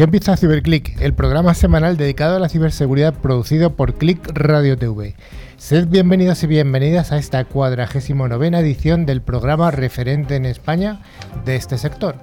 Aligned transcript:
Aquí 0.00 0.04
empieza 0.04 0.34
CiberClick, 0.34 0.98
el 1.02 1.12
programa 1.12 1.52
semanal 1.52 1.98
dedicado 1.98 2.36
a 2.36 2.38
la 2.38 2.48
ciberseguridad 2.48 3.12
producido 3.12 3.74
por 3.74 3.96
Click 3.96 4.30
Radio 4.32 4.78
TV. 4.78 5.14
Sed 5.58 5.88
bienvenidos 5.88 6.42
y 6.42 6.46
bienvenidas 6.46 7.12
a 7.12 7.18
esta 7.18 7.44
cuadragésimo 7.44 8.26
novena 8.26 8.60
edición 8.60 9.04
del 9.04 9.20
programa 9.20 9.70
referente 9.70 10.36
en 10.36 10.46
España 10.46 11.02
de 11.44 11.56
este 11.56 11.76
sector. 11.76 12.16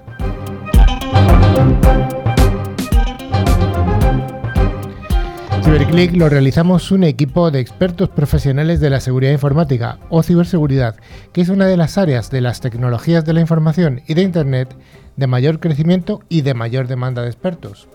CiberClick 5.68 6.16
lo 6.16 6.30
realizamos 6.30 6.90
un 6.92 7.04
equipo 7.04 7.50
de 7.50 7.60
expertos 7.60 8.08
profesionales 8.08 8.80
de 8.80 8.88
la 8.88 9.00
seguridad 9.00 9.32
informática 9.32 9.98
o 10.08 10.22
ciberseguridad, 10.22 10.96
que 11.34 11.42
es 11.42 11.50
una 11.50 11.66
de 11.66 11.76
las 11.76 11.98
áreas 11.98 12.30
de 12.30 12.40
las 12.40 12.62
tecnologías 12.62 13.26
de 13.26 13.34
la 13.34 13.42
información 13.42 14.00
y 14.06 14.14
de 14.14 14.22
Internet 14.22 14.74
de 15.16 15.26
mayor 15.26 15.60
crecimiento 15.60 16.22
y 16.30 16.40
de 16.40 16.54
mayor 16.54 16.88
demanda 16.88 17.20
de 17.20 17.28
expertos. 17.28 17.86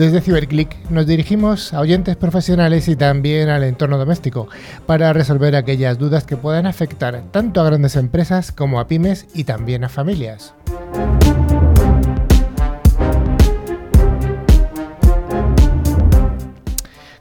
Desde 0.00 0.22
CiberClick 0.22 0.88
nos 0.88 1.06
dirigimos 1.06 1.74
a 1.74 1.80
oyentes 1.80 2.16
profesionales 2.16 2.88
y 2.88 2.96
también 2.96 3.50
al 3.50 3.64
entorno 3.64 3.98
doméstico 3.98 4.48
para 4.86 5.12
resolver 5.12 5.54
aquellas 5.54 5.98
dudas 5.98 6.24
que 6.24 6.38
puedan 6.38 6.64
afectar 6.64 7.22
tanto 7.32 7.60
a 7.60 7.64
grandes 7.64 7.96
empresas 7.96 8.50
como 8.50 8.80
a 8.80 8.86
pymes 8.86 9.26
y 9.34 9.44
también 9.44 9.84
a 9.84 9.90
familias. 9.90 10.54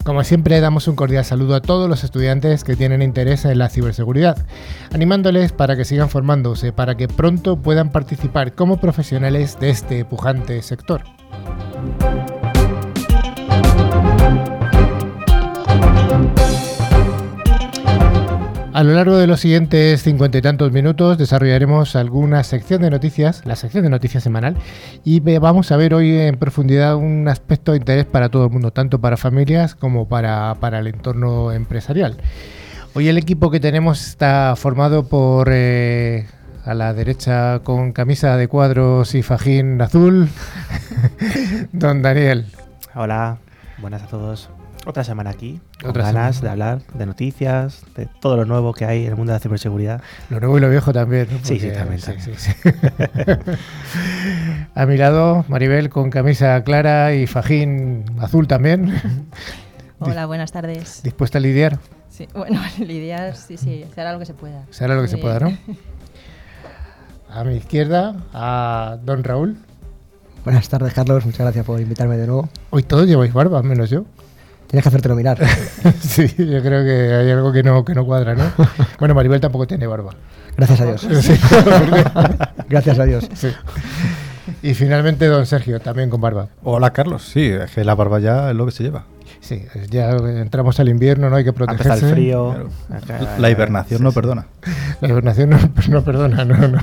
Como 0.10 0.24
siempre, 0.24 0.60
damos 0.60 0.88
un 0.88 0.96
cordial 0.96 1.24
saludo 1.24 1.56
a 1.56 1.62
todos 1.62 1.88
los 1.88 2.04
estudiantes 2.04 2.64
que 2.64 2.76
tienen 2.76 3.04
interés 3.04 3.46
en 3.46 3.60
la 3.60 3.70
ciberseguridad, 3.70 4.44
animándoles 4.92 5.54
para 5.54 5.78
que 5.78 5.86
sigan 5.86 6.10
formándose, 6.10 6.74
para 6.74 6.96
que 6.96 7.08
pronto 7.08 7.58
puedan 7.58 7.92
participar 7.92 8.54
como 8.54 8.82
profesionales 8.82 9.60
de 9.60 9.70
este 9.70 10.06
pujante 10.06 10.62
sector. 10.64 11.04
A 18.80 18.84
lo 18.86 18.94
largo 18.94 19.18
de 19.18 19.28
los 19.28 19.42
siguientes 19.42 20.04
cincuenta 20.04 20.38
y 20.38 20.42
tantos 20.42 20.72
minutos 20.72 21.18
desarrollaremos 21.18 21.98
alguna 21.98 22.46
sección 22.46 22.82
de 22.82 22.90
noticias, 22.90 23.46
la 23.46 23.58
sección 23.58 23.84
de 23.84 23.90
noticias 23.90 24.24
semanal, 24.24 24.56
y 25.04 25.20
vamos 25.20 25.74
a 25.74 25.76
ver 25.76 25.94
hoy 25.94 26.18
en 26.18 26.38
profundidad 26.38 26.96
un 26.96 27.28
aspecto 27.28 27.74
de 27.74 27.80
interés 27.80 28.06
para 28.06 28.30
todo 28.30 28.46
el 28.46 28.52
mundo, 28.52 28.72
tanto 28.72 29.02
para 29.02 29.18
familias 29.18 29.76
como 29.76 30.08
para, 30.08 30.56
el 30.80 30.88
entorno 30.88 31.52
empresarial. 31.52 32.16
Hoy 32.94 33.10
el 33.10 33.18
equipo 33.18 33.52
que 33.52 33.60
tenemos 33.60 34.00
está 34.08 34.54
formado 34.56 35.10
por 35.10 35.50
eh, 35.52 36.28
a 36.64 36.74
la 36.74 36.94
derecha 36.94 37.60
con 37.66 37.92
camisa 37.92 38.38
de 38.38 38.48
cuadros 38.48 39.14
y 39.14 39.24
fajín 39.24 39.82
azul, 39.82 40.30
don 41.74 42.02
Daniel. 42.02 42.46
Hola, 42.96 43.40
buenas 43.82 44.04
a 44.04 44.08
todos. 44.08 44.50
Otra 44.86 45.04
semana 45.04 45.32
aquí, 45.32 45.60
con 45.82 45.94
ganas 45.94 46.42
de 46.42 46.50
hablar 46.50 46.82
de 46.94 47.06
noticias, 47.06 47.84
de 47.96 48.08
todo 48.22 48.38
lo 48.38 48.46
nuevo 48.46 48.74
que 48.74 48.86
hay 48.86 49.06
en 49.06 49.12
el 49.12 49.18
mundo 49.18 49.34
de 49.34 49.36
la 49.36 49.40
ciberseguridad. 49.40 50.02
Lo 50.30 50.40
nuevo 50.40 50.58
y 50.58 50.62
lo 50.62 50.70
viejo 50.70 50.94
también. 50.94 51.28
sí, 51.44 51.60
sí, 51.60 51.70
también. 51.72 52.00
Sí, 52.00 52.14
sí, 52.38 52.52
A 54.76 54.86
mi 54.86 54.98
lado, 54.98 55.44
Maribel 55.50 55.90
con 55.90 56.10
camisa 56.10 56.64
clara 56.64 57.14
y 57.14 57.28
fajín 57.28 58.06
azul 58.20 58.48
también. 58.48 58.94
Hola, 60.00 60.26
buenas 60.26 60.54
tardes. 60.54 61.02
¿Dispuesta 61.04 61.40
a 61.40 61.42
lidiar? 61.42 61.78
Sí, 62.10 62.28
bueno, 62.34 62.62
lidiar, 62.80 63.36
sí, 63.36 63.58
sí, 63.58 63.86
se 63.94 64.02
hará 64.02 64.14
lo 64.14 64.20
que 64.20 64.26
se 64.26 64.34
pueda. 64.34 64.64
Se 64.70 64.86
hará 64.86 64.96
lo 64.96 65.02
que 65.02 65.10
se 65.10 65.18
pueda, 65.18 65.40
¿no? 65.40 65.58
A 67.30 67.44
mi 67.44 67.56
izquierda, 67.58 68.16
a 68.34 68.98
don 69.04 69.24
Raúl. 69.26 69.58
Buenas 70.46 70.70
tardes, 70.70 70.94
Carlos. 70.94 71.26
Muchas 71.26 71.42
gracias 71.42 71.66
por 71.66 71.82
invitarme 71.82 72.16
de 72.18 72.28
nuevo. 72.28 72.48
Hoy 72.70 72.84
todos 72.84 73.06
lleváis 73.08 73.34
barba, 73.34 73.62
menos 73.62 73.90
yo. 73.90 74.06
Tienes 74.70 74.84
que 74.84 74.90
hacértelo 74.90 75.16
mirar. 75.16 75.40
sí, 76.00 76.28
yo 76.38 76.62
creo 76.62 76.86
que 76.86 77.16
hay 77.16 77.32
algo 77.32 77.52
que 77.52 77.64
no, 77.64 77.84
que 77.84 77.96
no 77.96 78.06
cuadra, 78.06 78.36
¿no? 78.36 78.44
Bueno, 79.00 79.16
Maribel 79.16 79.42
tampoco 79.42 79.66
tiene 79.66 79.88
barba. 79.88 80.14
Gracias 80.56 80.82
a 80.82 80.86
Dios. 80.86 81.08
Gracias 82.70 83.00
a 83.00 83.06
Dios. 83.06 83.28
Y 84.62 84.76
finalmente 84.76 85.26
don 85.26 85.48
Sergio, 85.48 85.80
también 85.80 86.12
con 86.12 86.22
barba. 86.22 86.50
Hola 86.64 86.92
Carlos, 86.92 87.24
sí, 87.24 87.46
es 87.46 87.72
que 87.72 87.84
la 87.84 87.96
barba 87.96 88.20
ya 88.20 88.52
es 88.52 88.56
lo 88.56 88.66
que 88.68 88.72
se 88.72 88.84
lleva. 88.84 89.06
Sí, 89.40 89.66
ya 89.90 90.12
entramos 90.12 90.80
al 90.80 90.90
invierno, 90.90 91.32
no 91.32 91.38
hay 91.38 91.44
que 91.44 91.54
protegerse. 91.54 92.06
el 92.06 92.12
frío. 92.12 92.70
La 93.40 93.50
hibernación 93.50 94.04
no 94.04 94.12
perdona. 94.12 94.46
La 95.02 95.08
hibernación 95.08 95.50
no, 95.50 95.58
no 95.90 96.04
perdona, 96.04 96.46
no, 96.46 96.68
no. 96.68 96.80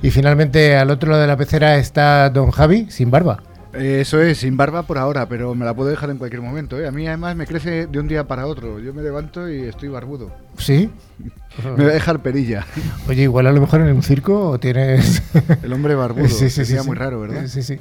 Y 0.00 0.10
finalmente 0.10 0.76
al 0.76 0.90
otro 0.90 1.10
lado 1.10 1.20
de 1.20 1.28
la 1.28 1.36
pecera 1.36 1.76
está 1.76 2.30
don 2.30 2.52
Javi, 2.52 2.86
sin 2.88 3.10
barba. 3.10 3.42
Eso 3.78 4.20
es, 4.20 4.38
sin 4.38 4.56
barba 4.56 4.82
por 4.82 4.98
ahora, 4.98 5.28
pero 5.28 5.54
me 5.54 5.64
la 5.64 5.74
puedo 5.74 5.90
dejar 5.90 6.10
en 6.10 6.18
cualquier 6.18 6.42
momento. 6.42 6.78
¿eh? 6.78 6.86
A 6.86 6.90
mí 6.90 7.06
además 7.06 7.36
me 7.36 7.46
crece 7.46 7.86
de 7.86 8.00
un 8.00 8.08
día 8.08 8.24
para 8.24 8.46
otro. 8.46 8.78
Yo 8.80 8.94
me 8.94 9.02
levanto 9.02 9.48
y 9.48 9.62
estoy 9.62 9.88
barbudo. 9.88 10.32
¿Sí? 10.56 10.90
me 11.64 11.70
voy 11.70 11.90
a 11.90 11.94
dejar 11.94 12.20
perilla. 12.20 12.66
Oye, 13.08 13.22
igual 13.22 13.46
a 13.46 13.52
lo 13.52 13.60
mejor 13.60 13.80
en 13.80 13.94
un 13.94 14.02
circo 14.02 14.58
tienes... 14.58 15.22
El 15.62 15.72
hombre 15.72 15.94
barbudo. 15.94 16.28
Sí, 16.28 16.50
sí, 16.50 16.64
Sería 16.64 16.82
muy 16.82 16.96
raro, 16.96 17.20
¿verdad? 17.20 17.46
Sí, 17.46 17.62
sí. 17.62 17.78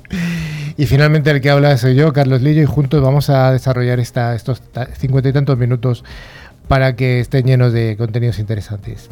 Y 0.78 0.86
finalmente 0.88 1.32
el 1.32 1.42
que 1.42 1.50
habla 1.50 1.78
soy 1.78 1.96
yo, 1.96 2.12
Carlos 2.12 2.42
Lillo, 2.42 2.62
y 2.62 2.66
juntos 2.66 3.02
vamos 3.02 3.30
a 3.30 3.52
desarrollar 3.52 4.00
esta, 4.00 4.36
estos 4.36 4.62
cincuenta 4.98 5.30
y 5.30 5.34
tantos 5.34 5.58
minutos 5.58 6.04
para 6.68 6.96
que 6.96 7.20
estén 7.20 7.46
llenos 7.46 7.72
de 7.72 7.96
contenidos 7.98 8.40
interesantes. 8.40 9.10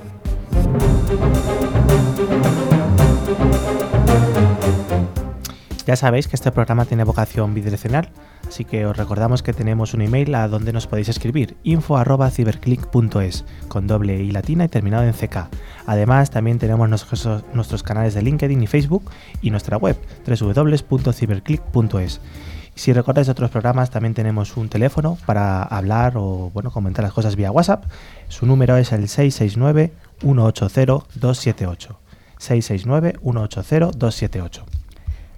Ya 5.85 5.97
sabéis 5.97 6.29
que 6.29 6.37
este 6.37 6.49
programa 6.51 6.85
tiene 6.85 7.03
vocación 7.03 7.53
bidireccional, 7.53 8.07
así 8.47 8.63
que 8.63 8.85
os 8.85 8.95
recordamos 8.95 9.43
que 9.43 9.51
tenemos 9.51 9.93
un 9.93 10.01
email 10.01 10.33
a 10.33 10.47
donde 10.47 10.71
nos 10.71 10.87
podéis 10.87 11.09
escribir 11.09 11.57
info@ciberclick.es 11.63 13.43
con 13.67 13.85
doble 13.87 14.15
i 14.23 14.31
latina 14.31 14.63
y 14.63 14.69
terminado 14.69 15.03
en 15.03 15.11
ck. 15.11 15.49
Además, 15.85 16.29
también 16.29 16.57
tenemos 16.57 16.87
nuestros, 16.87 17.83
canales 17.83 18.13
de 18.13 18.21
LinkedIn 18.21 18.63
y 18.63 18.67
Facebook 18.67 19.11
y 19.41 19.51
nuestra 19.51 19.75
web 19.75 19.97
www.ciberclick.es. 20.25 22.21
Si 22.75 22.93
recordáis 22.93 23.27
otros 23.27 23.51
programas, 23.51 23.89
también 23.89 24.13
tenemos 24.13 24.55
un 24.55 24.69
teléfono 24.69 25.17
para 25.25 25.63
hablar 25.63 26.13
o 26.15 26.49
bueno, 26.53 26.71
comentar 26.71 27.03
las 27.03 27.13
cosas 27.13 27.35
vía 27.35 27.51
WhatsApp. 27.51 27.83
Su 28.29 28.45
número 28.45 28.77
es 28.77 28.93
el 28.93 29.09
669 29.09 29.91
180 30.21 30.85
278. 31.15 31.99
669 32.37 33.19
180 33.21 33.91
278. 33.97 34.72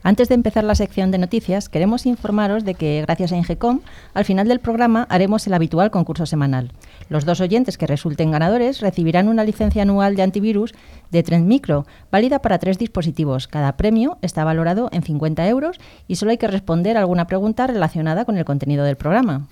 Antes 0.05 0.29
de 0.29 0.35
empezar 0.35 0.63
la 0.63 0.75
sección 0.75 1.09
de 1.09 1.17
noticias, 1.17 1.67
queremos 1.67 2.05
informaros 2.05 2.63
de 2.63 2.75
que, 2.75 3.01
gracias 3.07 3.31
a 3.31 3.37
Ingecom, 3.37 3.79
al 4.13 4.23
final 4.23 4.47
del 4.47 4.59
programa 4.59 5.07
haremos 5.09 5.47
el 5.47 5.55
habitual 5.55 5.89
concurso 5.89 6.27
semanal. 6.27 6.73
Los 7.09 7.25
dos 7.25 7.41
oyentes 7.41 7.75
que 7.79 7.87
resulten 7.87 8.29
ganadores 8.29 8.81
recibirán 8.81 9.27
una 9.27 9.43
licencia 9.43 9.81
anual 9.81 10.15
de 10.15 10.21
antivirus 10.21 10.75
de 11.09 11.23
Trend 11.23 11.47
Micro, 11.47 11.87
válida 12.11 12.37
para 12.37 12.59
tres 12.59 12.77
dispositivos. 12.77 13.47
Cada 13.47 13.77
premio 13.77 14.19
está 14.21 14.43
valorado 14.43 14.89
en 14.91 15.01
50 15.01 15.47
euros 15.47 15.79
y 16.07 16.17
solo 16.17 16.29
hay 16.29 16.37
que 16.37 16.49
responder 16.49 16.97
alguna 16.97 17.25
pregunta 17.25 17.65
relacionada 17.65 18.25
con 18.25 18.37
el 18.37 18.45
contenido 18.45 18.85
del 18.85 18.97
programa. 18.97 19.47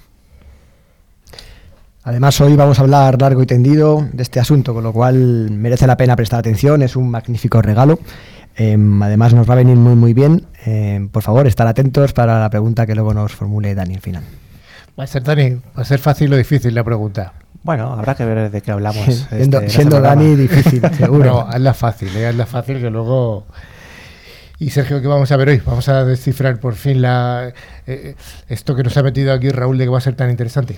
Además, 2.04 2.40
hoy 2.42 2.56
vamos 2.56 2.78
a 2.78 2.84
hablar 2.84 3.20
largo 3.20 3.42
y 3.42 3.48
tendido 3.48 4.06
de 4.12 4.22
este 4.22 4.40
asunto, 4.40 4.76
con 4.76 4.84
lo 4.84 4.94
cual 4.94 5.50
merece 5.50 5.88
la 5.88 5.98
pena 5.98 6.16
prestar 6.16 6.42
atención, 6.42 6.84
es 6.84 6.96
un 6.96 7.10
magnífico 7.10 7.60
regalo 7.60 7.98
Em, 8.56 9.02
además 9.02 9.34
nos 9.34 9.50
va 9.50 9.54
a 9.54 9.58
venir 9.58 9.76
muy 9.76 9.96
muy 9.96 10.14
bien. 10.14 10.46
Em, 10.66 11.10
por 11.10 11.24
favor, 11.24 11.48
estar 11.48 11.68
atentos 11.68 12.14
para 12.14 12.40
la 12.40 12.50
pregunta 12.50 12.86
que 12.86 12.96
luego 12.96 13.14
nos 13.14 13.34
formule 13.34 13.76
Dani 13.76 13.96
al 13.96 14.02
final. 14.02 14.24
Va 15.00 15.06
a 15.06 15.08
ser 15.08 15.24
Dani, 15.24 15.56
va 15.56 15.82
a 15.82 15.86
ser 15.86 16.00
fácil 16.00 16.32
o 16.34 16.38
difícil 16.38 16.76
la 16.76 16.84
pregunta. 16.84 17.34
Bueno, 17.64 17.94
habrá 17.94 18.14
que 18.14 18.26
ver 18.26 18.52
de 18.52 18.62
qué 18.62 18.72
hablamos. 18.72 19.06
siendo, 19.30 19.62
este, 19.62 19.84
Dani 19.90 20.36
difícil, 20.36 20.82
seguro. 20.98 21.26
No, 21.26 21.40
hazla 21.42 21.74
fácil, 21.74 22.16
eh, 22.16 22.28
hazla 22.28 22.46
fácil 22.46 22.80
que 22.80 22.90
luego... 22.90 23.46
Y 24.60 24.70
Sergio, 24.70 25.02
¿qué 25.02 25.08
vamos 25.08 25.32
a 25.32 25.38
ver 25.38 25.50
hoy? 25.50 25.62
Vamos 25.66 25.90
a 25.90 26.06
descifrar 26.06 26.60
por 26.60 26.76
fin 26.76 27.02
la, 27.02 27.50
eh, 27.50 27.54
eh, 27.88 28.16
esto 28.48 28.76
que 28.76 28.84
nos 28.84 28.96
ha 28.96 29.04
metido 29.04 29.34
aquí 29.34 29.50
Raúl 29.50 29.78
de 29.78 29.86
que 29.86 29.90
va 29.90 29.98
a 29.98 30.02
ser 30.02 30.16
tan 30.16 30.30
interesante. 30.30 30.78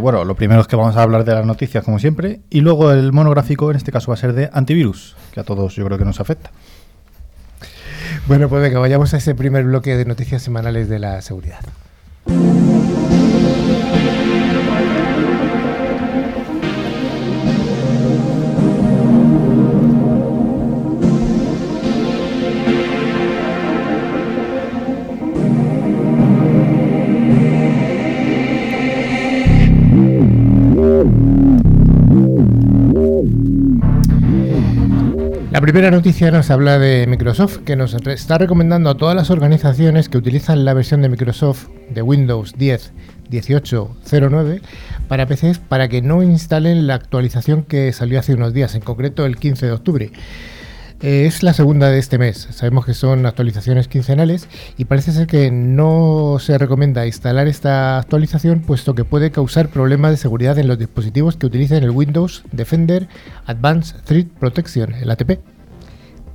bueno, 0.00 0.24
lo 0.24 0.34
primero 0.34 0.62
es 0.62 0.66
que 0.66 0.74
vamos 0.74 0.96
a 0.96 1.02
hablar 1.02 1.24
de 1.24 1.34
las 1.34 1.44
noticias 1.44 1.84
como 1.84 1.98
siempre 1.98 2.40
y 2.50 2.60
luego 2.60 2.90
el 2.92 3.12
monográfico 3.12 3.70
en 3.70 3.76
este 3.76 3.92
caso 3.92 4.08
va 4.08 4.14
a 4.14 4.16
ser 4.16 4.32
de 4.32 4.50
antivirus, 4.52 5.16
que 5.32 5.40
a 5.40 5.44
todos 5.44 5.76
yo 5.76 5.84
creo 5.84 5.98
que 5.98 6.04
nos 6.04 6.18
afecta. 6.18 6.50
Bueno, 8.26 8.48
pues 8.48 8.62
venga, 8.62 8.78
vayamos 8.78 9.12
a 9.12 9.18
ese 9.18 9.34
primer 9.34 9.64
bloque 9.64 9.96
de 9.96 10.06
noticias 10.06 10.42
semanales 10.42 10.88
de 10.88 10.98
la 10.98 11.20
seguridad. 11.20 11.60
La 35.54 35.60
primera 35.60 35.92
noticia 35.92 36.32
nos 36.32 36.50
habla 36.50 36.80
de 36.80 37.06
Microsoft, 37.06 37.58
que 37.58 37.76
nos 37.76 37.94
está 37.94 38.38
recomendando 38.38 38.90
a 38.90 38.96
todas 38.96 39.14
las 39.14 39.30
organizaciones 39.30 40.08
que 40.08 40.18
utilizan 40.18 40.64
la 40.64 40.74
versión 40.74 41.00
de 41.00 41.08
Microsoft 41.08 41.68
de 41.90 42.02
Windows 42.02 42.54
10 42.58 42.92
1809 43.30 44.62
para 45.06 45.26
PCs 45.28 45.60
para 45.60 45.86
que 45.86 46.02
no 46.02 46.24
instalen 46.24 46.88
la 46.88 46.94
actualización 46.94 47.62
que 47.62 47.92
salió 47.92 48.18
hace 48.18 48.34
unos 48.34 48.52
días, 48.52 48.74
en 48.74 48.80
concreto 48.80 49.24
el 49.26 49.36
15 49.36 49.66
de 49.66 49.72
octubre. 49.72 50.10
Eh, 51.04 51.26
es 51.26 51.42
la 51.42 51.52
segunda 51.52 51.90
de 51.90 51.98
este 51.98 52.16
mes. 52.16 52.48
Sabemos 52.52 52.86
que 52.86 52.94
son 52.94 53.26
actualizaciones 53.26 53.88
quincenales 53.88 54.48
y 54.78 54.86
parece 54.86 55.12
ser 55.12 55.26
que 55.26 55.50
no 55.50 56.38
se 56.40 56.56
recomienda 56.56 57.06
instalar 57.06 57.46
esta 57.46 57.98
actualización 57.98 58.60
puesto 58.60 58.94
que 58.94 59.04
puede 59.04 59.30
causar 59.30 59.68
problemas 59.68 60.12
de 60.12 60.16
seguridad 60.16 60.58
en 60.58 60.66
los 60.66 60.78
dispositivos 60.78 61.36
que 61.36 61.44
utilicen 61.44 61.84
el 61.84 61.90
Windows 61.90 62.42
Defender 62.52 63.06
Advanced 63.44 63.96
Threat 64.06 64.28
Protection, 64.28 64.94
el 64.94 65.10
ATP. 65.10 65.53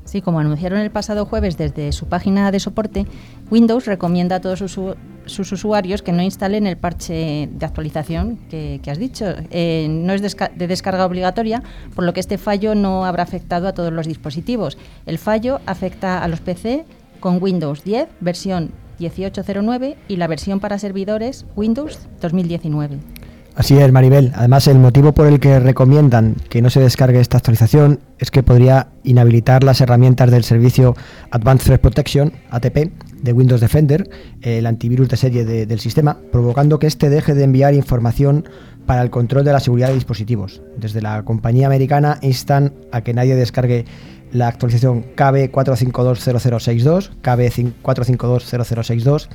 Sí, 0.10 0.24
como 0.24 0.40
anunciaron 0.40 0.80
el 0.80 0.90
pasado 0.90 1.28
jueves 1.28 1.56
desde 1.56 1.92
su 1.92 2.08
página 2.08 2.50
de 2.50 2.60
soporte, 2.60 3.06
Windows 3.52 3.86
recomienda 3.86 4.38
a 4.38 4.42
todos 4.42 4.58
sus, 4.58 5.52
usuarios 5.52 6.02
que 6.02 6.12
no 6.12 6.24
instalen 6.24 6.66
el 6.66 6.78
parche 6.78 7.48
de 7.52 7.64
actualización 7.64 8.40
que, 8.50 8.82
has 8.88 8.98
dicho. 8.98 9.26
Eh, 9.52 9.86
no 9.88 10.14
es 10.14 10.24
de 10.24 10.68
descarga 10.68 11.06
obligatoria, 11.06 11.62
por 11.94 12.06
lo 12.06 12.14
que 12.14 12.22
este 12.22 12.40
fallo 12.40 12.74
no 12.74 13.06
habrá 13.06 13.22
afectado 13.22 13.68
a 13.68 13.74
todos 13.74 13.94
los 13.94 14.08
dispositivos. 14.08 14.80
El 15.06 15.20
fallo 15.20 15.60
afecta 15.68 16.24
a 16.24 16.28
los 16.28 16.40
PC 16.40 16.86
con 17.20 17.38
Windows 17.40 17.84
10, 17.84 18.08
versión 18.20 18.72
1809 18.98 19.96
y 20.08 20.16
la 20.16 20.26
versión 20.26 20.60
para 20.60 20.80
servidores 20.80 21.46
Windows 21.56 22.00
2019. 22.20 22.98
Así 23.56 23.78
es, 23.78 23.92
Maribel. 23.92 24.32
Además, 24.36 24.68
el 24.68 24.80
motivo 24.80 25.14
por 25.14 25.28
el 25.28 25.40
que 25.40 25.60
recomiendan 25.60 26.36
que 26.50 26.64
no 26.64 26.72
se 26.72 26.80
descargue 26.80 27.20
esta 27.20 27.38
actualización 27.38 28.00
es 28.20 28.32
que 28.32 28.44
podría 28.44 28.90
inhabilitar 29.04 29.64
las 29.64 29.82
herramientas 29.82 30.30
del 30.30 30.44
servicio 30.44 30.96
Advanced 31.32 31.66
Threat 31.66 31.82
Protection, 31.82 32.34
ATP, 32.52 32.92
de 33.22 33.34
Windows 33.34 33.62
Defender, 33.62 34.10
el 34.42 34.66
antivirus 34.66 35.10
de 35.10 35.18
serie 35.18 35.46
del 35.46 35.80
sistema, 35.80 36.20
provocando 36.32 36.80
que 36.80 36.88
éste 36.88 37.10
deje 37.10 37.34
de 37.34 37.44
enviar 37.44 37.74
información 37.74 38.48
para 38.86 39.02
el 39.02 39.10
control 39.10 39.44
de 39.44 39.54
la 39.54 39.60
seguridad 39.60 39.90
de 39.90 39.96
dispositivos. 39.96 40.62
Desde 40.78 41.02
la 41.02 41.24
compañía 41.24 41.68
americana 41.68 42.18
instan 42.22 42.74
a 42.92 43.02
que 43.02 43.14
nadie 43.14 43.36
descargue 43.36 43.86
la 44.32 44.48
actualización 44.48 45.06
KB4520062, 45.16 47.12
KB4520062, 47.24 49.28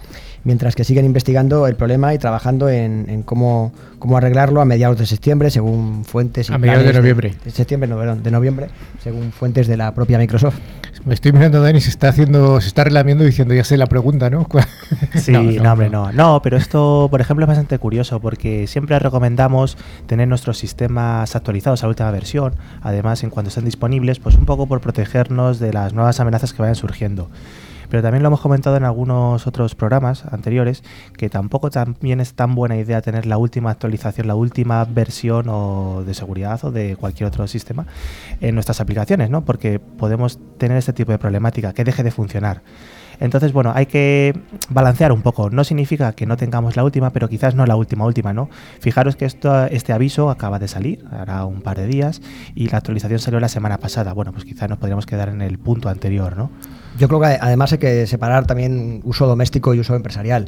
mientras 0.44 0.75
que 0.75 0.85
siguen 0.85 1.05
investigando 1.05 1.67
el 1.67 1.76
problema 1.76 2.14
y 2.14 2.19
trabajando 2.19 2.69
en, 2.69 3.23
cómo, 3.25 3.73
cómo, 3.99 4.17
arreglarlo 4.17 4.61
a 4.61 4.64
mediados 4.64 4.99
de 4.99 5.06
septiembre, 5.06 5.50
según 5.50 6.05
fuentes... 6.05 6.50
a 6.50 6.58
mediados 6.58 6.87
de 6.87 6.93
noviembre. 6.93 7.35
De, 7.44 7.50
septiembre, 7.50 7.88
no, 7.88 7.99
perdón, 7.99 8.23
de 8.23 8.31
noviembre, 8.31 8.69
según 9.02 9.32
fuentes 9.32 9.67
de 9.67 9.76
la 9.76 9.94
propia 9.94 10.19
Microsoft. 10.19 10.58
Me 11.05 11.12
estoy 11.12 11.33
mirando 11.33 11.61
Dani, 11.61 11.83
se 11.83 11.91
está 11.91 12.09
haciendo, 12.09 12.62
se 12.62 12.69
está 12.69 12.85
relamiendo 12.85 13.25
diciendo, 13.25 13.53
ya 13.53 13.62
sé 13.62 13.77
la 13.77 13.87
pregunta, 13.87 14.31
¿no? 14.31 14.49
sí, 15.15 15.33
no, 15.33 15.43
no, 15.43 15.73
hombre, 15.73 15.91
no. 15.91 16.11
No, 16.12 16.41
pero 16.43 16.56
esto, 16.56 17.09
por 17.11 17.21
ejemplo, 17.21 17.45
es 17.45 17.49
bastante 17.49 17.79
curioso 17.79 18.21
porque 18.21 18.67
siempre 18.67 18.99
recomendamos 18.99 19.77
tener 20.06 20.29
nuestros 20.29 20.56
sistemas 20.56 21.37
actualizados 21.37 21.83
a 21.83 21.87
la 21.87 21.91
última 21.91 22.11
versión, 22.11 22.55
además 22.81 23.23
en 23.23 23.29
cuanto 23.29 23.49
estén 23.49 23.67
disponibles, 23.67 24.19
pues 24.19 24.37
un 24.37 24.47
poco 24.47 24.67
por 24.67 24.81
protegernos 24.81 25.59
de 25.59 25.75
las 25.75 25.93
nuevas 25.93 26.21
amenazas 26.21 26.55
que 26.55 26.62
vayan 26.62 26.75
surgiendo. 26.75 27.29
Pero 27.94 28.02
también 28.02 28.25
lo 28.25 28.26
hemos 28.26 28.41
comentado 28.41 28.76
en 28.76 28.82
algunos 28.82 29.46
otros 29.46 29.76
programas 29.76 30.25
anteriores, 30.25 30.82
que 31.17 31.31
tampoco 31.31 31.70
también 31.70 32.19
es 32.19 32.35
tan 32.35 32.56
buena 32.56 32.76
idea 32.76 33.00
tener 33.02 33.25
la 33.25 33.38
última 33.38 33.70
actualización, 33.70 34.26
la 34.26 34.35
última 34.35 34.85
versión 34.85 35.46
o 35.49 36.02
de 36.05 36.12
seguridad 36.12 36.58
o 36.64 36.73
de 36.73 36.96
cualquier 36.96 37.29
otro 37.29 37.46
sistema 37.46 37.87
en 38.41 38.56
nuestras 38.56 38.81
aplicaciones, 38.81 39.31
¿no? 39.31 39.44
Porque 39.44 39.79
podemos 39.79 40.41
tener 40.58 40.76
este 40.76 40.93
tipo 40.93 41.12
de 41.12 41.19
problemática, 41.19 41.73
que 41.73 41.85
deje 41.85 42.02
de 42.02 42.11
funcionar. 42.11 42.62
Entonces, 43.20 43.52
bueno, 43.52 43.70
hay 43.73 43.87
que 43.87 44.37
balancear 44.70 45.12
un 45.12 45.23
poco. 45.23 45.49
No 45.50 45.62
significa 45.62 46.14
que 46.14 46.26
no 46.26 46.37
tengamos 46.37 46.75
la 46.75 46.82
última, 46.82 47.11
pero 47.11 47.29
quizás 47.29 47.55
no 47.55 47.64
la 47.64 47.76
última 47.76 48.06
última, 48.06 48.32
¿no? 48.32 48.50
Fijaros 48.81 49.14
que 49.14 49.25
esto, 49.25 49.67
este 49.67 49.93
aviso 49.93 50.31
acaba 50.31 50.58
de 50.58 50.67
salir, 50.67 51.05
hará 51.12 51.44
un 51.44 51.62
par 51.62 51.76
de 51.76 51.87
días, 51.87 52.23
y 52.56 52.69
la 52.70 52.79
actualización 52.79 53.20
salió 53.20 53.38
la 53.38 53.49
semana 53.49 53.78
pasada. 53.78 54.12
Bueno, 54.14 54.33
pues 54.33 54.45
quizás 54.45 54.69
nos 54.69 54.78
podríamos 54.78 55.07
quedar 55.07 55.28
en 55.28 55.42
el 55.42 55.61
punto 55.61 55.88
anterior, 55.88 56.37
¿no? 56.37 56.50
Yo 56.99 57.09
creo 57.09 57.21
que 57.21 57.39
además 57.41 57.73
hay 57.73 57.79
que 57.79 58.07
separar 58.07 58.47
también 58.47 59.01
uso 59.05 59.27
doméstico 59.27 59.75
y 59.75 59.81
uso 59.81 59.97
empresarial. 59.97 60.47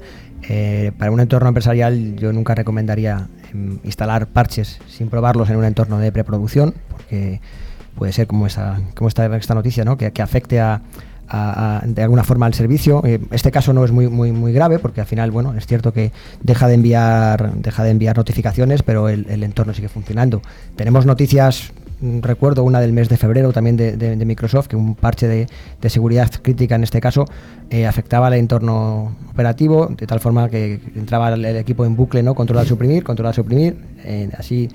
Eh, 0.49 0.93
para 0.97 1.11
un 1.11 1.21
entorno 1.21 1.49
empresarial 1.49 2.17
yo 2.17 2.33
nunca 2.33 2.55
recomendaría 2.55 3.29
em, 3.53 3.79
instalar 3.83 4.29
parches 4.29 4.79
sin 4.89 5.09
probarlos 5.09 5.51
en 5.51 5.57
un 5.57 5.65
entorno 5.65 5.99
de 5.99 6.13
preproducción, 6.13 6.75
porque 6.91 7.41
puede 7.97 8.13
ser 8.13 8.27
como 8.27 8.47
esta, 8.47 8.81
como 8.95 9.09
esta, 9.09 9.35
esta 9.37 9.55
noticia, 9.55 9.85
¿no? 9.85 9.97
que, 9.97 10.13
que 10.13 10.23
afecte 10.23 10.61
a, 10.61 10.83
de 11.85 12.03
alguna 12.03 12.25
forma 12.25 12.47
al 12.47 12.55
servicio. 12.55 13.03
Eh, 13.05 13.21
este 13.31 13.51
caso 13.51 13.73
no 13.73 13.85
es 13.85 13.93
muy, 13.93 14.09
muy, 14.09 14.33
muy 14.33 14.53
grave 14.53 14.79
porque 14.79 15.01
al 15.01 15.07
final, 15.07 15.31
bueno, 15.31 15.55
es 15.55 15.67
cierto 15.67 15.93
que 15.93 16.13
deja 16.43 16.69
de 16.69 16.75
enviar, 16.75 17.55
deja 17.55 17.83
de 17.85 17.91
enviar 17.91 18.17
notificaciones, 18.17 18.83
pero 18.83 19.09
el, 19.09 19.43
entorno 19.43 19.75
sigue 19.75 19.89
funcionando. 19.89 20.43
Tenemos 20.77 21.07
noticias 21.07 21.73
recuerdo 22.01 22.63
una 22.63 22.81
del 22.81 22.93
mes 22.93 23.09
de 23.09 23.17
febrero 23.17 23.53
también 23.53 23.77
de, 23.77 24.25
Microsoft, 24.27 24.69
que 24.69 24.77
un 24.77 24.95
parche 24.95 25.27
de, 25.27 25.47
seguridad 25.89 26.31
crítica 26.43 26.75
en 26.75 26.83
este 26.83 27.01
caso 27.01 27.25
eh, 27.71 27.87
afectaba 27.87 28.27
al 28.27 28.35
entorno 28.35 29.17
operativo, 29.31 29.87
de 29.87 30.07
tal 30.07 30.21
forma 30.21 30.49
que 30.49 30.81
entraba 30.95 31.33
el, 31.33 31.45
equipo 31.45 31.85
en 31.85 31.97
bucle, 31.97 32.23
¿no? 32.23 32.35
Controlar, 32.35 32.67
suprimir, 32.67 33.05
controlar, 33.05 33.35
suprimir, 33.35 33.77
eh, 34.05 34.29
así 34.37 34.69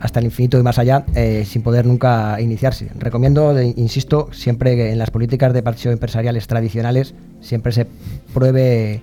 hasta 0.00 0.18
el 0.18 0.26
infinito 0.26 0.58
y 0.58 0.62
más 0.62 0.78
allá, 0.78 1.04
eh, 1.14 1.44
sin 1.46 1.62
poder 1.62 1.86
nunca 1.86 2.40
iniciarse. 2.40 2.88
Recomiendo, 2.98 3.60
insisto, 3.62 4.28
siempre 4.32 4.74
que 4.74 4.90
en 4.90 4.98
las 4.98 5.10
políticas 5.10 5.52
de 5.52 5.62
parche 5.62 5.92
empresariales 5.92 6.48
tradicionales 6.48 7.14
siempre 7.40 7.72
se 7.72 7.86
pruebe 8.34 9.00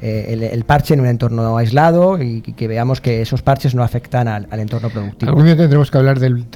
eh, 0.00 0.50
el, 0.52 0.64
parche 0.64 0.94
en 0.94 1.00
un 1.00 1.06
entorno 1.06 1.56
aislado 1.56 2.22
y, 2.22 2.40
que 2.40 2.68
veamos 2.68 3.00
que 3.00 3.20
esos 3.20 3.42
parches 3.42 3.74
no 3.74 3.82
afectan 3.82 4.28
al, 4.28 4.46
entorno 4.52 4.90
productivo. 4.90 5.30
Algún 5.30 5.44
día 5.44 5.56
tendremos 5.56 5.90
que 5.90 5.98
hablar 5.98 6.20
del, 6.20 6.46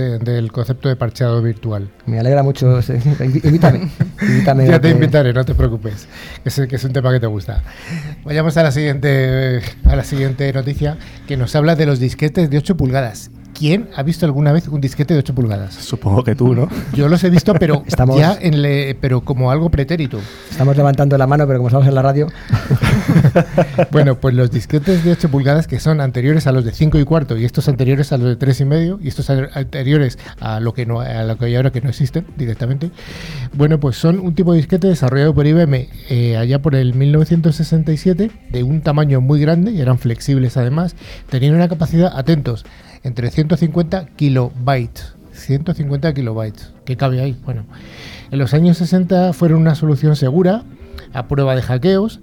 concepto 0.53 0.89
de 0.89 0.97
parcheado 0.97 1.43
virtual. 1.43 1.89
Me 2.07 2.19
alegra 2.21 2.43
mucho. 2.43 2.81
invítame. 3.21 3.91
ya 4.67 4.81
te 4.81 4.91
invitaré, 4.91 5.33
no 5.33 5.45
te 5.45 5.55
preocupes, 5.55 6.07
es, 6.45 6.61
que 6.69 6.77
es 6.77 6.85
un 6.85 6.93
tema 6.93 7.13
que 7.13 7.21
te 7.21 7.27
gusta. 7.27 7.63
Vayamos 8.25 8.57
a 8.57 8.63
la 8.63 8.71
siguiente 8.71 9.61
a 9.85 9.97
la 9.97 10.05
siguiente 10.05 10.53
noticia 10.53 10.97
que 11.27 11.37
nos 11.37 11.57
habla 11.57 11.75
de 11.75 11.87
los 11.87 11.99
disquetes 11.99 12.49
de 12.49 12.59
8 12.59 12.77
pulgadas 12.77 13.31
¿Quién 13.55 13.89
ha 13.95 14.03
visto 14.03 14.27
alguna 14.27 14.53
vez 14.53 14.69
un 14.69 14.81
disquete 14.81 15.15
de 15.15 15.21
8 15.21 15.35
pulgadas? 15.35 15.75
Supongo 15.75 16.25
que 16.25 16.35
tú, 16.35 16.55
¿no? 16.55 16.69
Yo 16.95 17.09
los 17.09 17.23
he 17.25 17.31
visto, 17.31 17.55
pero 17.55 17.85
ya 18.17 18.37
en 18.41 18.63
pero 19.01 19.21
como 19.21 19.51
algo 19.51 19.71
pretérito. 19.71 20.19
Estamos 20.51 20.77
levantando 20.77 21.19
la 21.19 21.27
mano, 21.27 21.47
pero 21.47 21.59
como 21.59 21.69
estamos 21.69 21.87
en 21.87 21.95
la 21.95 22.03
radio. 22.03 22.29
bueno, 23.91 24.17
pues 24.17 24.35
los 24.35 24.51
disquetes 24.51 25.05
de 25.05 25.13
8 25.13 25.31
pulgadas 25.31 25.67
que 25.67 25.81
son 25.81 26.01
anteriores 26.01 26.47
a 26.47 26.53
los 26.53 26.65
de 26.65 26.73
5 26.73 26.99
y 26.99 27.05
cuarto 27.05 27.37
y 27.37 27.45
estos 27.45 27.69
anteriores 27.69 28.13
a 28.13 28.19
los 28.19 28.29
de 28.29 28.37
3 28.37 28.61
y 28.61 28.65
medio 28.65 28.99
y 29.03 29.09
estos 29.09 29.29
anteriores 29.31 30.19
a 30.41 30.61
lo 30.61 30.73
que 30.73 30.87
no 30.87 31.01
a 31.01 31.25
lo 31.25 31.37
que 31.37 31.47
hay 31.47 31.57
ahora 31.57 31.71
que 31.71 31.81
no 31.81 31.89
existen 31.89 32.27
directamente. 32.37 32.91
Bueno, 33.53 33.79
pues 33.81 33.97
son 33.97 34.19
un 34.21 34.35
tipo 34.35 34.53
de 34.53 34.59
disquete 34.59 34.89
desarrollado 34.89 35.35
por 35.35 35.47
IBM 35.47 35.89
eh, 36.09 36.37
allá 36.37 36.61
por 36.61 36.75
el 36.75 36.95
1967 36.95 38.31
de 38.51 38.63
un 38.63 38.81
tamaño 38.81 39.21
muy 39.21 39.41
grande 39.41 39.73
y 39.73 39.81
eran 39.81 39.99
flexibles 39.99 40.57
además. 40.57 40.95
Tenían 41.29 41.55
una 41.55 41.69
capacidad, 41.69 42.13
atentos, 42.17 42.65
entre 43.03 43.31
150 43.31 44.07
kilobytes. 44.17 45.15
150 45.33 46.15
kilobytes. 46.15 46.73
¿Qué 46.85 46.97
cabe 46.97 47.21
ahí? 47.21 47.37
Bueno, 47.45 47.65
en 48.31 48.39
los 48.39 48.55
años 48.55 48.79
60 48.79 49.33
fueron 49.33 49.61
una 49.61 49.75
solución 49.75 50.17
segura 50.17 50.65
a 51.13 51.29
prueba 51.29 51.55
de 51.57 51.63
hackeos 51.63 52.21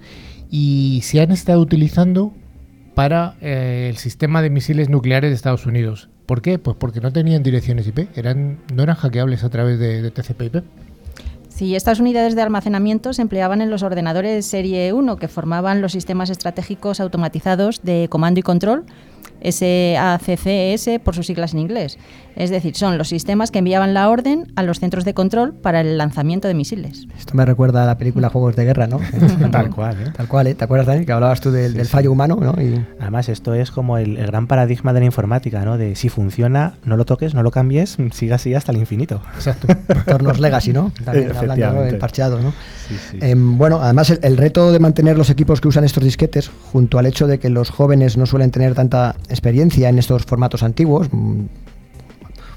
y 0.50 1.02
se 1.04 1.22
han 1.22 1.32
estado 1.32 1.60
utilizando 1.60 2.34
para 2.96 3.36
eh, 3.42 3.88
el 3.90 3.98
sistema 3.98 4.42
de 4.42 4.50
misiles 4.50 4.90
nucleares 4.90 5.32
de 5.32 5.36
Estados 5.36 5.66
Unidos. 5.66 6.10
¿Por 6.26 6.42
qué? 6.42 6.60
Pues 6.60 6.78
porque 6.78 7.02
no 7.02 7.12
tenían 7.12 7.44
direcciones 7.44 7.88
IP, 7.88 8.10
eran, 8.16 8.60
no 8.74 8.84
eran 8.84 8.96
hackeables 8.96 9.44
a 9.44 9.50
través 9.50 9.80
de, 9.80 10.02
de 10.02 10.12
TCP/IP. 10.12 10.64
Sí, 11.48 11.76
estas 11.76 12.00
unidades 12.00 12.36
de 12.36 12.42
almacenamiento 12.42 13.12
se 13.12 13.22
empleaban 13.22 13.62
en 13.62 13.70
los 13.70 13.84
ordenadores 13.84 14.46
Serie 14.46 14.94
1 14.94 15.18
que 15.18 15.28
formaban 15.28 15.82
los 15.82 15.92
sistemas 15.92 16.30
estratégicos 16.30 17.00
automatizados 17.00 17.82
de 17.84 18.08
comando 18.10 18.40
y 18.40 18.44
control 18.44 18.86
SACCS 19.44 21.00
por 21.04 21.16
sus 21.16 21.28
siglas 21.28 21.54
en 21.54 21.60
inglés. 21.60 21.98
Es 22.36 22.50
decir, 22.50 22.76
son 22.76 22.98
los 22.98 23.10
sistemas 23.10 23.52
que 23.52 23.60
enviaban 23.60 23.94
la 23.94 24.10
orden 24.10 24.52
a 24.56 24.64
los 24.64 24.80
centros 24.80 25.04
de 25.04 25.14
control 25.14 25.54
para 25.54 25.82
el 25.82 25.98
lanzamiento 25.98 26.48
de 26.48 26.54
misiles. 26.54 27.06
Esto 27.18 27.34
me 27.36 27.46
recuerda 27.46 27.84
a 27.84 27.86
la 27.86 27.98
película 27.98 28.30
Juegos 28.30 28.56
de 28.56 28.64
Guerra, 28.64 28.88
¿no? 28.88 29.02
Tal 29.52 29.70
cual, 29.70 29.98
¿eh? 30.02 30.12
Tal 30.16 30.28
cual, 30.30 30.48
¿eh? 30.48 30.56
¿Te 30.56 30.64
acuerdas, 30.64 30.88
Dani? 30.88 31.06
Que 31.06 31.12
hablabas 31.12 31.42
tú 31.42 31.52
del, 31.52 31.86
fallo 31.86 32.12
humano, 32.12 32.38
¿no? 32.40 32.62
Y... 32.62 32.86
Además, 33.00 33.28
esto 33.28 33.54
es 33.54 33.72
como 33.72 33.98
el, 33.98 34.16
gran 34.16 34.48
paradigma 34.48 34.94
de 34.94 35.02
la 35.02 35.06
informática, 35.08 35.66
¿no? 35.66 35.78
De 35.78 35.98
si 35.98 36.08
funciona, 36.08 36.76
no 36.86 36.96
lo 36.96 37.04
toques, 37.04 37.34
no 37.34 37.44
lo 37.44 37.52
cambies, 37.52 37.98
siga 38.14 38.36
así 38.36 38.54
hasta 38.54 38.72
el 38.72 38.78
infinito. 38.78 39.22
Exacto. 39.36 39.68
Tornos 40.06 40.40
legacy, 40.40 40.72
¿no? 40.72 40.94
También 41.04 41.36
hablando 41.36 41.82
del 41.82 41.98
parcheado, 41.98 42.40
¿no? 42.40 42.54
Sí, 42.88 42.96
sí. 43.12 43.18
Em, 43.22 43.58
bueno, 43.58 43.82
además 43.82 44.12
el, 44.12 44.20
el 44.24 44.38
reto 44.38 44.72
de 44.72 44.80
mantener 44.80 45.18
los 45.18 45.30
equipos 45.30 45.60
que 45.60 45.68
usan 45.68 45.84
estos 45.84 46.04
disquetes, 46.04 46.50
junto 46.72 47.00
al 47.00 47.06
hecho 47.06 47.28
de 47.28 47.38
que 47.38 47.50
los 47.50 47.70
jóvenes 47.70 48.16
no 48.16 48.26
suelen 48.26 48.52
tener 48.52 48.76
tanta 48.76 49.09
experiencia 49.30 49.90
en 49.90 50.00
estos 50.00 50.24
formatos 50.26 50.64
antiguos, 50.64 51.10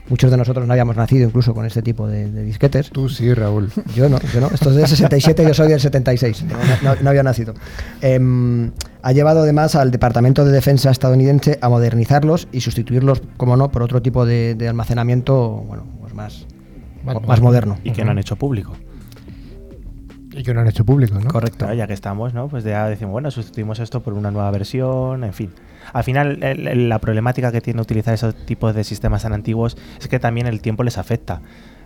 muchos 0.09 0.31
de 0.31 0.37
nosotros 0.37 0.67
no 0.67 0.73
habíamos 0.73 0.97
nacido 0.97 1.27
incluso 1.27 1.55
con 1.55 1.65
este 1.65 1.81
tipo 1.83 2.07
de, 2.07 2.31
de 2.31 2.43
disquetes. 2.43 2.91
Tú 2.91 3.09
sí, 3.09 3.33
Raúl. 3.33 3.71
Yo 3.95 4.09
no, 4.09 4.19
yo 4.35 4.41
no. 4.41 4.49
Esto 4.49 4.71
es 4.71 4.77
del 4.77 4.87
67, 4.87 5.45
yo 5.47 5.55
soy 5.55 5.69
del 5.69 5.81
76. 5.81 6.45
No, 6.45 6.57
no- 6.83 7.01
no 7.01 7.11
había 7.11 7.23
nacido. 7.23 7.55
Em, 8.01 8.73
ha 9.03 9.13
llevado 9.13 9.41
además 9.43 9.75
al 9.75 9.91
Departamento 9.91 10.45
de 10.45 10.53
Defensa 10.53 10.91
estadounidense 10.91 11.59
a 11.63 11.69
modernizarlos 11.69 12.49
y 12.53 12.61
sustituirlos, 12.61 13.23
como 13.37 13.57
no, 13.57 13.71
por 13.71 13.83
otro 13.83 14.03
tipo 14.03 14.27
de, 14.27 14.55
de 14.55 14.69
almacenamiento, 14.69 15.49
bueno, 15.67 15.85
pues 16.01 16.15
más, 16.15 16.47
moderno. 17.41 17.79
Y 17.85 17.93
que 17.93 18.05
no 18.05 18.11
han 18.11 18.19
hecho 18.19 18.37
público. 18.37 18.75
Y 20.35 20.43
que 20.43 20.55
no 20.55 20.61
han 20.61 20.69
hecho 20.69 20.85
público, 20.85 21.19
¿no? 21.21 21.31
Correcto. 21.31 21.59
Claro, 21.59 21.75
ya 21.75 21.87
que 21.87 21.93
estamos, 21.93 22.33
¿no? 22.33 22.49
Pues 22.49 22.65
ya 22.65 22.89
decimos, 22.89 23.13
bueno, 23.13 23.31
sustituimos 23.31 23.79
esto 23.81 24.01
por 24.03 24.15
una 24.15 24.31
nueva 24.31 24.51
versión, 24.51 25.25
en 25.25 25.33
fin. 25.35 25.51
Al 25.93 26.05
final, 26.05 26.43
el- 26.43 26.89
la 26.89 26.99
problemática 26.99 27.53
que 27.53 27.61
tiene 27.61 27.81
utilizar 27.81 28.15
esos 28.15 28.35
tipos 28.47 28.75
de 28.75 28.85
sistemas 28.85 29.23
tan 29.23 29.33
antiguos 29.33 29.77
es 30.01 30.09
que 30.09 30.19
también 30.19 30.47
el 30.47 30.61
tiempo 30.61 30.83
les 30.83 30.99
afecta. 30.99 31.41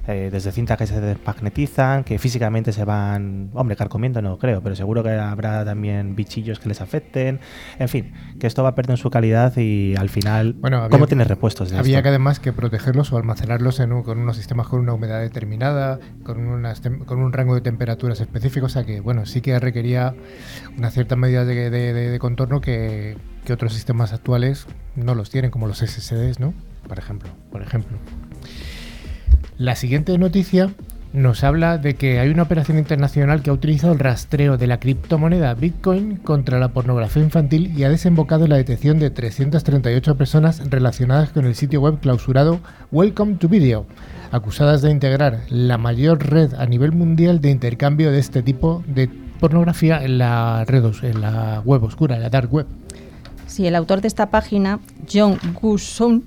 Eh, 0.08 0.28
desde 0.30 0.52
cintas 0.52 0.78
que 0.78 0.86
se 0.86 1.00
desmagnetizan, 1.00 2.04
que 2.04 2.18
físicamente 2.18 2.72
se 2.72 2.84
van, 2.84 3.50
hombre, 3.54 3.74
carcomiendo 3.76 4.22
no 4.22 4.38
creo, 4.38 4.62
pero 4.62 4.76
seguro 4.76 5.02
que 5.02 5.10
habrá 5.10 5.64
también 5.64 6.14
bichillos 6.14 6.60
que 6.60 6.68
les 6.68 6.80
afecten. 6.80 7.40
En 7.78 7.88
fin, 7.88 8.12
que 8.38 8.46
esto 8.46 8.62
va 8.62 8.74
perdiendo 8.76 8.96
su 9.02 9.10
calidad 9.10 9.52
y 9.56 9.94
al 9.96 10.08
final, 10.08 10.54
Bueno, 10.60 10.78
había- 10.78 10.90
¿cómo 10.90 11.06
tienes 11.08 11.26
repuestos 11.26 11.70
de 11.70 11.78
Había 11.78 11.96
esto? 11.98 12.02
que 12.04 12.08
además 12.10 12.38
que 12.38 12.52
protegerlos 12.52 13.12
o 13.12 13.16
almacenarlos 13.16 13.80
en 13.80 13.92
un- 13.92 14.02
con 14.04 14.18
unos 14.18 14.36
sistemas 14.36 14.68
con 14.68 14.78
una 14.80 14.92
humedad 14.92 15.20
determinada, 15.20 15.98
con, 16.22 16.46
unas 16.46 16.80
con 17.04 17.18
un 17.20 17.32
rango 17.32 17.54
de 17.56 17.60
temperaturas 17.60 18.20
específico, 18.20 18.66
o 18.66 18.68
sea 18.68 18.84
que 18.84 19.00
bueno, 19.00 19.26
sí 19.26 19.40
que 19.40 19.58
requería 19.58 20.14
una 20.78 20.90
cierta 20.90 21.16
medida 21.16 21.44
de, 21.44 21.68
de- 21.70 21.92
de- 21.92 22.10
de 22.10 22.18
contorno 22.20 22.60
que, 22.60 23.16
que 23.44 23.52
otros 23.52 23.72
sistemas 23.74 24.12
actuales 24.12 24.66
no 24.94 25.14
los 25.16 25.30
tienen, 25.30 25.50
como 25.50 25.66
los 25.66 25.78
SSDs, 25.82 26.38
¿no? 26.38 26.54
Por 26.88 26.98
ejemplo. 27.00 27.28
Por 27.50 27.62
ejemplo. 27.62 27.98
La 29.58 29.74
siguiente 29.74 30.18
noticia 30.18 30.74
nos 31.14 31.42
habla 31.42 31.78
de 31.78 31.94
que 31.94 32.18
hay 32.18 32.28
una 32.28 32.42
operación 32.42 32.76
internacional 32.76 33.42
que 33.42 33.48
ha 33.48 33.54
utilizado 33.54 33.94
el 33.94 33.98
rastreo 33.98 34.58
de 34.58 34.66
la 34.66 34.78
criptomoneda 34.78 35.54
Bitcoin 35.54 36.16
contra 36.16 36.58
la 36.58 36.68
pornografía 36.68 37.22
infantil 37.22 37.72
y 37.74 37.84
ha 37.84 37.88
desembocado 37.88 38.44
en 38.44 38.50
la 38.50 38.58
detención 38.58 38.98
de 38.98 39.08
338 39.08 40.14
personas 40.18 40.60
relacionadas 40.68 41.30
con 41.30 41.46
el 41.46 41.54
sitio 41.54 41.80
web 41.80 42.00
clausurado 42.00 42.60
Welcome 42.92 43.36
to 43.36 43.48
Video, 43.48 43.86
acusadas 44.30 44.82
de 44.82 44.90
integrar 44.90 45.40
la 45.48 45.78
mayor 45.78 46.22
red 46.30 46.52
a 46.52 46.66
nivel 46.66 46.92
mundial 46.92 47.40
de 47.40 47.50
intercambio 47.50 48.12
de 48.12 48.18
este 48.18 48.42
tipo 48.42 48.84
de 48.86 49.08
pornografía 49.40 50.04
en 50.04 50.18
la 50.18 50.66
red, 50.66 50.84
en 51.00 51.22
la 51.22 51.62
web 51.64 51.82
oscura, 51.82 52.16
en 52.16 52.22
la 52.22 52.28
dark 52.28 52.52
web. 52.52 52.66
Sí, 53.46 53.66
el 53.66 53.74
autor 53.74 54.02
de 54.02 54.08
esta 54.08 54.28
página, 54.28 54.80
Jong 55.10 55.38
Gu-sun, 55.54 56.24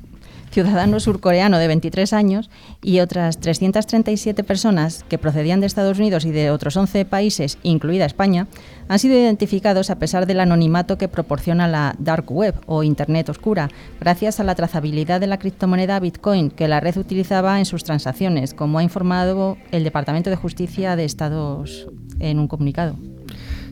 ciudadano 0.52 1.00
surcoreano 1.00 1.58
de 1.58 1.68
23 1.68 2.14
años, 2.14 2.50
y 2.82 3.00
otras 3.00 3.40
337 3.40 4.44
personas 4.44 5.06
que 5.08 5.18
procedían 5.18 5.60
de 5.60 5.68
Estados 5.68 6.00
Unidos 6.00 6.26
y 6.26 6.32
de 6.32 6.52
otros 6.52 6.76
11 6.78 7.06
países, 7.06 7.58
incluida 7.64 8.06
España, 8.06 8.48
han 8.88 9.00
sido 9.00 9.16
identificados 9.16 9.90
a 9.90 10.00
pesar 10.00 10.26
del 10.26 10.40
anonimato 10.40 10.98
que 10.98 11.08
proporciona 11.08 11.68
la 11.68 11.96
Dark 12.00 12.32
Web 12.32 12.56
o 12.66 12.84
Internet 12.84 13.30
Oscura, 13.30 13.70
gracias 14.00 14.40
a 14.40 14.44
la 14.44 14.56
trazabilidad 14.56 15.20
de 15.20 15.28
la 15.28 15.38
criptomoneda 15.38 16.00
Bitcoin 16.00 16.50
que 16.50 16.68
la 16.68 16.80
red 16.80 16.98
utilizaba 16.98 17.60
en 17.60 17.66
sus 17.66 17.84
transacciones, 17.84 18.54
como 18.54 18.80
ha 18.80 18.84
informado 18.84 19.58
el 19.72 19.84
Departamento 19.84 20.30
de 20.30 20.36
Justicia 20.36 20.96
de 20.96 21.06
Estados 21.06 21.88
en 22.20 22.40
un 22.40 22.48
comunicado. 22.48 22.96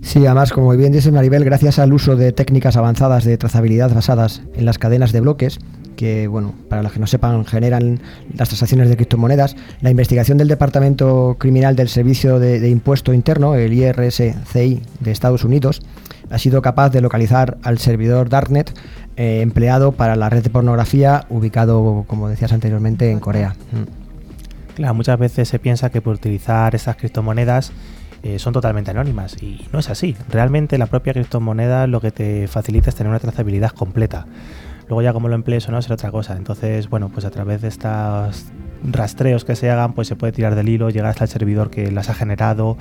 Sí, 0.02 0.26
además, 0.26 0.54
como 0.54 0.72
bien 0.72 0.92
dice 0.92 1.12
Maribel, 1.12 1.44
gracias 1.44 1.80
al 1.80 1.92
uso 1.92 2.16
de 2.16 2.32
técnicas 2.32 2.78
avanzadas 2.78 3.26
de 3.26 3.38
trazabilidad 3.38 3.94
basadas 3.94 4.42
en 4.54 4.66
las 4.66 4.78
cadenas 4.78 5.12
de 5.12 5.22
bloques, 5.22 5.60
que, 5.98 6.28
bueno, 6.28 6.54
para 6.70 6.82
los 6.82 6.94
que 6.94 7.00
no 7.00 7.08
sepan, 7.08 7.44
generan 7.44 8.00
las 8.34 8.48
transacciones 8.48 8.88
de 8.88 8.96
criptomonedas, 8.96 9.58
la 9.82 9.90
investigación 9.90 10.38
del 10.38 10.48
Departamento 10.48 11.36
Criminal 11.38 11.76
del 11.76 11.90
Servicio 11.90 12.40
de, 12.40 12.70
Impuesto 12.70 13.12
Interno, 13.12 13.56
el 13.56 13.74
IRSCI 13.74 14.82
de 15.02 15.12
Estados 15.12 15.44
Unidos, 15.44 15.82
ha 16.30 16.38
sido 16.38 16.62
capaz 16.62 16.90
de 16.90 17.02
localizar 17.02 17.58
al 17.64 17.80
servidor 17.80 18.30
Darknet 18.30 18.74
eh, 19.18 19.42
empleado 19.42 19.92
para 19.92 20.16
la 20.16 20.30
red 20.30 20.44
de 20.44 20.50
pornografía 20.50 21.26
ubicado, 21.30 22.06
como 22.08 22.30
decías 22.30 22.54
anteriormente, 22.54 23.12
en 23.12 23.20
Corea. 23.20 23.56
Mm. 23.72 24.76
Claro, 24.76 24.94
muchas 24.94 25.18
veces 25.18 25.50
se 25.50 25.58
piensa 25.58 25.90
que 25.90 26.02
por 26.02 26.14
utilizar 26.14 26.76
estas 26.76 26.96
criptomonedas 26.98 27.72
eh, 28.24 28.40
son 28.40 28.54
totalmente 28.54 28.92
anónimas 28.92 29.42
y 29.42 29.66
no 29.72 29.80
es 29.80 29.90
así. 29.90 30.16
Realmente 30.30 30.78
la 30.78 30.88
propia 30.88 31.14
criptomoneda 31.14 31.88
lo 31.88 32.02
que 32.02 32.12
te 32.12 32.48
facilita 32.48 32.90
es 32.90 32.96
tener 32.96 33.10
una 33.10 33.20
trazabilidad 33.20 33.72
completa. 33.72 34.26
Luego 34.88 35.02
ya 35.02 35.14
como 35.14 35.28
lo 35.28 35.36
emplees 35.36 35.68
o 35.68 35.72
no 35.72 35.82
será 35.82 35.96
otra 35.96 36.12
cosa. 36.12 36.36
Entonces, 36.38 36.90
bueno, 36.90 37.10
pues 37.10 37.26
a 37.26 37.32
través 37.32 37.62
de 37.62 37.68
estos 37.68 38.46
rastreos 38.84 39.46
que 39.46 39.56
se 39.56 39.70
hagan, 39.70 39.94
pues 39.94 40.08
se 40.08 40.16
puede 40.16 40.34
tirar 40.34 40.56
del 40.56 40.70
hilo, 40.70 40.90
llegar 40.90 41.10
hasta 41.10 41.26
el 41.26 41.30
servidor 41.30 41.70
que 41.70 41.92
las 41.92 42.10
ha 42.10 42.14
generado, 42.14 42.78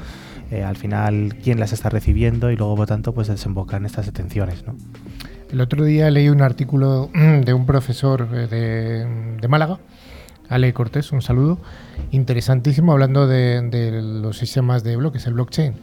eh, 0.51 0.63
al 0.63 0.77
final 0.77 1.37
quién 1.43 1.59
las 1.59 1.73
está 1.73 1.89
recibiendo 1.89 2.51
y 2.51 2.57
luego 2.57 2.77
por 2.77 2.87
tanto 2.87 3.13
pues 3.13 3.29
desembocar 3.29 3.81
en 3.81 3.87
estas 3.87 4.07
detenciones, 4.07 4.65
¿no? 4.67 4.75
El 5.51 5.61
otro 5.61 5.85
día 5.85 6.11
leí 6.11 6.29
un 6.29 6.43
artículo 6.43 7.09
de 7.45 7.55
un 7.55 7.67
profesor 7.67 8.29
eh, 8.33 8.47
de, 8.47 9.39
de 9.41 9.49
Málaga, 9.49 9.79
Ale 10.49 10.73
Cortés, 10.73 11.13
un 11.13 11.23
saludo, 11.23 11.59
interesantísimo, 12.13 12.93
hablando 12.93 13.27
de, 13.27 13.63
de 13.63 14.03
los 14.03 14.39
sistemas 14.39 14.85
de 14.85 14.97
bloques, 14.97 15.27
el 15.27 15.35
blockchain. 15.35 15.75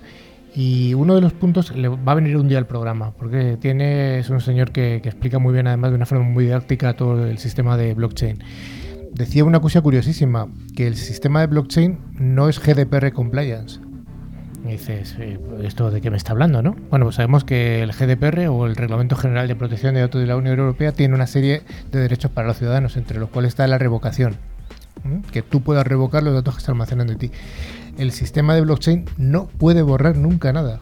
Y 0.55 0.93
uno 0.93 1.15
de 1.15 1.21
los 1.21 1.33
puntos, 1.33 1.75
le 1.75 1.87
va 1.87 2.11
a 2.11 2.15
venir 2.15 2.37
un 2.37 2.47
día 2.47 2.59
al 2.59 2.67
programa, 2.67 3.11
porque 3.11 3.57
tiene, 3.59 4.19
es 4.19 4.29
un 4.29 4.39
señor 4.39 4.71
que, 4.71 4.97
explica 4.97 5.39
muy 5.39 5.53
bien, 5.53 5.65
además 5.67 5.91
de 5.91 5.95
una 5.95 6.05
forma 6.05 6.25
muy 6.25 6.45
didáctica, 6.45 6.93
todo 6.93 7.25
el 7.25 7.39
sistema 7.39 7.75
de 7.75 7.93
blockchain. 7.95 8.39
Decía 9.13 9.45
una 9.45 9.59
cosa 9.59 9.81
curiosísima, 9.81 10.47
que 10.75 10.85
el 10.85 10.95
sistema 10.95 11.41
de 11.41 11.47
blockchain 11.47 11.97
no 12.19 12.49
es 12.49 12.59
GDPR 12.59 13.11
compliance. 13.13 13.79
Y 14.65 14.73
dices, 14.73 15.17
¿esto 15.61 15.91
de 15.91 16.01
qué 16.01 16.09
me 16.09 16.17
está 16.17 16.31
hablando, 16.31 16.61
no? 16.61 16.75
Bueno, 16.89 17.05
pues 17.05 17.15
sabemos 17.15 17.43
que 17.43 17.81
el 17.81 17.91
GDPR 17.91 18.47
o 18.47 18.65
el 18.65 18.75
Reglamento 18.75 19.15
General 19.15 19.47
de 19.47 19.55
Protección 19.55 19.95
de 19.95 20.01
Datos 20.01 20.21
de 20.21 20.27
la 20.27 20.37
Unión 20.37 20.57
Europea 20.57 20.93
tiene 20.93 21.15
una 21.15 21.27
serie 21.27 21.63
de 21.91 21.99
derechos 21.99 22.31
para 22.31 22.47
los 22.47 22.57
ciudadanos, 22.57 22.95
entre 22.95 23.19
los 23.19 23.29
cuales 23.29 23.49
está 23.49 23.67
la 23.67 23.77
revocación. 23.77 24.37
Que 25.31 25.41
tú 25.41 25.61
puedas 25.61 25.85
revocar 25.85 26.23
los 26.23 26.33
datos 26.33 26.55
que 26.55 26.61
se 26.61 26.71
almacenan 26.71 27.07
de 27.07 27.15
ti. 27.15 27.31
El 27.97 28.11
sistema 28.11 28.55
de 28.55 28.61
blockchain 28.61 29.05
no 29.17 29.47
puede 29.47 29.81
borrar 29.81 30.17
nunca 30.17 30.51
nada. 30.51 30.79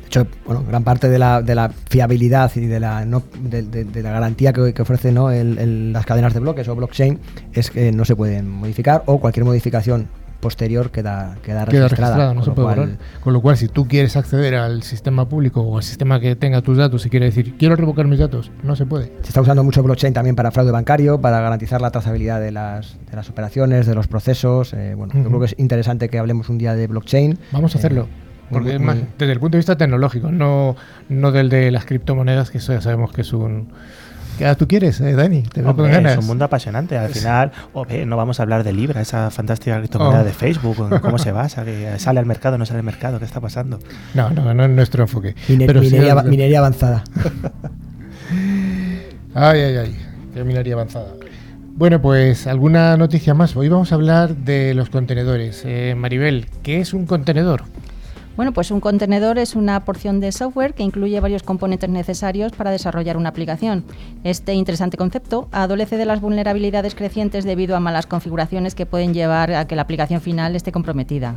De 0.00 0.06
hecho, 0.06 0.26
bueno, 0.44 0.64
gran 0.66 0.82
parte 0.82 1.08
de 1.08 1.18
la, 1.18 1.40
de 1.40 1.54
la 1.54 1.70
fiabilidad 1.88 2.50
y 2.56 2.66
de 2.66 2.80
la, 2.80 3.04
no, 3.04 3.22
de, 3.40 4.02
la 4.02 4.10
garantía 4.10 4.52
que, 4.52 4.74
que 4.74 4.82
ofrece 4.82 5.12
¿no? 5.12 5.30
las 5.30 6.04
cadenas 6.04 6.34
de 6.34 6.40
bloques 6.40 6.66
o 6.68 6.74
blockchain 6.74 7.18
es 7.52 7.70
que 7.70 7.92
no 7.92 8.04
se 8.04 8.16
pueden 8.16 8.48
modificar 8.50 9.04
o 9.06 9.20
cualquier 9.20 9.44
modificación 9.44 10.08
posterior 10.40 10.90
queda, 10.90 11.36
queda 11.42 11.64
Queda 11.66 11.88
registrada. 11.88 12.28
no 12.28 12.34
con 12.36 12.42
se 12.44 12.50
lo 12.50 12.54
puede 12.54 12.66
cual- 12.66 12.78
borrar. 12.78 12.98
Con 13.20 13.32
lo 13.32 13.40
cual, 13.40 13.56
si 13.56 13.68
tú 13.68 13.86
quieres 13.86 14.16
acceder 14.16 14.54
al 14.54 14.82
sistema 14.82 15.28
público 15.28 15.60
o 15.60 15.76
al 15.76 15.82
sistema 15.82 16.18
que 16.18 16.34
tenga 16.36 16.62
tus 16.62 16.76
datos 16.78 17.04
y 17.06 17.10
quieres 17.10 17.34
decir, 17.34 17.56
quiero 17.58 17.76
revocar 17.76 18.06
mis 18.06 18.18
datos, 18.18 18.50
no 18.62 18.74
se 18.76 18.86
puede. 18.86 19.06
Se 19.22 19.28
está 19.28 19.40
usando 19.40 19.62
mucho 19.62 19.82
blockchain 19.82 20.12
también 20.14 20.34
para 20.36 20.50
fraude 20.50 20.72
bancario, 20.72 21.20
para 21.20 21.40
garantizar 21.40 21.80
la 21.80 21.90
trazabilidad 21.90 22.40
de 22.40 22.50
las, 22.52 22.96
de 23.10 23.16
las 23.16 23.28
operaciones, 23.30 23.86
de 23.86 23.94
los 23.94 24.08
procesos. 24.08 24.72
eh, 24.74 24.94
bueno, 24.96 25.12
yo 25.14 25.24
creo 25.24 25.40
que 25.40 25.46
es 25.46 25.54
interesante 25.58 26.08
que 26.08 26.18
hablemos 26.18 26.48
un 26.48 26.58
día 26.58 26.74
de 26.74 26.86
blockchain. 26.86 27.38
Vamos 27.52 27.74
a 27.74 27.78
Eh, 27.78 27.80
hacerlo. 27.80 28.08
Porque 28.50 28.78
muy- 28.80 29.04
desde 29.16 29.32
el 29.32 29.38
punto 29.38 29.52
de 29.52 29.58
vista 29.58 29.76
tecnológico, 29.76 30.32
no, 30.32 30.74
no 31.08 31.30
del 31.30 31.48
de 31.50 31.70
las 31.70 31.84
criptomonedas, 31.84 32.50
que 32.50 32.58
eso 32.58 32.72
ya 32.72 32.80
sabemos 32.80 33.12
que 33.12 33.20
es 33.20 33.32
un... 33.32 33.68
¿Qué 34.40 34.44
edad 34.46 34.56
tú 34.56 34.66
quieres, 34.66 34.98
eh, 35.02 35.12
Dani? 35.12 35.42
Te 35.42 35.60
veo 35.60 35.76
con 35.76 35.84
Hombre, 35.84 35.96
ganas. 35.96 36.12
es 36.14 36.18
un 36.20 36.26
mundo 36.26 36.46
apasionante. 36.46 36.96
Al 36.96 37.10
final, 37.10 37.52
no 38.06 38.16
vamos 38.16 38.40
a 38.40 38.42
hablar 38.42 38.64
de 38.64 38.72
Libra, 38.72 39.02
esa 39.02 39.30
fantástica 39.30 39.76
criptomoneda 39.76 40.22
Oh. 40.22 40.24
de 40.24 40.32
Facebook, 40.32 40.98
cómo 41.02 41.18
se 41.18 41.30
basa, 41.30 41.62
que 41.62 41.98
sale 41.98 42.20
al 42.20 42.24
mercado, 42.24 42.56
no 42.56 42.64
sale 42.64 42.78
al 42.78 42.84
mercado, 42.86 43.18
¿qué 43.18 43.26
está 43.26 43.42
pasando? 43.42 43.78
No, 44.14 44.30
no, 44.30 44.54
no 44.54 44.64
es 44.64 44.70
nuestro 44.70 45.02
enfoque. 45.02 45.34
Pero 45.46 45.82
minería 45.82 46.58
avanzada. 46.60 47.04
Ay, 49.34 49.60
ay, 49.60 49.76
ay. 49.76 49.96
Qué 50.32 50.42
minería 50.42 50.72
avanzada. 50.72 51.08
Bueno, 51.76 52.00
pues 52.00 52.46
alguna 52.46 52.96
noticia 52.96 53.34
más. 53.34 53.54
Hoy 53.56 53.68
vamos 53.68 53.92
a 53.92 53.96
hablar 53.96 54.34
de 54.36 54.72
los 54.72 54.88
contenedores. 54.88 55.64
Eh, 55.66 55.94
Maribel, 55.98 56.46
¿qué 56.62 56.80
es 56.80 56.94
un 56.94 57.04
contenedor? 57.04 57.64
Bueno, 58.40 58.52
pues 58.54 58.70
un 58.70 58.80
contenedor 58.80 59.36
es 59.38 59.54
una 59.54 59.84
porción 59.84 60.18
de 60.18 60.32
software 60.32 60.72
que 60.72 60.82
incluye 60.82 61.20
varios 61.20 61.42
componentes 61.42 61.90
necesarios 61.90 62.52
para 62.52 62.70
desarrollar 62.70 63.18
una 63.18 63.28
aplicación. 63.28 63.84
Este 64.24 64.54
interesante 64.54 64.96
concepto 64.96 65.50
adolece 65.52 65.98
de 65.98 66.06
las 66.06 66.22
vulnerabilidades 66.22 66.94
crecientes 66.94 67.44
debido 67.44 67.76
a 67.76 67.80
malas 67.80 68.06
configuraciones 68.06 68.74
que 68.74 68.86
pueden 68.86 69.12
llevar 69.12 69.52
a 69.52 69.66
que 69.66 69.76
la 69.76 69.82
aplicación 69.82 70.22
final 70.22 70.56
esté 70.56 70.72
comprometida. 70.72 71.34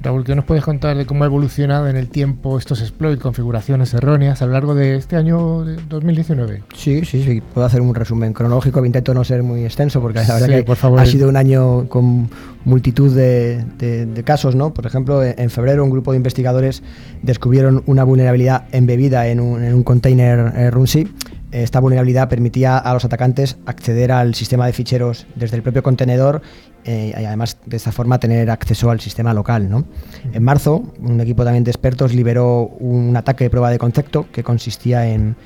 Raúl, 0.00 0.22
¿qué 0.22 0.36
nos 0.36 0.44
puedes 0.44 0.62
contar 0.62 0.96
de 0.96 1.06
cómo 1.06 1.24
ha 1.24 1.26
evolucionado 1.26 1.88
en 1.88 1.96
el 1.96 2.08
tiempo 2.08 2.56
estos 2.56 2.80
exploits, 2.82 3.20
configuraciones 3.20 3.92
erróneas 3.94 4.40
a 4.40 4.46
lo 4.46 4.52
largo 4.52 4.76
de 4.76 4.94
este 4.94 5.16
año 5.16 5.64
de 5.64 5.74
2019? 5.88 6.62
Sí, 6.72 7.04
sí, 7.04 7.24
sí. 7.24 7.40
Puedo 7.40 7.66
hacer 7.66 7.80
un 7.80 7.92
resumen 7.96 8.32
cronológico. 8.32 8.84
Intento 8.84 9.12
no 9.12 9.24
ser 9.24 9.42
muy 9.42 9.64
extenso 9.64 10.00
porque 10.00 10.20
la 10.20 10.34
verdad 10.34 10.46
Sí, 10.46 10.52
que 10.52 10.62
por 10.62 10.76
favor. 10.76 11.00
ha 11.00 11.06
sido 11.06 11.28
un 11.28 11.36
año 11.36 11.88
con 11.88 12.30
multitud 12.68 13.14
de, 13.14 14.22
casos, 14.24 14.54
¿no? 14.54 14.72
Por 14.74 14.86
ejemplo, 14.86 15.22
en 15.24 15.50
febrero 15.50 15.82
un 15.82 15.90
grupo 15.90 16.12
de 16.12 16.18
investigadores 16.18 16.82
descubrieron 17.22 17.82
una 17.86 18.04
vulnerabilidad 18.04 18.66
embebida 18.72 19.28
en 19.28 19.40
un, 19.40 19.64
en 19.64 19.74
un 19.74 19.82
container 19.82 20.52
eh, 20.54 20.70
RunC 20.70 21.08
esta 21.50 21.80
vulnerabilidad 21.80 22.28
permitía 22.28 22.76
a 22.76 22.92
los 22.92 23.06
atacantes 23.06 23.56
acceder 23.64 24.12
al 24.12 24.34
sistema 24.34 24.66
de 24.66 24.74
ficheros 24.74 25.26
desde 25.34 25.56
el 25.56 25.62
propio 25.62 25.82
contenedor 25.82 26.42
eh, 26.84 27.14
y 27.18 27.24
además 27.24 27.56
de 27.64 27.78
esta 27.78 27.90
forma 27.90 28.20
tener 28.20 28.50
acceso 28.50 28.90
al 28.90 29.00
sistema 29.00 29.32
local. 29.32 29.70
¿no? 29.70 29.84
En 30.32 30.42
marzo, 30.42 30.92
un 31.00 31.20
equipo 31.22 31.44
también 31.44 31.64
de 31.64 31.70
expertos 31.70 32.12
liberó 32.14 32.64
un 32.80 33.16
ataque 33.16 33.44
de 33.44 33.50
prueba 33.50 33.70
de 33.70 33.78
concepto 33.78 34.26
que 34.30 34.44
consistía 34.44 35.08
en, 35.08 35.36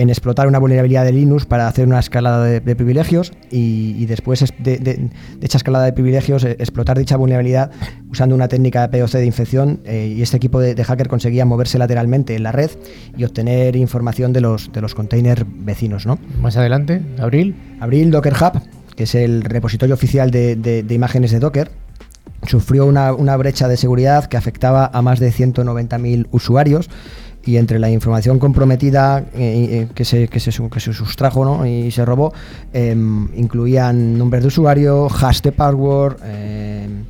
en 0.00 0.08
explotar 0.08 0.48
una 0.48 0.58
vulnerabilidad 0.58 1.04
de 1.04 1.12
Linux 1.12 1.44
para 1.44 1.68
hacer 1.68 1.86
una 1.86 1.98
escalada 1.98 2.44
de, 2.44 2.60
privilegios 2.74 3.32
y, 3.50 4.06
después 4.06 4.42
de, 4.58 4.78
de, 4.78 5.10
dicha 5.38 5.58
escalada 5.58 5.84
de 5.84 5.92
privilegios 5.92 6.42
eh, 6.44 6.56
explotar 6.58 6.98
dicha 6.98 7.16
vulnerabilidad 7.16 7.70
usando 8.10 8.34
una 8.34 8.48
técnica 8.48 8.88
de 8.88 8.98
POC 8.98 9.12
de 9.12 9.26
infección 9.26 9.80
eh, 9.84 10.14
y 10.16 10.22
este 10.22 10.38
equipo 10.38 10.58
de, 10.58 10.82
hacker 10.82 11.08
conseguía 11.08 11.44
moverse 11.44 11.76
lateralmente 11.76 12.34
en 12.34 12.44
la 12.44 12.52
red 12.52 12.70
y 13.14 13.24
obtener 13.24 13.76
información 13.76 14.32
de 14.32 14.40
los, 14.40 14.72
de 14.72 14.80
los 14.80 14.94
containers 14.94 15.44
vecinos. 15.46 16.06
¿no? 16.06 16.18
Más 16.40 16.56
adelante, 16.56 17.02
Abril. 17.18 17.54
Abril 17.80 18.10
Docker 18.10 18.32
Hub, 18.32 18.62
que 18.96 19.02
es 19.02 19.14
el 19.14 19.42
repositorio 19.42 19.94
oficial 19.94 20.30
de, 20.30 20.86
imágenes 20.88 21.30
de 21.30 21.40
Docker, 21.40 21.70
sufrió 22.46 22.86
una, 22.86 23.12
una 23.12 23.36
brecha 23.36 23.68
de 23.68 23.76
seguridad 23.76 24.24
que 24.24 24.38
afectaba 24.38 24.90
a 24.90 25.02
más 25.02 25.20
de 25.20 25.30
190.000 25.30 26.26
usuarios 26.30 26.88
y 27.44 27.56
entre 27.56 27.78
la 27.78 27.90
información 27.90 28.38
comprometida 28.38 29.20
eh, 29.34 29.34
eh, 29.34 29.88
que, 29.94 30.04
se, 30.04 30.28
que, 30.28 30.40
se, 30.40 30.50
que 30.50 30.80
se 30.80 30.92
sustrajo 30.92 31.64
y 31.66 31.90
se 31.90 32.04
robó, 32.04 32.32
em, 32.72 33.28
incluían 33.36 34.18
nombres 34.18 34.42
de 34.42 34.48
usuario, 34.48 35.08
hash 35.08 35.40
de 35.40 35.52
password, 35.52 36.16
em, 36.24 37.04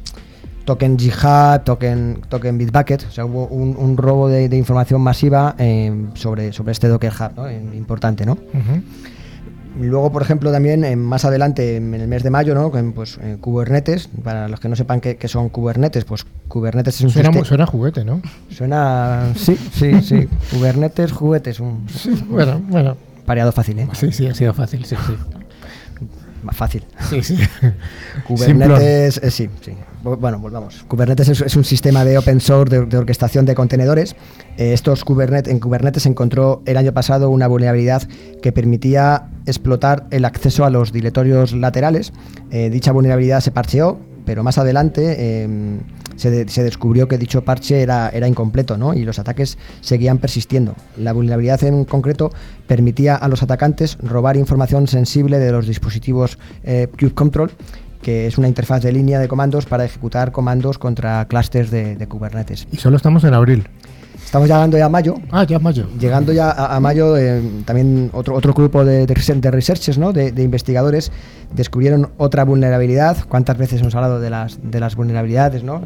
token 0.65 0.99
jihad, 0.99 1.63
token, 1.63 2.21
token 2.29 2.59
bitbucket, 2.59 3.07
o 3.09 3.11
sea, 3.11 3.25
hubo 3.25 3.47
un, 3.47 3.97
robo 3.97 4.29
de, 4.29 4.57
información 4.57 5.01
masiva 5.01 5.57
em, 5.59 6.15
sobre, 6.15 6.53
sobre 6.53 6.73
este 6.73 6.87
Docker 6.87 7.13
Hub, 7.13 7.37
¿no? 7.37 7.51
importante, 7.75 8.25
¿no? 8.25 8.39
Luego, 9.79 10.11
por 10.11 10.23
ejemplo, 10.23 10.51
también 10.51 10.99
más 10.99 11.25
adelante, 11.25 11.77
en 11.77 11.95
el 11.95 12.09
mes 12.09 12.23
de 12.23 12.31
mayo, 12.31 12.55
¿no? 12.55 12.71
Pues 12.95 13.19
eh, 13.23 13.37
Kubernetes, 13.41 14.09
para 14.23 14.49
los 14.49 14.61
que 14.61 14.69
no 14.69 14.77
sepan 14.77 15.01
qué, 15.01 15.17
son 15.29 15.49
Kubernetes, 15.49 16.05
pues 16.05 16.27
Kubernetes 16.49 16.97
es 16.97 17.03
un 17.03 17.11
suena, 17.11 17.45
suena 17.45 17.67
juguete, 17.67 18.05
¿no? 18.05 18.21
Suena, 18.51 19.33
sí, 19.37 19.57
sí, 19.73 20.03
sí. 20.03 20.29
Kubernetes, 20.51 21.13
juguetes, 21.13 21.61
un... 21.61 21.87
bueno, 22.29 22.61
bueno. 22.69 22.97
Pareado 23.27 23.53
fácil, 23.53 23.79
¿eh? 23.79 23.89
Sí, 23.93 24.11
sí, 24.13 24.27
ha 24.27 24.35
sido 24.35 24.53
fácil, 24.53 24.85
sí, 24.85 24.97
sí. 25.07 25.13
Más 26.43 26.57
fácil. 26.57 26.85
Sí, 27.09 27.23
sí. 27.23 27.39
Kubernetes, 28.27 29.19
eh, 29.23 29.31
sí, 29.31 29.49
sí. 29.61 29.73
Bueno, 30.03 30.39
volvamos. 30.39 30.83
Kubernetes 30.89 31.29
es, 31.29 31.57
un 31.57 31.65
sistema 31.65 32.05
de 32.07 32.17
open 32.17 32.41
source 32.41 32.87
de, 32.87 32.97
orquestación 32.97 33.45
de 33.45 33.55
contenedores. 33.55 34.17
Eh, 34.57 34.73
estos 34.73 35.05
Kubernetes, 35.05 35.53
en 35.53 35.61
Kubernetes 35.61 36.05
se 36.05 36.09
encontró 36.09 36.63
el 36.65 36.79
año 36.79 36.93
pasado 36.93 37.29
una 37.29 37.47
vulnerabilidad 37.47 38.03
que 38.41 38.51
permitía 38.51 39.29
explotar 39.45 40.07
el 40.11 40.25
acceso 40.25 40.65
a 40.65 40.71
los 40.71 40.93
directorios 40.93 41.53
laterales. 41.53 42.13
Eh, 42.51 42.71
dicha 42.71 42.93
vulnerabilidad 42.93 43.41
se 43.41 43.51
parcheó, 43.51 43.99
pero 44.25 44.43
más 44.43 44.57
adelante 44.57 45.43
em, 45.43 45.81
se, 46.17 46.31
descubrió 46.63 47.07
que 47.07 47.19
dicho 47.19 47.45
parche 47.45 47.83
era, 47.83 48.27
incompleto 48.27 48.79
¿no? 48.79 48.95
y 48.95 49.05
los 49.05 49.19
ataques 49.19 49.59
seguían 49.83 50.17
persistiendo. 50.17 50.75
La 50.97 51.13
vulnerabilidad 51.13 51.63
en 51.65 51.85
concreto 51.85 52.31
permitía 52.67 53.17
a 53.17 53.29
los 53.29 53.43
atacantes 53.43 53.99
robar 54.03 54.39
información 54.39 54.87
sensible 54.87 55.39
de 55.39 55.53
los 55.53 55.67
dispositivos 55.67 56.39
eh, 56.65 56.89
Cube 56.99 57.13
Control 57.13 57.51
que 58.03 58.27
es 58.27 58.39
una 58.39 58.49
interfaz 58.49 58.83
de 58.83 58.93
línea 58.93 59.19
de 59.19 59.29
comandos 59.29 59.67
para 59.67 59.85
ejecutar 59.85 60.33
comandos 60.33 60.79
contra 60.79 61.25
clusters 61.27 61.71
de, 61.71 62.07
Kubernetes. 62.09 62.67
Y 62.73 62.77
solo 62.77 62.97
estamos 62.97 63.25
en 63.25 63.35
abril. 63.35 63.69
Estamos 64.25 64.49
llegando 64.49 64.79
ya 64.79 64.87
a 64.87 64.89
mayo. 64.89 65.15
Ah, 65.31 65.45
ya 65.45 65.59
mayo. 65.59 65.89
Llegando 65.99 66.33
ya 66.33 66.51
a, 66.51 66.79
mayo, 66.79 67.17
eh, 67.17 67.43
también 67.65 68.11
otro, 68.13 68.35
otro 68.35 68.53
grupo 68.53 68.85
de, 68.85 69.07
de, 69.07 69.51
researchers, 69.51 69.99
¿no? 69.99 70.13
de, 70.13 70.29
investigadores, 70.43 71.11
descubrieron 71.53 72.11
otra 72.17 72.45
vulnerabilidad. 72.45 73.17
¿Cuántas 73.29 73.59
veces 73.59 73.81
hemos 73.81 73.95
hablado 73.95 74.21
de 74.21 74.31
las, 74.31 74.59
de 74.63 74.79
las 74.79 74.95
vulnerabilidades? 74.95 75.65
¿no? 75.65 75.83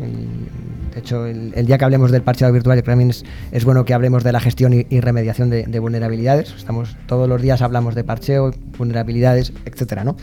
de 0.94 1.00
hecho, 1.00 1.26
el, 1.26 1.66
día 1.66 1.76
que 1.76 1.84
hablemos 1.84 2.12
del 2.12 2.22
parcheado 2.22 2.52
virtual, 2.52 2.80
también 2.82 3.10
es, 3.10 3.24
es, 3.50 3.64
bueno 3.64 3.84
que 3.84 3.94
hablemos 3.94 4.22
de 4.22 4.30
la 4.30 4.40
gestión 4.40 4.72
y, 4.72 5.00
remediación 5.00 5.50
de, 5.50 5.78
vulnerabilidades. 5.80 6.54
Estamos, 6.56 6.96
todos 7.06 7.28
los 7.28 7.42
días 7.42 7.62
hablamos 7.62 7.94
de 7.94 8.04
parcheo, 8.04 8.52
vulnerabilidades, 8.78 9.52
etcétera, 9.64 10.04
¿no? 10.04 10.16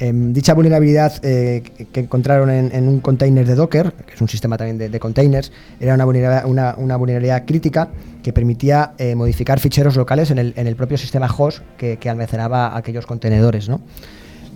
Em, 0.00 0.32
dicha 0.32 0.54
vulnerabilidad 0.54 1.12
eh, 1.22 1.62
que 1.92 2.00
encontraron 2.00 2.50
en, 2.50 2.88
un 2.88 2.98
container 2.98 3.46
de 3.46 3.54
Docker, 3.54 3.92
que 3.92 4.14
es 4.14 4.20
un 4.20 4.28
sistema 4.28 4.56
también 4.56 4.90
de, 4.90 5.00
containers, 5.00 5.52
era 5.78 5.94
una 5.94 6.96
vulnerabilidad, 6.96 7.44
crítica 7.46 7.90
que 8.22 8.32
permitía 8.32 8.94
eh, 8.98 9.14
modificar 9.14 9.60
ficheros 9.60 9.96
locales 9.96 10.32
en 10.32 10.38
el, 10.38 10.76
propio 10.76 10.98
sistema 10.98 11.26
host 11.26 11.62
que, 11.78 11.98
almacenaba 12.10 12.76
aquellos 12.76 13.06
contenedores. 13.06 13.68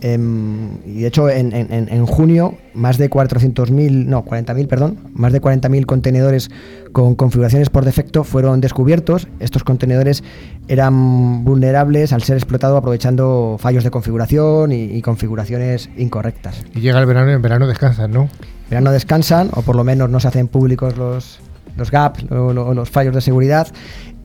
Em, 0.00 0.78
y 0.86 1.00
de 1.00 1.08
hecho, 1.08 1.28
en, 1.28 2.06
junio, 2.06 2.54
más 2.74 2.98
de 2.98 3.10
400.000, 3.10 4.06
no, 4.06 4.24
40.000, 4.24 4.68
perdón, 4.68 4.98
más 5.12 5.32
de 5.32 5.42
40.000 5.42 5.86
contenedores 5.86 6.50
con 6.92 7.16
configuraciones 7.16 7.68
por 7.68 7.84
defecto 7.84 8.22
fueron 8.22 8.60
descubiertos. 8.60 9.26
Estos 9.40 9.64
contenedores 9.64 10.22
eran 10.68 11.44
vulnerables 11.44 12.12
al 12.12 12.22
ser 12.22 12.36
explotados 12.36 12.78
aprovechando 12.78 13.56
fallos 13.58 13.82
de 13.82 13.90
configuración 13.90 14.72
y, 14.72 15.02
configuraciones 15.02 15.90
incorrectas. 15.96 16.64
Y 16.74 16.80
llega 16.80 17.00
el 17.00 17.06
verano 17.06 17.30
y 17.30 17.34
en 17.34 17.42
verano 17.42 17.66
descansan, 17.66 18.12
¿no? 18.12 18.22
En 18.22 18.70
verano 18.70 18.92
descansan, 18.92 19.48
o 19.52 19.62
por 19.62 19.74
lo 19.74 19.82
menos 19.82 20.10
no 20.10 20.20
se 20.20 20.28
hacen 20.28 20.46
públicos 20.46 20.96
los, 20.96 21.40
los 21.76 21.90
gaps 21.90 22.24
o, 22.30 22.52
los 22.52 22.90
fallos 22.90 23.14
de 23.14 23.20
seguridad. 23.20 23.66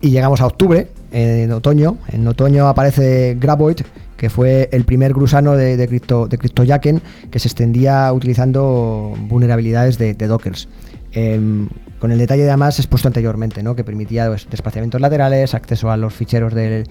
Y 0.02 0.10
llegamos 0.10 0.42
a 0.42 0.48
octubre, 0.48 0.90
en 1.12 1.52
otoño. 1.52 1.98
En 2.10 2.28
otoño 2.28 2.68
aparece 2.68 3.38
Graboid 3.40 3.78
que 4.18 4.30
fue 4.30 4.70
el 4.72 4.86
primer 4.86 5.14
grusano 5.14 5.56
de, 5.56 5.78
de, 5.78 5.88
Crypto, 5.88 6.28
de 6.28 6.38
CryptoJacken 6.38 7.02
que 7.32 7.40
se 7.40 7.48
extendía 7.48 8.12
utilizando 8.14 9.14
vulnerabilidades 9.28 9.98
de, 9.98 10.14
Dockers. 10.14 10.68
Em, 11.12 11.70
con 12.00 12.12
el 12.12 12.18
detalle 12.18 12.44
además 12.44 12.80
expuesto 12.80 13.08
anteriormente, 13.08 13.64
¿no? 13.64 13.76
que 13.76 13.84
permitía 13.84 14.28
pues, 14.28 14.48
desplazamientos 14.50 15.00
laterales, 15.00 15.54
acceso 15.54 15.90
a 15.90 15.96
los 15.96 16.14
ficheros 16.14 16.54
del, 16.54 16.86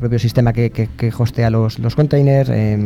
propio 0.00 0.18
sistema 0.18 0.52
que, 0.52 0.70
que, 0.70 1.12
hostea 1.18 1.50
los, 1.50 1.78
los 1.78 1.94
containers, 1.94 2.48
eh, 2.48 2.78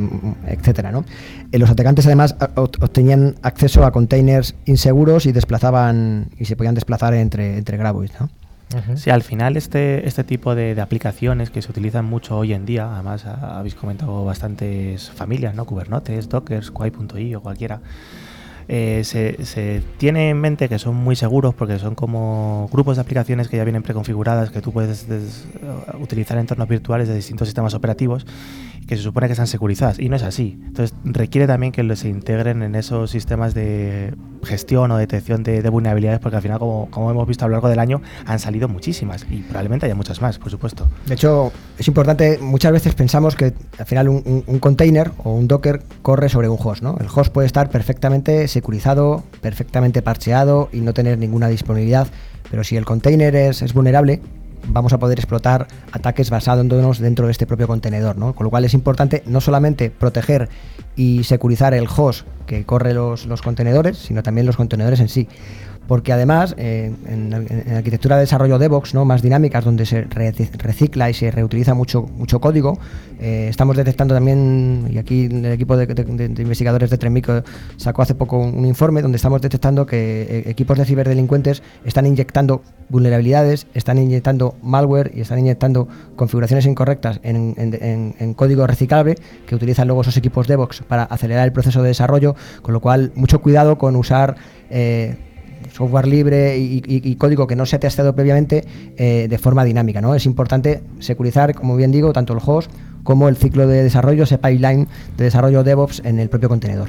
etcétera, 0.49 0.91
¿no? 0.91 1.05
Eh, 1.53 1.59
los 1.59 1.71
atacantes 1.71 2.07
además 2.07 2.35
obtenían 2.57 3.37
acceso 3.43 3.85
a 3.85 3.93
containers 3.93 4.57
inseguros 4.65 5.27
y 5.27 5.33
desplazaban 5.33 6.31
y 6.39 6.47
se 6.47 6.57
podían 6.57 6.75
desplazar 6.75 7.15
entre, 7.15 7.59
entre 7.59 7.77
Graboids. 7.77 8.15
Sí, 8.97 9.11
al 9.11 9.23
final 9.23 9.57
este, 9.57 10.09
este 10.09 10.25
tipo 10.25 10.55
de, 10.55 10.81
aplicaciones 10.81 11.51
que 11.51 11.63
se 11.63 11.71
utilizan 11.71 12.05
mucho 12.05 12.37
hoy 12.37 12.53
en 12.53 12.67
día, 12.67 12.93
además 12.93 13.25
habéis 13.25 13.77
comentado 13.77 14.25
bastantes 14.25 15.09
familias, 15.11 15.55
¿no? 15.55 15.65
Kubernetes, 15.65 16.29
Docker, 16.29 16.65
Squai.i 16.65 17.35
o 17.37 17.41
cualquiera, 17.41 17.81
eh, 18.69 19.03
se, 19.05 19.83
tiene 19.97 20.31
en 20.31 20.41
mente 20.41 20.69
que 20.69 20.81
son 20.81 20.97
muy 20.97 21.15
seguros 21.15 21.55
porque 21.55 21.79
son 21.79 21.95
como 21.95 22.69
grupos 22.73 22.97
de 22.97 23.03
aplicaciones 23.03 23.47
que 23.47 23.57
ya 23.57 23.63
vienen 23.63 23.85
preconfiguradas 23.85 24.51
que 24.51 24.61
tú 24.61 24.73
puedes 24.73 25.07
utilizar 26.01 26.37
en 26.37 26.41
entornos 26.43 26.67
virtuales 26.67 27.07
de 27.07 27.15
distintos 27.15 27.47
sistemas 27.47 27.75
operativos 27.75 28.27
que 28.87 28.97
se 28.97 29.03
supone 29.03 29.27
que 29.27 29.33
están 29.33 29.47
securizadas 29.47 29.99
y 29.99 30.09
no 30.09 30.17
es 30.17 30.23
así. 30.23 30.59
Entonces 30.65 30.97
requiere 31.05 31.47
también 31.47 31.73
que 31.73 31.97
se 31.97 32.09
integren 32.09 32.63
en 32.63 32.75
esos 32.75 33.11
sistemas 33.11 33.55
de 33.55 34.15
gestión 34.45 34.91
o 34.93 34.97
detección 34.97 35.43
de, 35.43 35.69
vulnerabilidades 35.69 36.21
porque 36.21 36.37
al 36.37 36.43
final, 36.43 36.59
como, 36.59 37.11
hemos 37.11 37.27
visto 37.27 37.45
a 37.45 37.49
lo 37.49 37.53
largo 37.53 37.69
del 37.69 37.81
año, 37.81 38.01
han 38.27 38.39
salido 38.39 38.69
muchísimas 38.69 39.27
y 39.29 39.39
probablemente 39.43 39.87
haya 39.87 39.95
muchas 39.95 40.21
más, 40.21 40.39
por 40.39 40.51
supuesto. 40.51 40.89
De 41.07 41.15
hecho, 41.15 41.53
es 41.79 41.89
importante, 41.89 42.39
muchas 42.41 42.73
veces 42.73 42.95
pensamos 42.95 43.35
que 43.35 43.55
al 43.79 43.87
final 43.87 44.09
un, 44.09 44.43
container 44.61 45.11
o 45.25 45.33
un 45.33 45.49
Docker 45.49 45.83
corre 46.03 46.29
sobre 46.29 46.49
un 46.49 46.59
host. 46.63 46.83
¿no? 46.83 46.97
El 47.01 47.09
host 47.13 47.33
puede 47.33 47.47
estar 47.47 47.71
perfectamente 47.71 48.47
securizado, 48.49 49.25
perfectamente 49.41 50.03
parcheado 50.03 50.69
y 50.73 50.81
no 50.81 50.95
tener 50.95 51.19
ninguna 51.19 51.49
disponibilidad, 51.49 52.07
pero 52.51 52.63
si 52.63 52.77
el 52.77 52.85
container 52.85 53.35
es 53.35 53.73
vulnerable, 53.73 54.21
vamos 54.69 54.93
a 54.93 54.99
poder 54.99 55.19
explotar 55.19 55.67
ataques 55.93 56.31
basándonos 56.31 56.99
dentro 56.99 57.27
de 57.27 57.33
este 57.33 57.47
propio 57.47 57.67
contenedor, 57.67 58.17
¿no? 58.17 58.35
Con 58.35 58.45
lo 58.45 58.51
cual 58.51 58.65
es 58.65 58.75
importante 58.75 59.23
no 59.27 59.41
solamente 59.41 59.91
proteger 59.91 60.49
y 60.97 61.25
securizar 61.25 61.75
el 61.75 61.87
host 61.95 62.27
que 62.47 62.65
corre 62.65 62.95
los, 62.95 63.27
los 63.27 63.43
contenedores, 63.43 63.99
sino 63.99 64.23
también 64.23 64.47
los 64.47 64.57
contenedores 64.57 65.01
en 65.01 65.09
sí 65.09 65.29
porque 65.87 66.13
además 66.13 66.55
eh, 66.59 66.93
en, 67.07 67.33
arquitectura 67.75 68.17
de 68.17 68.23
desarrollo 68.23 68.59
DevOps, 68.59 68.95
más 68.95 69.23
dinámicas, 69.23 69.65
donde 69.65 69.87
se 69.87 70.03
recicla 70.03 71.11
y 71.11 71.15
se 71.15 71.31
reutiliza 71.31 71.75
mucho, 71.75 72.03
mucho 72.03 72.41
código, 72.41 72.79
eh, 73.21 73.47
estamos 73.49 73.77
detectando 73.77 74.15
también, 74.15 74.89
y 74.91 74.99
aquí 74.99 75.27
el 75.27 75.47
equipo 75.47 75.77
de, 75.77 75.85
investigadores 76.43 76.91
de 76.91 76.99
Tremico 76.99 77.43
sacó 77.77 78.03
hace 78.03 78.15
poco 78.15 78.39
un, 78.39 78.67
informe 78.67 79.03
donde 79.03 79.17
estamos 79.17 79.41
detectando 79.41 79.87
que 79.87 80.23
eh, 80.23 80.51
equipos 80.51 80.79
de 80.79 80.85
ciberdelincuentes 80.85 81.63
están 81.85 82.07
inyectando 82.07 82.63
vulnerabilidades, 82.89 83.67
están 83.75 83.99
inyectando 83.99 84.57
malware 84.63 85.13
y 85.15 85.21
están 85.21 85.39
inyectando 85.39 85.89
configuraciones 86.17 86.67
incorrectas 86.67 87.21
en 87.23 88.35
código 88.35 88.67
reciclable 88.67 89.17
que 89.47 89.55
utilizan 89.55 89.87
luego 89.87 90.03
esos 90.03 90.17
equipos 90.17 90.47
DevOps 90.47 90.83
para 90.83 91.05
acelerar 91.05 91.45
el 91.45 91.53
proceso 91.53 91.83
de 91.83 91.89
desarrollo, 91.89 92.35
con 92.63 92.75
lo 92.75 92.81
cual 92.81 93.13
mucho 93.15 93.41
cuidado 93.41 93.79
con 93.79 93.97
usar 93.97 94.37
software 95.77 96.07
libre 96.09 96.57
y, 96.59 96.79
y- 96.87 97.03
y 97.11 97.17
código 97.17 97.47
que 97.47 97.55
no 97.57 97.67
se 97.67 97.77
ha 97.77 97.81
testeado 97.81 98.15
previamente 98.15 98.65
eh, 98.97 99.27
de 99.29 99.39
forma 99.39 99.65
dinámica. 99.65 100.01
¿no? 100.01 100.15
Es 100.15 100.25
importante 100.27 100.81
securizar, 101.01 101.55
como 101.55 101.77
bien 101.77 101.93
digo, 101.93 102.13
tanto 102.13 102.33
el 102.33 102.41
host 102.45 102.71
como 103.03 103.29
el 103.29 103.37
ciclo 103.37 103.67
de 103.69 103.83
desarrollo, 103.83 104.25
ese 104.25 104.39
pipeline 104.39 104.89
de 105.17 105.25
desarrollo 105.25 105.63
DevOps 105.63 106.03
en 106.05 106.19
el 106.19 106.29
propio 106.29 106.49
contenedor. 106.49 106.89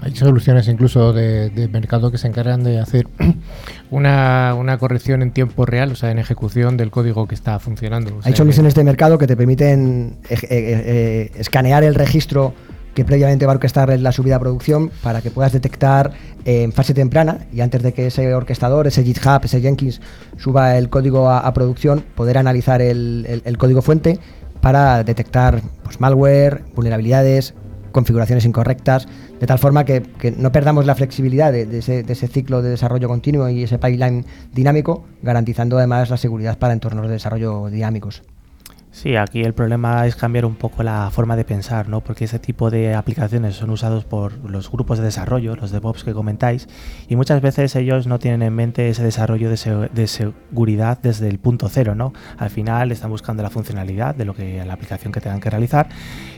Hay 0.00 0.14
soluciones 0.14 0.68
incluso 0.68 1.12
de, 1.12 1.50
de 1.50 1.66
mercado 1.68 2.12
que 2.12 2.18
se 2.18 2.28
encargan 2.28 2.62
de 2.62 2.78
hacer 2.78 3.08
una, 3.90 4.54
una 4.56 4.78
corrección 4.78 5.22
en 5.22 5.30
tiempo 5.32 5.64
real, 5.66 5.92
o 5.92 5.96
sea, 5.96 6.10
en 6.10 6.18
ejecución 6.18 6.76
del 6.76 6.90
código 6.90 7.26
que 7.26 7.34
está 7.34 7.58
funcionando. 7.58 8.16
O 8.18 8.22
sea, 8.22 8.30
Hay 8.30 8.36
soluciones 8.36 8.74
de 8.74 8.84
mercado 8.84 9.18
que 9.18 9.26
te 9.26 9.36
permiten 9.36 10.18
eh, 10.28 10.34
eh, 10.34 10.38
eh, 10.50 11.30
escanear 11.36 11.84
el 11.84 11.94
registro 11.94 12.52
que 12.96 13.04
previamente 13.04 13.44
va 13.44 13.52
a 13.52 13.56
orquestar 13.56 13.96
la 14.00 14.10
subida 14.10 14.36
a 14.36 14.38
producción 14.40 14.90
para 15.02 15.20
que 15.20 15.30
puedas 15.30 15.52
detectar 15.52 16.12
en 16.46 16.72
fase 16.72 16.94
temprana 16.94 17.40
y 17.52 17.60
antes 17.60 17.82
de 17.82 17.92
que 17.92 18.06
ese 18.06 18.34
orquestador, 18.34 18.86
ese 18.86 19.04
GitHub, 19.04 19.44
ese 19.44 19.60
Jenkins 19.60 20.00
suba 20.38 20.78
el 20.78 20.88
código 20.88 21.28
a, 21.28 21.52
producción, 21.52 22.02
poder 22.14 22.38
analizar 22.38 22.80
el, 22.80 23.56
código 23.58 23.82
fuente 23.82 24.18
para 24.62 25.04
detectar 25.04 25.60
pues, 25.84 26.00
malware, 26.00 26.64
vulnerabilidades, 26.74 27.52
configuraciones 27.92 28.46
incorrectas, 28.46 29.06
de 29.38 29.46
tal 29.46 29.58
forma 29.58 29.84
que, 29.84 30.02
no 30.38 30.50
perdamos 30.50 30.86
la 30.86 30.94
flexibilidad 30.94 31.52
de 31.52 31.78
ese 31.78 32.28
ciclo 32.28 32.62
de 32.62 32.70
desarrollo 32.70 33.08
continuo 33.08 33.50
y 33.50 33.64
ese 33.64 33.78
pipeline 33.78 34.24
dinámico, 34.54 35.04
garantizando 35.22 35.76
además 35.76 36.08
la 36.08 36.16
seguridad 36.16 36.58
para 36.58 36.72
entornos 36.72 37.08
de 37.08 37.12
desarrollo 37.12 37.68
dinámicos. 37.68 38.22
Sí, 38.98 39.14
aquí 39.14 39.42
el 39.42 39.52
problema 39.52 40.06
es 40.06 40.16
cambiar 40.16 40.46
un 40.46 40.54
poco 40.54 40.82
la 40.82 41.10
forma 41.10 41.36
de 41.36 41.44
pensar, 41.44 41.86
¿no? 41.86 42.00
Porque 42.00 42.24
ese 42.24 42.38
tipo 42.38 42.70
de 42.70 42.94
aplicaciones 42.94 43.54
son 43.56 43.68
usados 43.68 44.06
por 44.06 44.38
los 44.50 44.70
grupos 44.72 44.96
de 44.96 45.04
desarrollo, 45.04 45.54
los 45.54 45.70
DevOps 45.70 46.02
que 46.02 46.14
comentáis, 46.14 46.66
y 47.06 47.14
muchas 47.14 47.42
veces 47.42 47.76
ellos 47.76 48.06
no 48.06 48.18
tienen 48.18 48.40
en 48.40 48.54
mente 48.54 48.88
ese 48.88 49.04
desarrollo 49.04 49.50
de, 49.50 49.90
de 49.92 50.06
seguridad 50.06 50.98
desde 51.02 51.28
el 51.28 51.38
punto 51.38 51.68
cero, 51.68 51.94
¿no? 51.94 52.14
Al 52.38 52.48
final 52.48 52.90
están 52.90 53.10
buscando 53.10 53.42
la 53.42 53.50
funcionalidad 53.50 54.14
de 54.14 54.24
lo 54.24 54.32
que 54.32 54.64
la 54.64 54.72
aplicación 54.72 55.12
que 55.12 55.20
tengan 55.20 55.40
que 55.40 55.50
realizar 55.50 55.90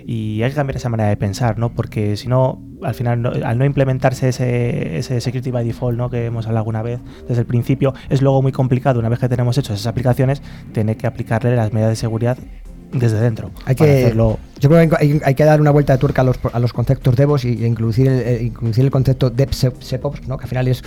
y 0.05 0.43
hay 0.43 0.51
que 0.51 0.57
cambiar 0.57 0.79
esa 0.79 0.89
manera 0.89 1.11
de 1.11 1.17
pensar, 1.17 1.59
¿no? 1.61 1.73
Porque 1.77 2.17
si 2.17 2.27
no, 2.27 2.61
al 2.83 2.95
final, 2.95 3.23
no- 3.23 3.31
al 3.45 3.57
no 3.57 3.67
implementarse 3.67 4.31
ese, 4.31 4.99
ese 4.99 5.21
security 5.21 5.53
by 5.53 5.65
default, 5.65 5.97
¿no? 5.97 6.11
Que 6.11 6.27
hemos 6.27 6.47
hablado 6.47 6.63
alguna 6.63 6.83
vez 6.83 6.99
desde 7.29 7.43
el 7.43 7.47
principio, 7.47 7.95
es 8.09 8.21
luego 8.21 8.43
muy 8.43 8.51
complicado, 8.51 8.99
una 8.99 9.09
vez 9.09 9.21
que 9.21 9.29
tenemos 9.29 9.57
hechas 9.59 9.77
esas 9.77 9.87
aplicaciones, 9.87 10.43
tener 10.73 10.97
que 10.97 11.07
aplicarle 11.07 11.55
las 11.55 11.73
medidas 11.73 11.91
de 11.91 11.97
seguridad 11.97 12.37
desde 12.93 13.21
dentro. 13.21 13.51
Hay 13.65 13.75
que, 13.75 13.85
hacerlo 13.85 14.39
yo 14.61 14.69
creo 14.69 14.89
que 14.89 14.97
hay, 14.99 15.21
hay 15.25 15.35
que 15.35 15.45
dar 15.45 15.61
una 15.61 15.71
vuelta 15.71 15.93
de 15.93 15.99
tuerca 15.99 16.23
a 16.23 16.25
los, 16.25 16.39
a 16.53 16.59
los 16.59 16.73
conceptos 16.73 17.15
DevOps 17.17 17.45
y, 17.45 17.65
e 17.65 17.67
incluir, 17.67 18.09
el, 18.09 18.21
eh, 18.21 18.43
incluir 18.43 18.81
el 18.81 18.91
concepto 18.91 19.31
DevSecOps, 19.31 20.27
¿no? 20.27 20.37
que 20.37 20.45
al 20.45 20.49
final 20.49 20.69
es 20.69 20.83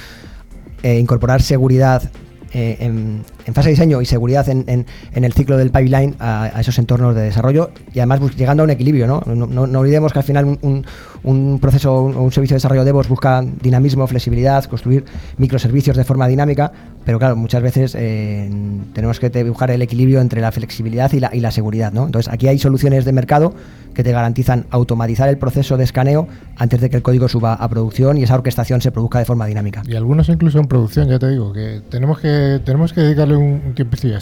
eh, 0.83 0.97
incorporar 0.99 1.41
seguridad 1.41 2.11
eh, 2.53 2.77
en, 2.79 3.23
en 3.45 3.53
fase 3.53 3.69
de 3.69 3.73
diseño 3.75 4.01
y 4.01 4.05
seguridad 4.05 4.47
en, 4.49 4.63
en- 4.67 4.85
el 5.23 5.33
ciclo 5.33 5.57
del 5.57 5.71
pipeline 5.71 6.15
a, 6.19 6.51
esos 6.59 6.77
entornos 6.79 7.15
de 7.15 7.21
desarrollo 7.21 7.71
y 7.93 7.99
además 7.99 8.19
llegando 8.35 8.63
a 8.63 8.65
un 8.65 8.69
equilibrio. 8.71 9.07
No, 9.07 9.21
no, 9.25 9.79
olvidemos 9.79 10.11
que 10.13 10.19
al 10.19 10.25
final 10.25 10.45
un, 10.61 10.85
un- 11.23 11.59
proceso 11.59 11.93
o 11.93 12.03
un, 12.23 12.31
servicio 12.31 12.55
de 12.55 12.57
desarrollo 12.57 12.83
DevOps 12.83 13.07
busca 13.07 13.43
dinamismo, 13.61 14.05
flexibilidad, 14.07 14.63
construir 14.65 15.05
microservicios 15.37 15.95
de 15.97 16.03
forma 16.03 16.27
dinámica, 16.27 16.71
pero 17.05 17.19
claro, 17.19 17.35
muchas 17.35 17.61
veces 17.61 17.95
eh, 17.97 18.49
tenemos 18.93 19.19
que 19.19 19.29
dibujar 19.29 19.71
el 19.71 19.81
equilibrio 19.81 20.21
entre 20.21 20.41
la 20.41 20.51
flexibilidad 20.51 21.11
y 21.13 21.19
la, 21.19 21.29
y 21.33 21.39
la 21.39 21.51
seguridad. 21.51 21.91
¿no? 21.93 22.05
Entonces 22.05 22.31
aquí 22.31 22.47
hay 22.47 22.59
soluciones 22.59 23.05
de 23.05 23.11
mercado 23.11 23.53
que 23.93 24.03
te 24.03 24.11
garantizan 24.11 24.65
automatizar 24.69 25.27
el 25.29 25.37
proceso 25.37 25.75
de 25.77 25.83
escaneo 25.83 26.27
antes 26.57 26.79
de 26.79 26.89
que 26.89 26.95
el 26.95 27.01
código 27.01 27.27
suba 27.27 27.53
a 27.53 27.67
producción 27.69 28.17
y 28.17 28.23
esa 28.23 28.35
orquestación 28.35 28.81
se 28.81 28.91
produzca 28.91 29.19
de 29.19 29.25
forma 29.25 29.45
dinámica. 29.47 29.81
Y 29.85 29.95
algunos 29.95 30.29
incluso 30.29 30.59
en 30.59 30.67
producción, 30.67 31.09
ya 31.09 31.19
te 31.19 31.29
digo, 31.29 31.51
que 31.51 31.81
tenemos 31.89 32.19
que, 32.19 32.61
tenemos 32.63 32.93
que 32.93 33.01
dedicarle 33.01 33.30
un, 33.35 33.61
un 33.65 33.75
tiempecillo. 33.75 34.17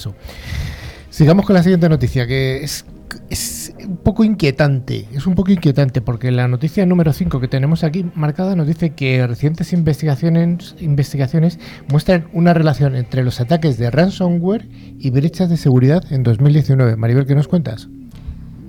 Sigamos 1.09 1.45
con 1.45 1.55
la 1.55 1.63
siguiente 1.63 1.89
noticia, 1.89 2.27
que 2.27 2.63
es, 2.63 2.85
es 3.29 3.73
un 3.85 3.97
poco 3.97 4.23
inquietante. 4.23 5.07
Es 5.13 5.27
un 5.27 5.35
poco 5.35 5.51
inquietante 5.51 6.01
porque 6.01 6.31
la 6.31 6.47
noticia 6.47 6.85
número 6.85 7.13
5 7.13 7.39
que 7.39 7.47
tenemos 7.47 7.83
aquí 7.83 8.05
marcada 8.15 8.55
nos 8.55 8.67
dice 8.67 8.91
que 8.91 9.25
recientes 9.25 9.73
investigaciones, 9.73 10.75
investigaciones 10.79 11.59
muestran 11.89 12.27
una 12.33 12.53
relación 12.53 12.95
entre 12.95 13.23
los 13.23 13.39
ataques 13.39 13.77
de 13.77 13.89
ransomware 13.89 14.67
y 14.99 15.09
brechas 15.09 15.49
de 15.49 15.57
seguridad 15.57 16.03
en 16.11 16.23
2019. 16.23 16.95
Maribel, 16.95 17.25
¿qué 17.25 17.35
nos 17.35 17.47
cuentas? 17.47 17.89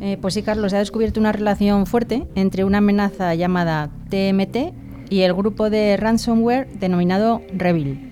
Eh, 0.01 0.17
pues 0.21 0.35
sí, 0.35 0.43
Carlos, 0.43 0.71
se 0.71 0.77
ha 0.77 0.81
descubierto 0.81 1.21
una 1.21 1.33
relación 1.33 1.85
fuerte 1.87 2.27
entre 2.35 2.65
una 2.65 2.79
amenaza 2.79 3.35
llamada 3.35 3.91
TMT 4.09 4.73
y 5.11 5.21
el 5.21 5.35
grupo 5.35 5.69
de 5.69 5.99
ransomware 5.99 6.69
denominado 6.79 7.43
Revil. 7.53 8.10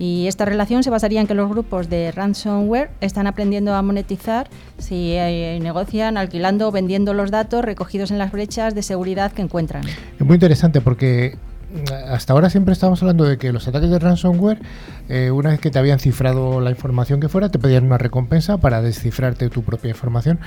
Y 0.00 0.28
esta 0.28 0.44
relación 0.44 0.84
se 0.84 0.90
basaría 0.90 1.20
en 1.20 1.26
que 1.26 1.34
los 1.34 1.50
grupos 1.50 1.90
de 1.90 2.12
ransomware 2.12 2.90
están 3.00 3.26
aprendiendo 3.26 3.74
a 3.74 3.82
monetizar 3.82 4.48
si 4.78 5.14
eh, 5.14 5.58
negocian 5.60 6.16
alquilando 6.16 6.68
o 6.68 6.70
vendiendo 6.70 7.14
los 7.14 7.32
datos 7.32 7.64
recogidos 7.64 8.12
en 8.12 8.18
las 8.18 8.30
brechas 8.30 8.76
de 8.76 8.82
seguridad 8.82 9.32
que 9.32 9.42
encuentran. 9.42 9.82
Es 9.84 10.24
muy 10.24 10.34
interesante 10.34 10.80
porque 10.80 11.36
hasta 12.08 12.32
ahora 12.32 12.50
siempre 12.50 12.72
estábamos 12.72 13.02
hablando 13.02 13.24
de 13.24 13.36
que 13.38 13.52
los 13.52 13.68
ataques 13.68 13.90
de 13.90 13.98
ransomware, 13.98 14.58
eh, 15.08 15.30
una 15.30 15.50
vez 15.50 15.60
que 15.60 15.70
te 15.70 15.78
habían 15.78 15.98
cifrado 15.98 16.60
la 16.60 16.70
información 16.70 17.20
que 17.20 17.28
fuera, 17.28 17.50
te 17.50 17.58
pedían 17.58 17.84
una 17.84 17.98
recompensa 17.98 18.56
para 18.58 18.80
descifrarte 18.82 19.48
tu 19.50 19.62
propia 19.62 19.90
información. 19.90 20.38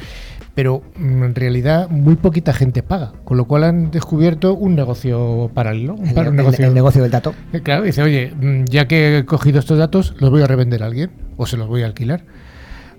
Pero 0.55 0.81
mm, 0.97 1.23
en 1.23 1.36
realidad 1.36 1.89
muy 1.89 2.15
poquita 2.15 2.53
gente 2.53 2.84
paga, 2.84 3.13
con 3.23 3.38
lo 3.38 3.45
cual 3.45 3.63
han 3.63 3.91
descubierto 3.91 4.53
un 4.53 4.75
negocio 4.75 5.49
paralelo. 5.53 5.93
Un, 5.93 6.07
El, 6.10 6.13
par- 6.13 6.29
un 6.29 6.36
negocio, 6.36 6.65
el 6.67 6.73
negocio 6.73 7.01
del 7.01 7.12
dato. 7.12 7.34
Eh, 7.53 7.62
Claro, 7.62 7.84
dice, 7.84 8.01
oye, 8.01 8.34
mm, 8.36 8.65
ya 8.65 8.88
que 8.88 9.19
he 9.19 9.25
cogido 9.25 9.60
estos 9.60 9.77
datos, 9.77 10.15
los 10.19 10.29
voy 10.29 10.41
a 10.41 10.47
revender 10.47 10.84
a 10.84 10.88
alguien 10.88 11.12
o 11.38 11.45
se 11.45 11.55
los 11.57 11.67
voy 11.67 11.84
a 11.84 11.86
alquilar. 11.86 12.23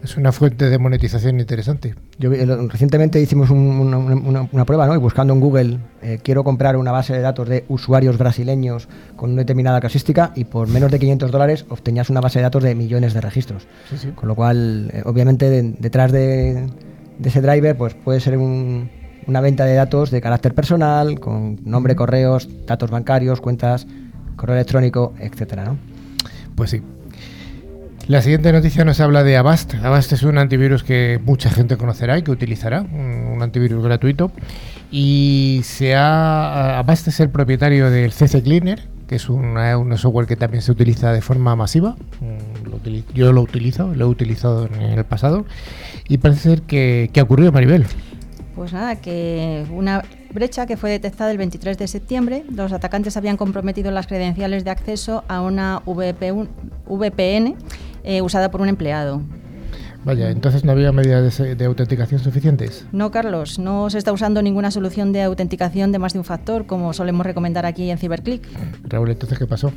Es 0.02 0.16
una 0.16 0.32
fuente 0.32 0.68
de 0.68 0.78
monetización 0.78 1.38
interesante. 1.38 1.94
Yo 2.18 2.28
recientemente 2.68 3.20
hicimos 3.20 3.50
un- 3.50 3.58
una, 3.58 3.98
una- 3.98 4.48
una 4.50 4.64
prueba, 4.64 4.86
¿no? 4.88 4.94
Y 4.96 4.98
buscando 4.98 5.32
en 5.32 5.38
Google, 5.38 5.78
eh, 6.02 6.18
quiero 6.22 6.42
comprar 6.42 6.76
una 6.76 6.90
base 6.90 7.12
de 7.12 7.20
datos 7.20 7.48
de 7.48 7.64
usuarios 7.68 8.18
brasileños 8.18 8.88
con 9.14 9.30
una 9.30 9.42
determinada 9.42 9.80
casuística 9.80 10.32
y 10.34 10.44
por 10.44 10.66
menos 10.66 10.90
de 10.90 10.98
500 10.98 11.30
dólares 11.30 11.64
obtenías 11.68 12.10
una 12.10 12.20
base 12.20 12.40
de 12.40 12.42
datos 12.42 12.64
de 12.64 12.74
millones 12.74 13.14
de 13.14 13.20
registros. 13.20 13.68
Sí, 13.90 13.96
sí. 13.96 14.08
Con 14.10 14.28
lo 14.28 14.34
cual, 14.34 14.90
eh, 14.92 15.02
obviamente, 15.04 15.48
de- 15.48 15.74
detrás 15.78 16.10
de, 16.10 16.66
de 17.18 17.28
ese 17.28 17.40
driver, 17.40 17.76
pues 17.76 17.94
puede 17.94 18.18
ser 18.18 18.38
un- 18.38 18.90
una 19.28 19.40
venta 19.40 19.64
de 19.66 19.74
datos 19.74 20.10
de 20.10 20.20
carácter 20.20 20.52
personal, 20.52 21.20
con 21.20 21.60
nombre, 21.64 21.94
correos, 21.94 22.48
datos 22.66 22.90
bancarios, 22.90 23.40
cuentas, 23.40 23.86
correo 24.34 24.56
electrónico, 24.56 25.12
etcétera, 25.20 25.64
¿no? 25.64 25.76
Pues 26.56 26.70
sí. 26.70 26.82
La 28.12 28.20
siguiente 28.20 28.52
noticia 28.52 28.84
nos 28.84 29.00
habla 29.00 29.24
de 29.24 29.38
Avast. 29.38 29.72
Avast 29.82 30.12
es 30.12 30.22
un 30.22 30.36
antivirus 30.36 30.84
que 30.84 31.18
mucha 31.24 31.48
gente 31.48 31.78
conocerá 31.78 32.18
y 32.18 32.22
que 32.22 32.30
utilizará, 32.30 32.82
un 32.82 33.38
antivirus 33.40 33.82
gratuito. 33.82 34.30
Y 34.90 35.62
se 35.64 35.94
ha, 35.94 36.78
Avast 36.78 37.08
es 37.08 37.20
el 37.20 37.30
propietario 37.30 37.88
del 37.88 38.12
CC 38.12 38.42
Cleaner, 38.42 38.82
que 39.08 39.14
es 39.14 39.30
una- 39.30 39.78
un 39.78 39.96
software 39.96 40.26
que 40.26 40.36
también 40.36 40.60
se 40.60 40.70
utiliza 40.72 41.10
de 41.10 41.22
forma 41.22 41.56
masiva. 41.56 41.96
Mm, 42.20 43.12
Yo 43.14 43.32
lo 43.32 43.40
utilizo, 43.40 43.94
lo 43.94 44.04
he 44.04 44.08
utilizado 44.08 44.66
en 44.66 44.74
el 44.82 45.04
pasado. 45.06 45.46
Y 46.06 46.18
parece 46.18 46.40
ser 46.42 46.60
que, 46.62 47.08
que 47.14 47.20
ha 47.20 47.22
ocurrido, 47.22 47.50
Maribel. 47.50 47.86
Pues 48.54 48.74
nada, 48.74 48.96
que 48.96 49.64
una 49.72 50.02
brecha 50.34 50.66
que 50.66 50.76
fue 50.76 50.90
detectada 50.90 51.30
el 51.30 51.38
23 51.38 51.78
de 51.78 51.88
septiembre, 51.88 52.44
los 52.54 52.72
atacantes 52.74 53.16
habían 53.16 53.38
comprometido 53.38 53.90
las 53.90 54.06
credenciales 54.06 54.64
de 54.64 54.70
acceso 54.70 55.24
a 55.28 55.40
una 55.40 55.80
VP 55.86 56.30
VPN 56.86 57.56
eh, 58.04 58.22
usada 58.22 58.50
por 58.50 58.60
un 58.60 58.68
empleado. 58.68 59.22
Vaya, 60.04 60.30
entonces 60.30 60.64
no 60.64 60.72
había 60.72 60.90
medidas 60.90 61.38
de, 61.38 61.54
de 61.54 61.64
autenticación 61.64 62.18
suficientes. 62.20 62.84
No, 62.90 63.12
Carlos, 63.12 63.60
no 63.60 63.88
se 63.88 63.98
está 63.98 64.12
usando 64.12 64.42
ninguna 64.42 64.72
solución 64.72 65.12
de 65.12 65.22
autenticación 65.22 65.92
de 65.92 66.00
más 66.00 66.12
de 66.12 66.18
un 66.18 66.24
factor, 66.24 66.66
como 66.66 66.92
solemos 66.92 67.24
recomendar 67.24 67.66
aquí 67.66 67.88
en 67.88 67.98
CyberClick. 67.98 68.42
Raúl, 68.88 69.10
entonces, 69.12 69.38
¿qué 69.38 69.46
pasó? 69.46 69.72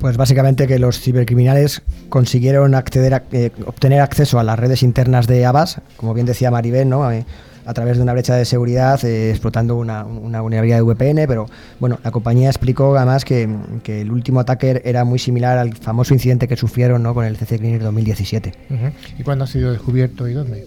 Pues 0.00 0.16
básicamente 0.16 0.66
que 0.66 0.80
los 0.80 0.98
cibercriminales 0.98 1.82
consiguieron 2.08 2.74
acceder 2.74 3.14
a- 3.14 3.22
eh, 3.30 3.52
obtener 3.66 4.00
acceso 4.00 4.40
a 4.40 4.42
las 4.42 4.58
redes 4.58 4.82
internas 4.82 5.28
de 5.28 5.46
Avast, 5.46 5.78
como 5.96 6.12
bien 6.12 6.26
decía 6.26 6.50
Maribel, 6.50 6.88
¿no? 6.88 7.08
Eh, 7.12 7.24
a 7.68 7.74
través 7.74 7.98
de 7.98 8.02
una 8.02 8.14
brecha 8.14 8.34
de 8.34 8.46
seguridad 8.46 9.04
eh, 9.04 9.30
explotando 9.30 9.76
una, 9.76 10.02
una 10.04 10.40
vulnerabilidad 10.40 10.78
de 10.78 10.82
VPN, 10.82 11.26
pero 11.28 11.46
bueno, 11.78 11.98
la 12.02 12.10
compañía 12.10 12.48
explicó 12.48 12.96
además 12.96 13.26
que, 13.26 13.46
que 13.82 14.00
el 14.00 14.10
último 14.10 14.40
ataque 14.40 14.80
era 14.86 15.04
muy 15.04 15.18
similar 15.18 15.58
al 15.58 15.74
famoso 15.74 16.14
incidente 16.14 16.48
que 16.48 16.56
sufrieron 16.56 17.02
¿no? 17.02 17.12
con 17.12 17.26
el 17.26 17.36
CC 17.36 17.58
Cleaner 17.58 17.82
2017. 17.82 18.54
Ujú. 18.70 18.76
¿Y 19.18 19.22
cuándo 19.22 19.44
ha 19.44 19.46
sido 19.46 19.70
descubierto 19.70 20.26
y 20.26 20.32
dónde? 20.32 20.64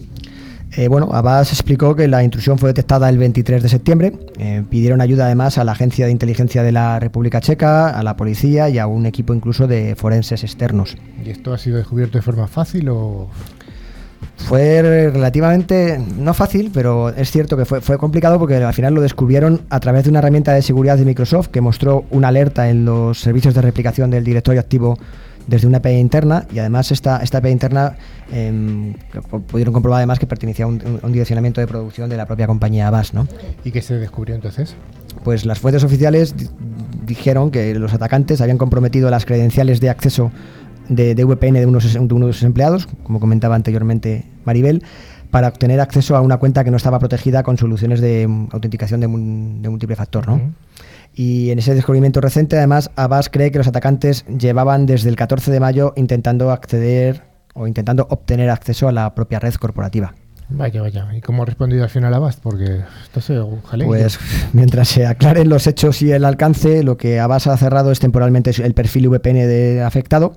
Eh, 0.74 0.88
bueno, 0.88 1.10
Abbas 1.12 1.52
explicó 1.52 1.96
que 1.96 2.08
la 2.08 2.24
intrusión 2.24 2.60
fue 2.60 2.70
detectada 2.70 3.10
el 3.10 3.18
23 3.18 3.64
de 3.64 3.68
septiembre. 3.68 4.14
Eh, 4.38 4.64
pidieron 4.70 5.02
ayuda 5.02 5.26
además 5.26 5.58
a 5.58 5.64
la 5.64 5.72
Agencia 5.72 6.06
de 6.06 6.12
Inteligencia 6.12 6.62
de 6.62 6.72
la 6.72 7.00
República 7.00 7.42
Checa, 7.42 7.90
a 7.90 8.04
la 8.04 8.16
policía 8.16 8.70
y 8.70 8.78
a 8.78 8.86
un 8.86 9.08
equipo 9.08 9.34
incluso 9.34 9.68
de 9.68 9.96
forenses 9.96 10.44
externos. 10.44 10.96
¿Y 11.26 11.32
esto 11.32 11.52
ha 11.52 11.58
sido 11.58 11.78
descubierto 11.78 12.20
de 12.20 12.22
forma 12.22 12.48
fácil 12.48 12.90
o...? 12.90 13.28
Fue 14.48 14.82
relativamente, 14.82 16.00
no 16.18 16.34
fácil, 16.34 16.72
pero 16.74 17.10
es 17.10 17.32
cierto 17.32 17.56
que 17.56 17.66
fue, 17.66 17.82
fue 17.82 17.98
complicado 17.98 18.38
porque 18.38 18.56
al 18.56 18.74
final 18.74 18.94
lo 18.94 19.02
descubrieron 19.02 19.62
a 19.70 19.80
través 19.80 20.04
de 20.04 20.10
una 20.10 20.20
herramienta 20.20 20.54
de 20.54 20.62
seguridad 20.62 20.98
de 20.98 21.06
Microsoft 21.06 21.48
que 21.48 21.62
mostró 21.62 22.06
una 22.10 22.28
alerta 22.28 22.70
en 22.70 22.84
los 22.86 23.20
servicios 23.20 23.54
de 23.54 23.62
replicación 23.62 24.12
del 24.12 24.24
directorio 24.24 24.60
activo 24.60 24.98
desde 25.48 25.68
una 25.68 25.78
API 25.78 25.92
interna 25.92 26.46
y 26.54 26.60
además 26.60 26.92
esta, 26.92 27.18
esta 27.18 27.40
API 27.40 27.50
interna 27.50 27.96
em, 28.32 28.94
pudieron 29.48 29.74
comprobar 29.74 29.98
además 29.98 30.20
que 30.20 30.28
pertenecía 30.28 30.66
a 30.66 30.68
un, 30.68 31.00
un, 31.02 31.12
direccionamiento 31.12 31.62
de 31.62 31.68
producción 31.68 32.10
de 32.10 32.18
la 32.18 32.26
propia 32.26 32.48
compañía 32.48 32.88
Avast. 32.88 33.14
¿no? 33.14 33.28
¿Y 33.64 33.72
qué 33.72 33.82
se 33.82 33.96
descubrió 33.96 34.36
entonces? 34.36 34.76
Pues 35.24 35.46
las 35.46 35.60
fuentes 35.60 35.84
oficiales 35.84 36.36
dijeron 37.06 37.52
que 37.52 37.76
los 37.76 37.94
atacantes 37.94 38.42
habían 38.42 38.58
comprometido 38.58 39.10
las 39.10 39.26
credenciales 39.26 39.82
de 39.82 39.90
acceso 39.90 40.32
de, 40.92 41.16
de 41.16 41.24
VPN 41.24 41.54
de 41.54 41.66
unos, 41.66 41.94
de 41.94 42.14
unos 42.14 42.44
empleados, 42.44 42.88
como 43.04 43.20
comentaba 43.20 43.56
anteriormente 43.56 44.26
Maribel, 44.46 44.84
para 45.32 45.48
obtener 45.48 45.80
acceso 45.80 46.16
a 46.16 46.22
una 46.22 46.38
cuenta 46.38 46.64
que 46.64 46.72
no 46.72 46.78
estaba 46.78 47.00
protegida 47.00 47.42
con 47.42 47.58
soluciones 47.58 48.02
de 48.02 48.30
autenticación 48.52 49.00
de, 49.00 49.08
de 49.08 49.70
múltiple 49.70 49.96
factor. 49.96 50.28
¿no? 50.28 50.36
Uh 50.36 50.40
-huh. 50.40 50.52
Y 51.14 51.52
en 51.52 51.60
ese 51.60 51.74
descubrimiento 51.74 52.22
reciente, 52.22 52.58
además, 52.58 52.92
Abbas 52.96 53.30
cree 53.30 53.52
que 53.52 53.58
los 53.58 53.68
atacantes 53.68 54.26
llevaban 54.26 54.86
desde 54.86 55.10
el 55.10 55.16
14 55.16 55.52
de 55.52 55.60
mayo 55.60 55.94
intentando 55.96 56.52
acceder 56.52 57.24
o 57.54 57.68
intentando 57.68 58.08
obtener 58.10 58.50
acceso 58.50 58.88
a 58.88 58.92
la 58.92 59.14
propia 59.14 59.40
red 59.40 59.54
corporativa. 59.56 60.14
Vaya, 60.54 60.82
vaya. 60.82 61.08
¿Y 61.16 61.22
cómo 61.22 61.44
ha 61.44 61.46
respondido 61.46 61.84
al 61.84 61.90
final 61.90 62.14
Abbas? 62.14 62.38
Porque 62.42 62.82
esto 63.04 63.22
se 63.22 63.42
jalea. 63.66 63.88
Pues 63.88 64.20
mientras 64.54 64.90
se 64.90 65.06
aclaren 65.06 65.50
los 65.50 65.66
hechos 65.68 66.02
y 66.02 66.12
el 66.12 66.26
alcance, 66.26 66.84
lo 66.84 66.98
que 66.98 67.20
Abbas 67.20 67.48
ha 67.48 67.56
cerrado 67.58 67.92
es 67.92 68.00
temporalmente 68.00 68.52
el 68.62 68.74
perfil 68.74 69.08
VPN 69.10 69.48
de 69.48 69.82
afectado. 69.82 70.36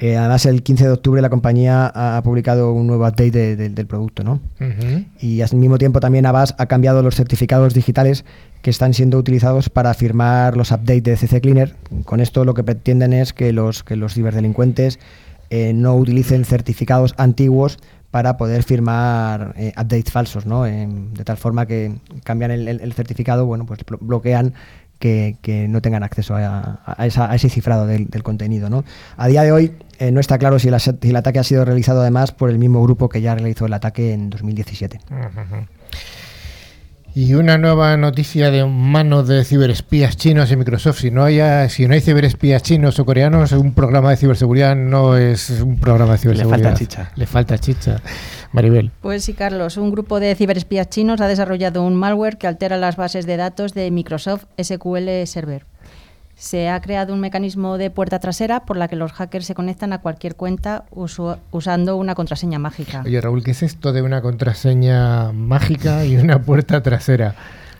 Eh, 0.00 0.16
además, 0.16 0.46
el 0.46 0.62
15 0.62 0.84
de 0.84 0.90
octubre 0.90 1.20
la 1.20 1.28
compañía 1.28 1.90
ha 1.92 2.22
publicado 2.22 2.72
un 2.72 2.86
nuevo 2.86 3.04
update 3.04 3.32
de, 3.32 3.56
de, 3.56 3.68
del 3.68 3.86
producto, 3.86 4.22
¿no? 4.22 4.40
Uh 4.60 4.64
-huh. 4.64 5.06
Y 5.20 5.40
al 5.40 5.52
mismo 5.56 5.76
tiempo 5.76 5.98
también 5.98 6.24
Abbas 6.24 6.54
ha 6.58 6.66
cambiado 6.66 7.02
los 7.02 7.16
certificados 7.16 7.74
digitales 7.74 8.24
que 8.62 8.70
están 8.70 8.94
siendo 8.94 9.18
utilizados 9.18 9.70
para 9.70 9.92
firmar 9.94 10.56
los 10.56 10.70
updates 10.70 11.02
de 11.02 11.16
CC 11.16 11.40
Cleaner. 11.40 11.74
Con 12.04 12.20
esto 12.20 12.44
lo 12.44 12.54
que 12.54 12.62
pretenden 12.62 13.12
es 13.12 13.32
que 13.32 13.52
los, 13.52 13.82
que 13.82 13.96
los 13.96 14.14
ciberdelincuentes 14.14 15.00
eh, 15.50 15.72
no 15.72 15.96
utilicen 15.96 16.44
certificados 16.44 17.14
antiguos 17.16 17.78
para 18.10 18.36
poder 18.36 18.62
firmar 18.62 19.54
eh, 19.56 19.72
updates 19.76 20.12
falsos, 20.12 20.46
¿no? 20.46 20.66
Eh, 20.66 20.88
de 20.88 21.24
tal 21.24 21.36
forma 21.36 21.66
que 21.66 21.96
cambian 22.24 22.50
el, 22.50 22.68
el, 22.68 22.80
el 22.80 22.92
certificado, 22.92 23.46
bueno, 23.46 23.66
pues 23.66 23.80
bloquean 24.00 24.54
que, 24.98 25.66
no 25.68 25.80
tengan 25.80 26.02
acceso 26.02 26.34
a, 26.36 26.78
ese 27.34 27.48
cifrado 27.48 27.86
del, 27.86 28.22
contenido. 28.22 28.84
A 29.16 29.28
día 29.28 29.42
de 29.42 29.52
hoy 29.52 29.72
eh, 29.98 30.10
no 30.10 30.20
está 30.20 30.38
claro 30.38 30.58
si 30.58 30.68
el, 30.68 31.16
ataque 31.16 31.38
ha 31.38 31.44
sido 31.44 31.64
realizado 31.64 32.00
además 32.00 32.32
por 32.32 32.50
el 32.50 32.58
mismo 32.58 32.82
grupo 32.82 33.08
que 33.08 33.20
ya 33.20 33.34
realizó 33.34 33.66
el 33.66 33.72
ataque 33.72 34.12
en 34.12 34.30
2017. 34.30 35.00
Uh 35.10 35.14
-huh. 35.14 35.66
Y 37.18 37.34
una 37.34 37.58
nueva 37.58 37.96
noticia 37.96 38.52
de 38.52 38.64
mano 38.64 39.24
de 39.24 39.42
ciberespías 39.42 40.16
chinos 40.16 40.52
en 40.52 40.60
Microsoft. 40.60 41.00
Si 41.00 41.10
no, 41.10 41.24
haya, 41.24 41.68
si 41.68 41.88
no 41.88 41.94
hay 41.94 42.00
ciberespías 42.00 42.62
chinos 42.62 43.00
o 43.00 43.04
coreanos, 43.04 43.50
un 43.50 43.74
programa 43.74 44.10
de 44.10 44.16
ciberseguridad 44.18 44.76
no 44.76 45.16
es 45.16 45.50
un 45.50 45.80
programa 45.80 46.12
de 46.12 46.18
ciberseguridad. 46.18 46.58
Le 46.58 46.62
falta 46.62 46.78
chicha. 46.78 47.12
Le 47.16 47.26
falta 47.26 47.58
chicha. 47.58 48.02
Maribel. 48.52 48.92
Pues 49.02 49.24
sí, 49.24 49.32
Carlos. 49.32 49.78
Un 49.78 49.90
grupo 49.90 50.20
de 50.20 50.32
ciberespías 50.36 50.90
chinos 50.90 51.20
ha 51.20 51.26
desarrollado 51.26 51.82
un 51.82 51.96
malware 51.96 52.38
que 52.38 52.46
altera 52.46 52.76
las 52.76 52.94
bases 52.94 53.26
de 53.26 53.36
datos 53.36 53.74
de 53.74 53.90
Microsoft 53.90 54.44
SQL 54.56 55.26
Server. 55.26 55.66
Se 56.38 56.68
ha 56.68 56.80
creado 56.80 57.12
un 57.12 57.20
mecanismo 57.20 57.78
de 57.78 57.90
puerta 57.90 58.20
trasera 58.20 58.60
por 58.60 58.76
la 58.76 58.86
que 58.86 58.94
los 58.94 59.12
hackers 59.12 59.44
se 59.44 59.56
conectan 59.56 59.92
a 59.92 59.98
cualquier 59.98 60.36
cuenta 60.36 60.84
usando 61.50 61.96
una 61.96 62.14
contraseña 62.14 62.60
mágica. 62.60 63.02
Oye, 63.04 63.20
Raúl, 63.20 63.42
¿qué 63.42 63.50
es 63.50 63.64
esto 63.64 63.92
de 63.92 64.02
una 64.02 64.22
contraseña 64.22 65.32
mágica 65.32 66.04
y 66.04 66.16
una 66.16 66.40
puerta 66.40 66.80
trasera? 66.80 67.34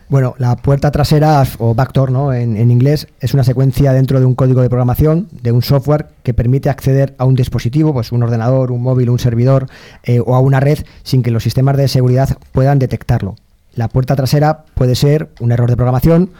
Bueno, 0.09 0.35
la 0.39 0.57
puerta 0.57 0.91
trasera 0.91 1.45
o 1.59 1.75
backdoor 1.75 2.11
¿no? 2.11 2.33
en, 2.33 2.57
en, 2.57 2.73
inglés 2.73 3.07
es 3.21 3.33
una 3.33 3.45
secuencia 3.45 3.93
dentro 3.93 4.19
de 4.19 4.27
un 4.27 4.35
código 4.35 4.61
de 4.63 4.69
programación 4.69 5.29
de 5.43 5.53
un 5.53 5.63
software 5.63 6.07
que 6.25 6.35
permite 6.35 6.69
acceder 6.69 7.15
a 7.19 7.27
un 7.27 7.37
dispositivo, 7.37 7.93
pues 7.93 8.11
un 8.11 8.25
ordenador, 8.25 8.73
un 8.73 8.83
móvil, 8.83 9.11
un 9.11 9.21
servidor 9.21 9.69
eh, 10.03 10.19
o 10.19 10.35
a 10.35 10.41
una 10.41 10.59
red 10.59 10.79
sin 11.05 11.23
que 11.23 11.31
los 11.31 11.45
sistemas 11.45 11.77
de 11.77 11.87
seguridad 11.87 12.39
puedan 12.51 12.81
detectarlo. 12.81 13.37
La 13.75 13.87
puerta 13.87 14.17
trasera 14.17 14.65
puede 14.75 14.97
ser 14.97 15.29
un 15.39 15.53
error 15.53 15.71
de 15.71 15.77
programación 15.77 16.31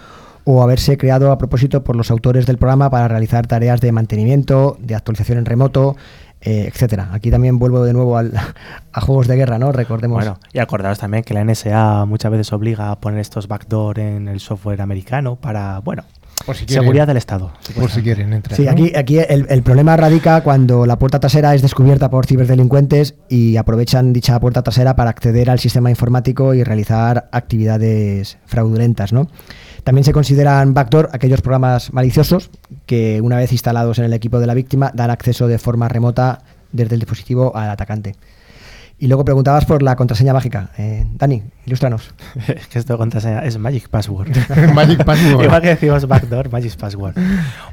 o 0.45 0.63
haberse 0.63 0.97
creado 0.97 1.33
a 1.33 1.39
propósito 1.39 1.85
por 1.85 1.97
los 1.97 2.11
autores 2.11 2.47
del 2.47 2.59
programa 2.59 2.91
para 2.91 3.09
realizar 3.09 3.47
tareas 3.47 3.81
de 3.81 3.93
mantenimiento, 3.93 4.77
de 4.81 4.95
actualización 4.95 5.39
en 5.39 5.45
remoto, 5.45 5.97
eh, 6.41 6.71
etcétera. 6.73 7.11
Aquí 7.13 7.31
también 7.31 7.59
vuelvo 7.59 7.83
de 7.85 7.93
nuevo 7.93 8.17
al, 8.17 8.33
a 8.93 9.01
juegos 9.01 9.27
de 9.27 9.37
guerra, 9.37 9.59
¿no? 9.59 9.73
Recordemos. 9.73 10.17
Bueno, 10.17 10.39
y 10.53 10.61
acordaros 10.61 10.99
también 10.99 11.25
que 11.25 11.35
la 11.35 11.45
NSA 11.45 12.05
muchas 12.05 12.31
veces 12.31 12.53
obliga 12.53 12.91
a 12.91 13.01
poner 13.01 13.21
estos 13.21 13.49
backdoor 13.49 13.99
en 13.99 14.29
el 14.29 14.39
software 14.39 14.81
americano 14.81 15.37
para, 15.37 15.81
bueno, 15.81 16.05
por 16.47 16.57
si 16.57 16.65
quieren, 16.65 16.85
seguridad 16.85 17.07
del 17.09 17.17
Estado. 17.17 17.51
Por 17.75 17.91
si 17.91 18.03
quieren 18.03 18.33
entrar. 18.33 18.57
Sí, 18.57 18.65
¿no? 18.65 18.71
aquí, 18.71 18.93
aquí 18.95 19.19
el, 19.19 19.47
el, 19.49 19.63
problema 19.63 19.97
radica 19.97 20.43
cuando 20.43 20.87
la 20.87 20.97
puerta 20.97 21.19
trasera 21.19 21.55
es 21.55 21.63
descubierta 21.63 22.09
por 22.09 22.27
ciberdelincuentes 22.27 23.17
y 23.29 23.57
aprovechan 23.57 24.13
dicha 24.13 24.39
puerta 24.39 24.63
trasera 24.63 24.95
para 24.95 25.11
acceder 25.11 25.51
al 25.51 25.59
sistema 25.59 25.91
informático 25.91 26.55
y 26.55 26.63
realizar 26.63 27.29
actividades 27.33 28.39
fraudulentas, 28.47 29.13
¿no? 29.13 29.29
También 29.89 30.05
se 30.05 30.13
consideran 30.13 30.75
backdoor 30.75 31.09
aquellos 31.15 31.41
programas 31.41 31.95
maliciosos 31.95 32.51
que, 32.85 33.23
una 33.23 33.39
vez 33.39 33.53
instalados 33.53 33.99
en 33.99 34.05
el 34.05 34.13
equipo 34.13 34.39
de 34.39 34.47
la 34.47 34.53
víctima, 34.53 34.91
dan 34.93 35.11
acceso 35.11 35.49
de 35.49 35.59
forma 35.59 35.89
remota 35.89 36.43
desde 36.73 36.93
el 36.93 37.01
dispositivo 37.01 37.57
al 37.57 37.71
atacante. 37.71 38.15
Y 38.99 39.07
luego 39.07 39.25
preguntabas 39.25 39.65
por 39.65 39.83
la 39.83 39.97
contraseña 39.97 40.35
mágica. 40.35 40.73
Eh, 40.77 41.07
Dani, 41.15 41.43
es 42.49 42.67
que 42.69 42.79
esto 42.79 42.97
contraseña 42.97 43.41
es 43.41 43.59
Magic 43.59 43.89
Password. 43.89 44.31
magic 44.75 45.05
Password. 45.05 45.45
Igual 45.45 45.63
que 45.63 45.69
decimos 45.69 46.07
Backdoor, 46.07 46.51
Magic 46.51 46.77
Password. 46.77 47.15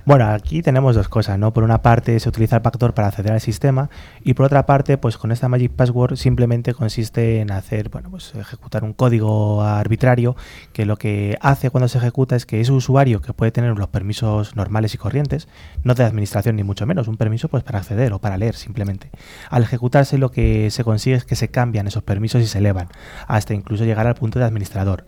Bueno, 0.06 0.28
aquí 0.28 0.62
tenemos 0.62 0.96
dos 0.96 1.08
cosas, 1.08 1.40
¿no? 1.40 1.54
Por 1.54 1.64
una 1.64 1.82
parte 1.82 2.20
se 2.20 2.30
utiliza 2.30 2.58
el 2.58 2.62
Backdoor 2.62 2.94
para 2.94 3.08
acceder 3.08 3.32
al 3.32 3.42
sistema 3.42 3.90
y 4.24 4.34
por 4.34 4.46
otra 4.46 4.66
parte, 4.66 4.98
pues 4.98 5.18
con 5.18 5.32
esta 5.32 5.48
Magic 5.48 5.72
Password 5.72 6.18
simplemente 6.18 6.74
consiste 6.74 7.40
en 7.40 7.52
hacer, 7.52 7.90
bueno, 7.90 8.10
pues 8.10 8.34
ejecutar 8.36 8.84
un 8.84 8.94
código 8.94 9.62
arbitrario 9.62 10.36
que 10.74 10.86
lo 10.86 10.98
que 10.98 11.38
hace 11.42 11.70
cuando 11.70 11.88
se 11.88 11.98
ejecuta 11.98 12.36
es 12.36 12.46
que 12.46 12.62
ese 12.62 12.72
usuario 12.72 13.22
que 13.22 13.34
puede 13.34 13.52
tener 13.52 13.78
los 13.78 13.88
permisos 13.88 14.56
normales 14.56 14.94
y 14.94 14.98
corrientes, 14.98 15.48
no 15.84 15.94
de 15.94 16.04
administración 16.04 16.56
ni 16.56 16.64
mucho 16.64 16.86
menos, 16.86 17.08
un 17.08 17.18
permiso 17.18 17.48
pues 17.48 17.64
para 17.64 17.80
acceder 17.80 18.14
o 18.14 18.20
para 18.20 18.38
leer 18.38 18.56
simplemente. 18.56 19.10
Al 19.50 19.64
ejecutarse 19.64 20.18
lo 20.18 20.32
que 20.32 20.70
se 20.72 20.84
consigue 20.84 21.16
es 21.16 21.26
que 21.26 21.36
se 21.36 21.48
cambian 21.48 21.88
esos 21.88 22.04
permisos 22.04 22.42
y 22.42 22.48
se 22.48 22.58
elevan, 22.58 22.90
hasta 23.28 23.54
incluso 23.54 23.85
llegar 23.86 24.08
al 24.08 24.16
punto 24.16 24.40
de 24.40 24.46
administrador. 24.46 25.06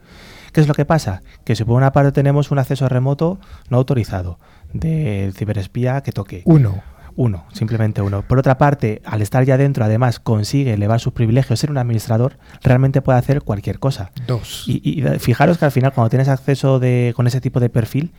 ¿Qué 0.52 0.62
es 0.62 0.68
lo 0.68 0.74
que 0.74 0.86
pasa? 0.86 1.22
Que 1.44 1.56
si 1.56 1.64
por 1.64 1.76
una 1.76 1.92
parte 1.92 2.12
tenemos 2.12 2.52
un 2.52 2.60
acceso 2.60 2.88
remoto 2.90 3.40
no 3.70 3.78
autorizado 3.78 4.40
del 4.74 5.34
ciberespía 5.34 6.02
que 6.02 6.12
toque. 6.12 6.42
Uno. 6.46 6.82
Uno, 7.16 7.46
simplemente 7.52 8.04
uno. 8.04 8.22
Por 8.22 8.38
otra 8.38 8.60
parte, 8.60 9.02
al 9.04 9.24
estar 9.24 9.44
ya 9.44 9.58
dentro, 9.58 9.84
además 9.84 10.20
consigue 10.20 10.74
elevar 10.74 11.00
sus 11.00 11.14
privilegios, 11.14 11.60
ser 11.60 11.72
un 11.72 11.80
administrador, 11.80 12.38
realmente 12.62 13.02
puede 13.02 13.18
hacer 13.18 13.42
cualquier 13.42 13.80
cosa. 13.80 14.12
Dos. 14.28 14.66
Y, 14.68 15.02
y 15.02 15.20
fijaros 15.20 15.58
que 15.58 15.66
al 15.66 15.72
final, 15.72 15.94
cuando 15.94 16.12
tienes 16.12 16.28
acceso 16.28 16.78
de, 16.78 17.14
con 17.16 17.26
ese 17.26 17.42
tipo 17.42 17.60
de 17.60 17.70
perfil, 17.70 18.14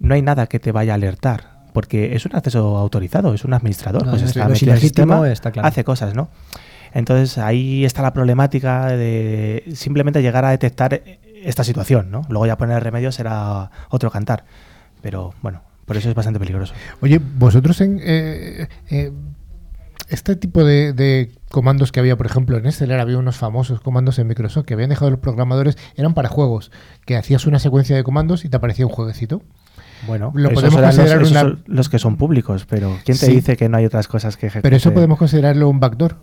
no 0.00 0.14
hay 0.14 0.22
nada 0.22 0.48
que 0.48 0.58
te 0.58 0.72
vaya 0.72 0.92
a 0.92 0.96
alertar 0.96 1.54
porque 1.74 2.14
es 2.14 2.24
un 2.24 2.36
acceso 2.36 2.78
autorizado, 2.78 3.34
es 3.34 3.44
un 3.44 3.52
administrador, 3.52 4.04
no, 4.04 4.12
pues 4.12 4.22
no, 4.22 4.28
está 4.28 4.44
no, 4.44 4.50
metido 4.50 4.70
en 4.70 4.76
el 4.76 4.80
sistema, 4.80 5.28
está 5.28 5.50
claro. 5.50 5.66
hace 5.66 5.82
cosas, 5.82 6.14
¿no? 6.14 6.28
Entonces 6.94 7.38
ahí 7.38 7.84
está 7.84 8.02
la 8.02 8.12
problemática 8.12 8.86
de 8.86 9.64
simplemente 9.74 10.22
llegar 10.22 10.44
a 10.44 10.50
detectar 10.50 11.02
esta 11.44 11.64
situación, 11.64 12.10
¿no? 12.10 12.22
Luego 12.28 12.46
ya 12.46 12.56
poner 12.56 12.82
remedio 12.82 13.12
será 13.12 13.70
otro 13.90 14.10
cantar. 14.10 14.44
Pero 15.02 15.34
bueno, 15.42 15.62
por 15.84 15.96
eso 15.96 16.08
es 16.08 16.14
bastante 16.14 16.38
peligroso. 16.38 16.72
Oye, 17.02 17.20
vosotros 17.20 17.80
en 17.80 18.00
eh, 18.02 18.68
eh, 18.90 19.12
este 20.08 20.36
tipo 20.36 20.64
de, 20.64 20.92
de, 20.92 21.32
comandos 21.50 21.90
que 21.90 21.98
había, 22.00 22.16
por 22.16 22.26
ejemplo, 22.26 22.56
en 22.56 22.70
Stellar 22.70 23.00
había 23.00 23.18
unos 23.18 23.36
famosos 23.36 23.80
comandos 23.80 24.18
en 24.18 24.28
Microsoft 24.28 24.64
que 24.64 24.74
habían 24.74 24.90
dejado 24.90 25.10
los 25.10 25.20
programadores, 25.20 25.76
eran 25.96 26.14
para 26.14 26.28
juegos, 26.28 26.70
que 27.04 27.16
hacías 27.16 27.46
una 27.46 27.58
secuencia 27.58 27.96
de 27.96 28.04
comandos 28.04 28.44
y 28.44 28.48
te 28.48 28.56
aparecía 28.56 28.86
un 28.86 28.92
jueguecito. 28.92 29.42
Bueno, 30.06 30.32
lo 30.34 30.50
podemos 30.50 30.80
considerar 30.80 31.18
los, 31.18 31.30
una... 31.30 31.40
son 31.40 31.64
los 31.66 31.88
que 31.88 31.98
son 31.98 32.16
públicos, 32.16 32.66
pero 32.68 32.98
¿quién 33.04 33.18
te 33.18 33.26
sí. 33.26 33.32
dice 33.32 33.56
que 33.56 33.68
no 33.68 33.78
hay 33.78 33.86
otras 33.86 34.06
cosas 34.06 34.36
que 34.36 34.46
ejecute? 34.46 34.62
Pero 34.62 34.76
eso 34.76 34.92
podemos 34.92 35.18
considerarlo 35.18 35.68
un 35.68 35.80
backdoor. 35.80 36.16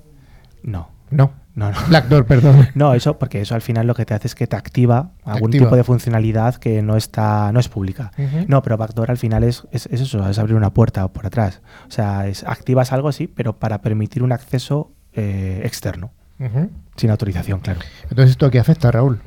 No. 0.64 0.90
No. 1.10 1.34
No, 1.54 1.70
no. 1.70 1.78
Blackdoor, 1.90 2.26
perdón. 2.26 2.70
No, 2.76 2.94
eso 2.94 3.20
porque 3.20 3.42
eso 3.42 3.56
al 3.56 3.62
final 3.62 3.86
lo 3.86 3.94
que 3.94 4.06
te 4.06 4.14
hace 4.14 4.28
es 4.28 4.36
que 4.36 4.48
te 4.48 4.56
activa 4.56 5.12
algún 5.26 5.50
activa. 5.50 5.66
tipo 5.66 5.76
de 5.76 5.84
funcionalidad 5.84 6.56
que 6.56 6.82
no 6.82 6.96
está 6.96 7.52
no 7.52 7.60
es 7.60 7.68
pública. 7.68 8.12
Uh 8.18 8.22
-huh. 8.22 8.46
No, 8.48 8.62
pero 8.62 8.78
backdoor 8.78 9.12
al 9.12 9.18
final 9.18 9.44
es, 9.44 9.68
es, 9.72 9.86
es, 9.88 10.00
eso, 10.02 10.28
es 10.30 10.40
abrir 10.40 10.56
una 10.56 10.74
puerta 10.74 11.06
por 11.10 11.26
atrás. 11.26 11.62
O 11.90 11.92
sea, 11.92 12.28
es, 12.28 12.46
activas 12.46 12.94
algo 12.94 13.12
sí, 13.12 13.28
pero 13.28 13.60
para 13.60 13.82
permitir 13.82 14.24
un 14.24 14.32
acceso 14.32 14.94
eh, 15.14 15.62
externo. 15.66 16.12
Uh 16.40 16.46
-huh. 16.46 16.70
Sin 16.96 17.10
autorización, 17.12 17.60
claro. 17.60 17.82
Entonces, 18.04 18.32
¿esto 18.32 18.50
qué 18.50 18.60
afecta, 18.60 18.90
Raúl? 18.90 19.20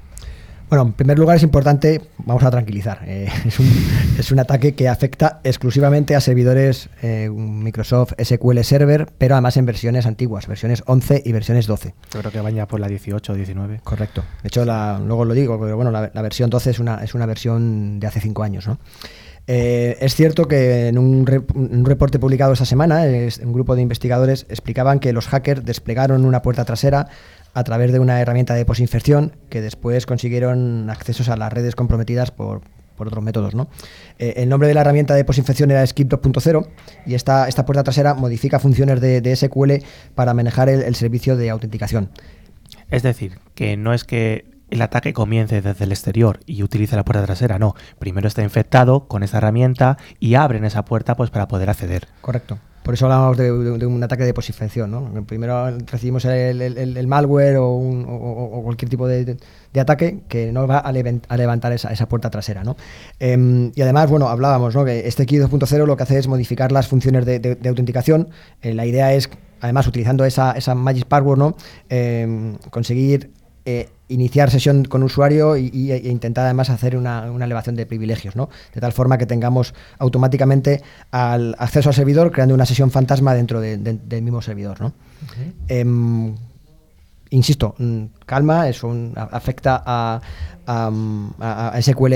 Bueno, 0.68 0.86
en 0.86 0.92
primer 0.92 1.18
lugar 1.18 1.36
es 1.36 1.42
importante, 1.42 2.00
vamos 2.18 2.42
a 2.42 2.50
tranquilizar, 2.50 3.00
eh, 3.06 3.28
es, 3.46 3.58
un, 3.58 3.66
es, 4.18 4.32
un, 4.32 4.38
ataque 4.38 4.74
que 4.74 4.88
afecta 4.88 5.40
exclusivamente 5.44 6.16
a 6.16 6.20
servidores 6.20 6.88
eh, 7.02 7.30
Microsoft 7.30 8.14
SQL 8.22 8.60
Server, 8.62 9.08
pero 9.18 9.34
además 9.34 9.56
en 9.56 9.66
versiones 9.66 10.06
antiguas, 10.06 10.46
versiones 10.46 10.82
11 10.86 11.22
y 11.24 11.32
versiones 11.32 11.66
12. 11.66 11.94
Yo 12.12 12.20
creo 12.20 12.32
que 12.32 12.40
vaya 12.40 12.66
por 12.66 12.80
la 12.80 12.88
18 12.88 13.32
o 13.32 13.36
19. 13.36 13.80
Correcto. 13.84 14.24
De 14.42 14.48
hecho, 14.48 14.64
la, 14.64 15.00
luego 15.04 15.24
lo 15.24 15.34
digo, 15.34 15.60
pero 15.60 15.76
bueno, 15.76 15.90
la, 15.90 16.10
la, 16.12 16.22
versión 16.22 16.50
12 16.50 16.70
es 16.70 16.78
una, 16.78 17.04
es 17.04 17.14
una 17.14 17.26
versión 17.26 18.00
de 18.00 18.06
hace 18.06 18.20
5 18.20 18.42
años, 18.42 18.66
¿no? 18.66 18.78
Eh, 19.46 19.98
es 20.00 20.14
cierto 20.14 20.48
que 20.48 20.88
en 20.88 20.96
un, 20.96 21.26
re, 21.26 21.42
un, 21.54 21.84
reporte 21.84 22.18
publicado 22.18 22.54
esta 22.54 22.64
semana, 22.64 23.06
es, 23.06 23.38
un 23.38 23.52
grupo 23.52 23.76
de 23.76 23.82
investigadores 23.82 24.46
explicaban 24.48 25.00
que 25.00 25.12
los 25.12 25.28
hackers 25.28 25.64
desplegaron 25.64 26.24
una 26.24 26.40
puerta 26.40 26.64
trasera 26.64 27.08
a 27.54 27.64
través 27.64 27.92
de 27.92 28.00
una 28.00 28.20
herramienta 28.20 28.54
de 28.54 28.64
posinfección 28.64 29.36
que 29.48 29.60
después 29.60 30.06
consiguieron 30.06 30.90
accesos 30.90 31.28
a 31.28 31.36
las 31.36 31.52
redes 31.52 31.74
comprometidas 31.74 32.30
por, 32.30 32.62
por 32.96 33.06
otros 33.06 33.22
métodos. 33.24 33.54
¿no? 33.54 33.68
Eh, 34.18 34.34
el 34.36 34.48
nombre 34.48 34.68
de 34.68 34.74
la 34.74 34.82
herramienta 34.82 35.14
de 35.14 35.24
posinfección 35.24 35.70
era 35.70 35.86
Skip 35.86 36.12
2.0 36.12 36.66
y 37.06 37.14
esta, 37.14 37.48
esta 37.48 37.64
puerta 37.64 37.84
trasera 37.84 38.14
modifica 38.14 38.58
funciones 38.58 39.00
de, 39.00 39.36
SQL 39.36 39.84
para 40.14 40.34
manejar 40.34 40.68
el 40.68 40.94
servicio 40.94 41.36
de 41.36 41.50
autenticación. 41.50 42.10
Es 42.90 43.02
decir, 43.02 43.38
que 43.54 43.76
no 43.76 43.94
es 43.94 44.04
que 44.04 44.53
el 44.70 44.82
ataque 44.82 45.12
comience 45.12 45.62
desde 45.62 45.84
el 45.84 45.92
exterior 45.92 46.40
y 46.46 46.62
utilice 46.62 46.96
la 46.96 47.04
puerta 47.04 47.24
trasera, 47.24 47.58
no. 47.58 47.74
Primero 47.98 48.28
está 48.28 48.42
infectado 48.42 49.06
con 49.06 49.22
esa 49.22 49.38
herramienta 49.38 49.98
y 50.20 50.34
abren 50.34 50.64
esa 50.64 50.84
puerta 50.84 51.16
pues 51.16 51.30
para 51.30 51.48
poder 51.48 51.70
acceder. 51.70 52.08
Correcto. 52.20 52.58
Por 52.84 52.92
eso 52.92 53.06
hablamos 53.06 53.38
de, 53.38 53.44
de, 53.50 53.86
un 53.86 54.02
ataque 54.02 54.24
de 54.24 54.34
posinfección. 54.34 54.90
¿no? 54.90 55.24
Primero 55.24 55.70
recibimos 55.90 56.26
el, 56.26 57.06
malware 57.08 57.56
o, 57.56 57.72
un, 57.72 58.04
o, 58.06 58.60
cualquier 58.62 58.90
tipo 58.90 59.08
de, 59.08 59.38
ataque 59.80 60.20
que 60.28 60.52
nos 60.52 60.68
va 60.68 60.80
a, 60.80 60.92
levant, 60.92 61.24
a 61.30 61.36
levantar 61.38 61.72
esa, 61.72 62.08
puerta 62.08 62.28
trasera. 62.28 62.62
¿no? 62.62 62.76
Eh, 63.20 63.72
y 63.74 63.80
además, 63.80 64.10
bueno, 64.10 64.28
hablábamos 64.28 64.74
¿no? 64.74 64.84
que 64.84 65.08
este 65.08 65.24
Key 65.24 65.38
2.0 65.38 65.86
lo 65.86 65.96
que 65.96 66.02
hace 66.02 66.18
es 66.18 66.28
modificar 66.28 66.72
las 66.72 66.86
funciones 66.86 67.24
de, 67.24 67.58
autenticación. 67.66 68.28
Eh, 68.60 68.74
la 68.74 68.84
idea 68.84 69.14
es, 69.14 69.30
además, 69.62 69.86
utilizando 69.86 70.26
esa, 70.26 70.54
Magic 70.74 71.06
Password, 71.06 71.38
¿no? 71.38 71.56
Eh, 71.88 72.58
conseguir 72.68 73.30
eh, 73.64 73.88
iniciar 74.14 74.50
sesión 74.50 74.84
con 74.84 75.02
usuario 75.02 75.56
y, 75.56 75.70
y, 75.72 75.92
e 75.92 76.08
intentar 76.08 76.44
además 76.44 76.70
hacer 76.70 76.96
una, 76.96 77.30
una, 77.30 77.44
elevación 77.44 77.74
de 77.74 77.84
privilegios, 77.84 78.36
¿no? 78.36 78.48
De 78.72 78.80
tal 78.80 78.92
forma 78.92 79.18
que 79.18 79.26
tengamos 79.26 79.74
automáticamente 79.98 80.82
al 81.10 81.56
acceso 81.58 81.90
al 81.90 81.94
servidor 81.94 82.30
creando 82.30 82.54
una 82.54 82.64
sesión 82.64 82.90
fantasma 82.90 83.34
dentro 83.34 83.60
de, 83.60 83.76
de, 83.76 83.94
del 83.94 84.22
mismo 84.22 84.40
servidor, 84.40 84.80
¿no? 84.80 84.92
Eh, 85.68 85.84
insisto, 87.30 87.74
calma, 88.24 88.68
eso 88.68 88.94
afecta 89.16 89.82
a, 89.84 90.20
a, 90.66 90.90
a, 91.74 91.82
SQL 91.82 92.14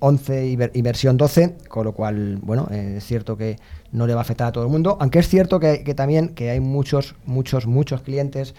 11 0.00 0.46
y, 0.46 0.56
ver, 0.56 0.70
y, 0.74 0.82
versión 0.82 1.16
12, 1.16 1.56
con 1.68 1.84
lo 1.84 1.92
cual, 1.92 2.38
bueno, 2.42 2.66
eh, 2.70 2.94
es 2.98 3.04
cierto 3.04 3.36
que 3.36 3.56
no 3.92 4.06
le 4.06 4.14
va 4.14 4.20
a 4.20 4.22
afectar 4.22 4.48
a 4.48 4.52
todo 4.52 4.64
el 4.64 4.70
mundo, 4.70 4.98
aunque 5.00 5.20
es 5.20 5.28
cierto 5.28 5.60
que, 5.60 5.84
que 5.84 5.94
también 5.94 6.30
que 6.30 6.50
hay 6.50 6.60
muchos, 6.60 7.14
muchos, 7.24 7.66
muchos 7.66 8.02
clientes 8.02 8.54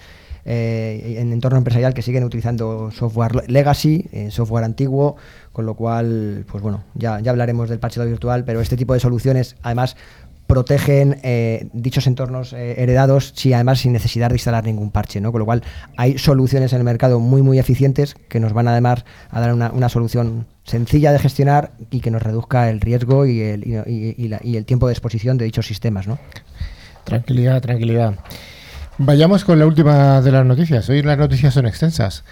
eh, 0.48 1.18
en 1.20 1.34
entorno 1.34 1.58
empresarial 1.58 1.94
que 1.94 2.02
siguen 2.02 2.24
utilizando 2.24 2.90
software 2.92 3.50
legacy, 3.50 4.08
eh, 4.12 4.32
software 4.32 4.64
antiguo, 4.64 5.18
con 5.52 5.66
lo 5.66 5.76
cual, 5.76 6.46
pues 6.50 6.64
bueno, 6.64 6.84
ya, 6.96 7.20
ya 7.20 7.32
hablaremos 7.32 7.70
del 7.70 7.80
parcheo 7.80 8.06
virtual, 8.06 8.46
pero 8.46 8.62
este 8.62 8.78
tipo 8.78 8.94
de 8.94 9.00
soluciones, 9.00 9.58
además, 9.62 9.98
protegen 10.48 11.20
eh, 11.24 11.68
dichos 11.74 12.08
entornos 12.08 12.54
eh, 12.54 12.82
heredados 12.82 13.34
si 13.36 13.52
además 13.52 13.80
sin 13.80 13.92
necesidad 13.92 14.30
de 14.30 14.36
instalar 14.36 14.64
ningún 14.64 14.92
parche, 14.92 15.20
¿no? 15.20 15.32
Con 15.32 15.40
lo 15.40 15.46
cual 15.46 15.62
hay 15.98 16.18
soluciones 16.18 16.72
en 16.72 16.80
el 16.80 16.86
mercado 16.86 17.20
muy 17.20 17.42
muy 17.42 17.60
eficientes 17.60 18.16
que 18.30 18.40
nos 18.40 18.54
van 18.54 18.70
además 18.70 19.04
a 19.30 19.42
dar 19.42 19.54
una, 19.54 19.72
una 19.72 19.90
solución 19.90 20.48
sencilla 20.64 21.12
de 21.12 21.20
gestionar 21.20 21.72
y 21.92 22.00
que 22.00 22.12
nos 22.12 22.22
reduzca 22.22 22.70
el 22.70 22.80
riesgo 22.80 23.26
y 23.26 23.42
el, 23.42 23.68
y, 23.68 23.76
y, 23.76 24.16
y, 24.18 24.28
la, 24.30 24.38
el 24.38 24.66
tiempo 24.66 24.88
de 24.88 24.94
exposición 24.94 25.38
de 25.38 25.46
dichos 25.46 25.68
sistemas, 25.68 26.08
¿no? 26.08 26.18
Tranquilidad, 27.04 27.62
tranquilidad. 27.62 28.16
Vayamos 29.00 29.46
con 29.46 29.60
la 29.60 29.68
última 29.68 30.22
de 30.22 30.32
las 30.32 30.44
noticias. 30.44 30.90
Hoy 30.90 31.04
las 31.04 31.20
noticias 31.20 31.54
son 31.54 31.68
extensas. 31.68 32.24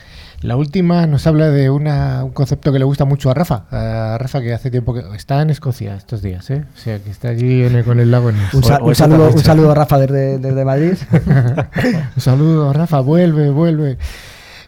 La 0.41 0.55
última 0.55 1.05
nos 1.05 1.27
habla 1.27 1.49
de 1.49 1.69
una, 1.69 2.23
un 2.23 2.31
concepto 2.31 2.73
que 2.73 2.79
le 2.79 2.85
gusta 2.85 3.05
mucho 3.05 3.29
a 3.29 3.35
Rafa. 3.35 3.65
A 3.69 4.17
Rafa 4.17 4.41
que 4.41 4.51
hace 4.51 4.71
tiempo 4.71 4.93
que 4.93 5.03
está 5.15 5.41
en 5.43 5.51
Escocia 5.51 5.95
estos 5.95 6.23
días, 6.23 6.49
¿eh? 6.49 6.65
O 6.73 6.77
sea, 6.77 6.97
que 6.99 7.11
está 7.11 7.29
allí 7.29 7.63
en 7.63 7.75
el, 7.75 7.83
con 7.83 7.99
el 7.99 8.09
lago. 8.09 8.31
En 8.31 8.37
un, 8.53 8.63
sa 8.63 8.81
un, 8.81 8.95
saludo, 8.95 9.29
un 9.29 9.43
saludo 9.43 9.71
a 9.71 9.75
Rafa 9.75 9.99
desde, 9.99 10.39
desde 10.39 10.65
Madrid. 10.65 10.95
un 12.15 12.21
saludo 12.21 12.71
a 12.71 12.73
Rafa, 12.73 12.99
vuelve, 12.99 13.51
vuelve. 13.51 13.99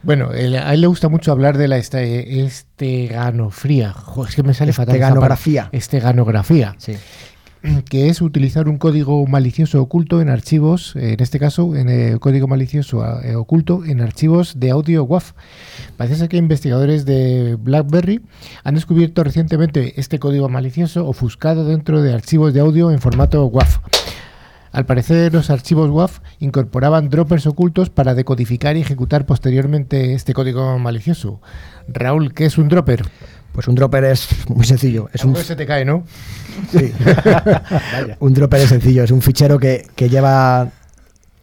Bueno, 0.04 0.32
el, 0.34 0.56
a 0.56 0.76
él 0.76 0.82
le 0.82 0.88
gusta 0.88 1.10
mucho 1.10 1.32
hablar 1.32 1.58
de 1.58 1.68
la 1.68 1.78
este, 1.78 2.44
esteganofría. 2.46 3.94
Joder, 3.94 4.30
es 4.30 4.36
que 4.36 4.44
me 4.44 4.54
sale 4.54 4.72
fatal. 4.72 4.96
Esteganografía. 4.96 5.70
Esteganografía. 5.72 6.76
Sí 6.78 6.96
que 7.90 8.10
es 8.10 8.22
utilizar 8.22 8.68
un 8.68 8.78
código 8.78 9.26
malicioso 9.26 9.82
oculto 9.82 10.22
en 10.22 10.30
archivos, 10.30 10.96
en 10.96 11.20
este 11.20 11.40
caso, 11.40 11.76
en 11.76 11.90
el 11.90 12.20
código 12.20 12.48
malicioso 12.48 13.04
eh, 13.22 13.36
oculto 13.36 13.84
en 13.86 14.02
archivos 14.02 14.60
de 14.60 14.72
audio 14.72 15.04
WAV. 15.04 15.24
Parece 15.98 16.30
que 16.30 16.38
investigadores 16.38 17.06
de 17.06 17.58
BlackBerry 17.60 18.22
han 18.64 18.76
descubierto 18.76 19.24
recientemente 19.24 20.00
este 20.00 20.20
código 20.20 20.50
malicioso 20.50 21.08
ofuscado 21.08 21.66
dentro 21.66 22.02
de 22.02 22.14
archivos 22.14 22.54
de 22.54 22.60
audio 22.60 22.92
en 22.92 23.00
formato 23.00 23.46
WAV. 23.46 23.82
Al 24.72 24.86
parecer, 24.86 25.34
los 25.34 25.50
archivos 25.50 25.90
WAV 25.90 26.12
incorporaban 26.40 27.10
droppers 27.10 27.48
ocultos 27.48 27.90
para 27.90 28.14
decodificar 28.14 28.78
y 28.78 28.82
ejecutar 28.82 29.26
posteriormente 29.26 30.14
este 30.14 30.34
código 30.34 30.78
malicioso. 30.78 31.42
Raúl, 31.88 32.34
¿qué 32.34 32.46
es 32.46 32.58
un 32.58 32.68
dropper? 32.68 33.04
Pues 33.58 33.68
un 33.68 33.74
dropper 33.74 34.04
es 34.04 34.28
muy 34.50 34.64
sencillo. 34.68 35.10
Es 35.12 35.26
un 35.26 35.36
se 35.36 35.56
te 35.56 35.66
cae, 35.66 35.84
¿no? 35.84 36.04
Sí. 36.72 36.94
un 38.20 38.32
dropper 38.32 38.62
es 38.62 38.70
sencillo, 38.70 39.04
es 39.04 39.10
un 39.10 39.24
fichero 39.24 39.58
que, 39.58 39.88
que 39.96 40.10
lleva 40.10 40.70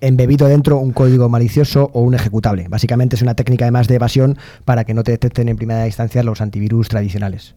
embebido 0.00 0.46
dentro 0.46 0.79
un 0.79 0.92
código 0.92 1.29
malicioso 1.29 1.90
o 1.92 2.03
un 2.03 2.14
ejecutable. 2.14 2.68
Básicamente 2.68 3.16
es 3.16 3.22
una 3.22 3.35
técnica 3.35 3.64
además 3.64 3.88
de 3.88 3.96
evasión 3.96 4.38
para 4.64 4.85
que 4.85 4.94
no 4.94 5.03
te 5.03 5.11
detecten 5.11 5.48
en 5.48 5.57
primera 5.57 5.85
instancia 5.87 6.22
los 6.22 6.40
antivirus 6.40 6.88
tradicionales. 6.88 7.57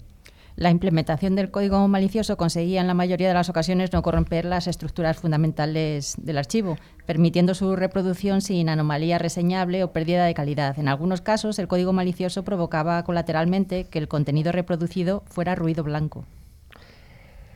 La 0.57 0.71
implementación 0.71 1.35
del 1.35 1.51
código 1.51 1.87
malicioso 1.87 2.35
conseguía 2.35 2.81
en 2.81 2.87
la 2.87 2.95
mayoría 2.95 3.27
de 3.27 3.35
las 3.35 3.47
ocasiones 3.47 3.93
no 3.93 4.01
corromper 4.01 4.43
las 4.43 4.65
estructuras 4.65 5.17
fundamentales 5.17 6.15
del 6.17 6.39
archivo, 6.39 6.77
permitiendo 7.05 7.53
su 7.53 7.75
reproducción 7.75 8.41
sin 8.41 8.67
anomalía 8.67 9.19
reseñable 9.19 9.83
o 9.83 9.91
pérdida 9.91 10.25
de 10.25 10.33
calidad. 10.33 10.79
En 10.79 10.87
algunos 10.87 11.21
casos, 11.21 11.59
el 11.59 11.67
código 11.67 11.93
malicioso 11.93 12.43
provocaba 12.43 13.03
colateralmente 13.03 13.83
que 13.83 13.99
el 13.99 14.07
contenido 14.07 14.51
reproducido 14.51 15.21
fuera 15.27 15.53
ruido 15.53 15.83
blanco. 15.83 16.25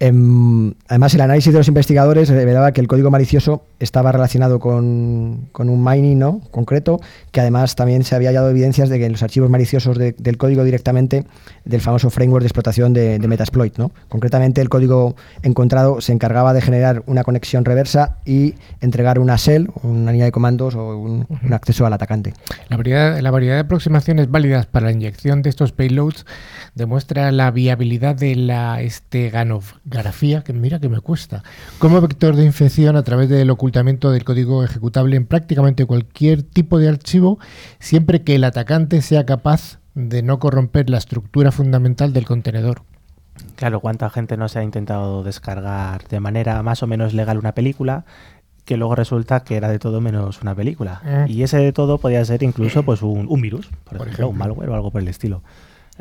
Eh, 0.04 0.74
además, 0.88 1.14
el 1.14 1.22
análisis 1.22 1.54
de 1.54 1.60
los 1.60 1.68
investigadores 1.68 2.28
revelaba 2.30 2.72
que 2.72 2.82
el 2.82 2.88
código 2.88 3.12
malicioso 3.12 3.68
estaba 3.80 4.12
relacionado 4.12 4.60
con, 4.60 5.48
con, 5.52 5.70
un 5.70 5.84
mining 5.84 6.18
¿no? 6.18 6.42
concreto, 6.50 7.00
que 7.32 7.40
además 7.40 7.76
también 7.76 8.04
se 8.04 8.16
había 8.16 8.30
hallado 8.30 8.50
evidencias 8.50 8.90
de 8.90 8.98
que 8.98 9.06
en 9.06 9.12
los 9.12 9.22
archivos 9.22 9.52
maliciosos 9.52 10.00
de, 10.00 10.14
del 10.14 10.38
código 10.38 10.64
directamente 10.64 11.28
del 11.66 11.82
famoso 11.82 12.10
framework 12.10 12.42
de 12.42 12.48
explotación 12.48 12.94
de, 12.94 13.20
de 13.20 13.28
Metasploit. 13.28 13.78
¿no? 13.78 13.92
Concretamente, 14.10 14.60
el 14.60 14.70
código 14.70 15.16
encontrado 15.44 16.02
se 16.02 16.14
encargaba 16.14 16.54
de 16.54 16.62
generar 16.62 17.04
una 17.06 17.24
conexión 17.24 17.64
reversa 17.64 18.18
y 18.26 18.56
entregar 18.80 19.20
una 19.20 19.36
shell, 19.36 19.70
una 19.84 20.12
línea 20.12 20.26
de 20.26 20.32
comandos 20.32 20.74
o 20.74 20.98
un, 20.98 21.28
acceso 21.52 21.86
al 21.86 21.94
atacante. 21.94 22.34
La 22.70 22.78
variedad, 22.78 23.20
la 23.20 23.30
variedad 23.30 23.54
de 23.54 23.62
aproximaciones 23.62 24.32
válidas 24.32 24.66
para 24.66 24.88
la 24.88 24.94
inyección 24.94 25.44
de 25.44 25.52
estos 25.52 25.74
payloads 25.74 26.26
demuestra 26.74 27.32
la 27.32 27.52
viabilidad 27.52 28.16
de 28.16 28.36
la 28.36 28.82
esteganografía, 29.92 30.44
que 30.44 30.54
mira 30.54 30.80
que 30.80 30.90
me 30.90 31.00
cuesta, 31.02 31.44
como 31.80 32.00
vector 32.02 32.36
de 32.36 32.46
infección 32.46 32.96
a 32.96 33.04
través 33.04 33.30
del 33.30 33.50
ocultamiento 33.50 34.12
del 34.12 34.24
código 34.24 34.64
ejecutable 34.64 35.18
en 35.18 35.26
prácticamente 35.26 35.86
cualquier 35.86 36.44
tipo 36.44 36.80
de 36.80 36.90
archivo, 36.90 37.40
siempre 37.80 38.24
que 38.24 38.36
el 38.36 38.44
atacante 38.44 39.02
sea 39.02 39.26
capaz 39.26 39.80
de 39.94 40.24
no 40.24 40.40
corromper 40.40 40.90
la 40.90 40.98
estructura 40.98 41.52
fundamental 41.52 42.14
del 42.14 42.26
contenedor. 42.26 42.84
Claro, 43.56 43.80
¿cuánta 43.80 44.10
gente 44.10 44.38
no 44.38 44.48
se 44.48 44.60
ha 44.60 44.64
intentado 44.64 45.24
descargar 45.24 46.08
de 46.08 46.20
manera 46.20 46.62
más 46.64 46.84
o 46.84 46.88
menos 46.88 47.14
legal 47.14 47.38
una 47.38 47.54
película 47.54 48.06
que 48.66 48.78
luego 48.78 48.96
resulta 48.96 49.44
que 49.44 49.56
era 49.56 49.68
de 49.68 49.80
todo 49.80 50.00
menos 50.00 50.42
una 50.42 50.56
película? 50.56 51.02
Eh. 51.06 51.26
Y 51.28 51.44
ese 51.44 51.58
de 51.58 51.74
todo 51.74 51.98
podía 51.98 52.24
ser 52.24 52.44
incluso 52.44 52.84
pues 52.84 53.02
un, 53.02 53.28
un 53.28 53.42
virus, 53.42 53.68
por, 53.68 53.98
por 53.98 54.08
ejemplo, 54.08 54.28
ejemplo, 54.28 54.30
un 54.30 54.38
malware 54.38 54.70
o 54.70 54.76
algo 54.76 54.92
por 54.92 55.02
el 55.02 55.08
estilo. 55.08 55.42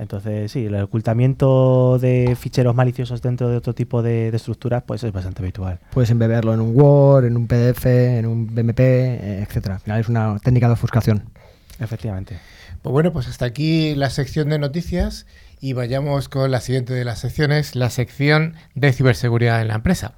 Entonces, 0.01 0.51
sí, 0.51 0.65
el 0.65 0.75
ocultamiento 0.77 1.99
de 1.99 2.35
ficheros 2.35 2.75
maliciosos 2.75 3.21
dentro 3.21 3.51
de 3.51 3.59
otro 3.59 3.75
tipo 3.75 4.03
de, 4.03 4.31
de, 4.31 4.37
estructuras 4.39 4.83
pues 4.83 5.05
es 5.05 5.13
bastante 5.13 5.43
habitual. 5.43 5.79
Puedes 5.93 6.11
embeberlo 6.11 6.55
en 6.55 6.61
un 6.61 6.75
Word, 6.75 7.27
en 7.27 7.37
un 7.37 7.47
PDF, 7.47 7.85
en 7.85 8.25
un 8.25 8.47
BMP, 8.47 8.81
eh, 8.81 9.47
etcétera. 9.47 9.75
Al 9.75 9.81
final 9.83 10.01
es 10.01 10.09
una 10.09 10.39
técnica 10.39 10.69
de 10.69 10.73
ofuscación. 10.73 11.25
Efectivamente. 11.79 12.39
Pues 12.81 12.93
bueno, 12.95 13.13
pues 13.13 13.29
hasta 13.29 13.45
aquí 13.45 13.95
la 13.95 14.09
sección 14.09 14.49
de 14.49 14.59
noticias 14.59 15.27
y 15.61 15.75
vayamos 15.75 16.31
con 16.31 16.51
la 16.51 16.63
siguiente 16.63 16.95
de 16.95 17.05
las 17.05 17.19
secciones, 17.19 17.77
la 17.77 17.91
sección 17.91 18.55
de 18.75 18.95
ciberseguridad 18.95 19.61
en 19.61 19.69
la 19.69 19.75
empresa. 19.75 20.15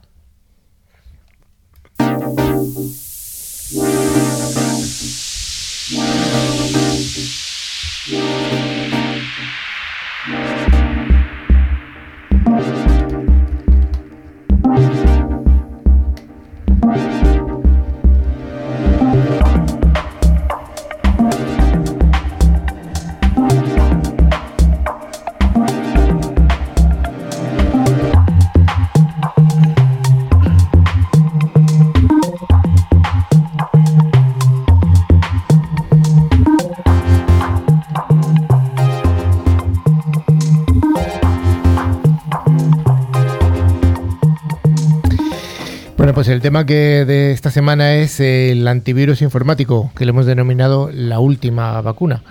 Bueno, 46.23 46.29
pues 46.29 46.37
el 46.37 46.43
tema 46.43 46.67
que 46.67 47.05
de 47.05 47.33
esta 47.33 47.51
semana 47.51 47.97
es 47.97 48.21
el 48.21 48.69
antivirus 48.69 49.23
informático, 49.23 49.91
que 49.97 50.05
le 50.05 50.11
hemos 50.11 50.25
denominado 50.25 50.89
la 50.93 51.19
última 51.19 51.81
vacuna. 51.81 52.23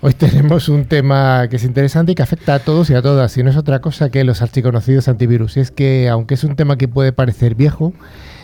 Hoy 0.00 0.12
tenemos 0.16 0.68
un 0.68 0.84
tema 0.84 1.48
que 1.50 1.56
es 1.56 1.64
interesante 1.64 2.12
y 2.12 2.14
que 2.14 2.22
afecta 2.22 2.54
a 2.54 2.58
todos 2.60 2.88
y 2.88 2.94
a 2.94 3.02
todas, 3.02 3.36
y 3.36 3.42
no 3.42 3.50
es 3.50 3.56
otra 3.56 3.80
cosa 3.80 4.10
que 4.10 4.22
los 4.22 4.42
archiconocidos 4.42 5.08
antivirus. 5.08 5.56
Y 5.56 5.60
es 5.60 5.72
que, 5.72 6.08
aunque 6.08 6.34
es 6.34 6.44
un 6.44 6.54
tema 6.54 6.76
que 6.76 6.86
puede 6.86 7.10
parecer 7.10 7.56
viejo, 7.56 7.94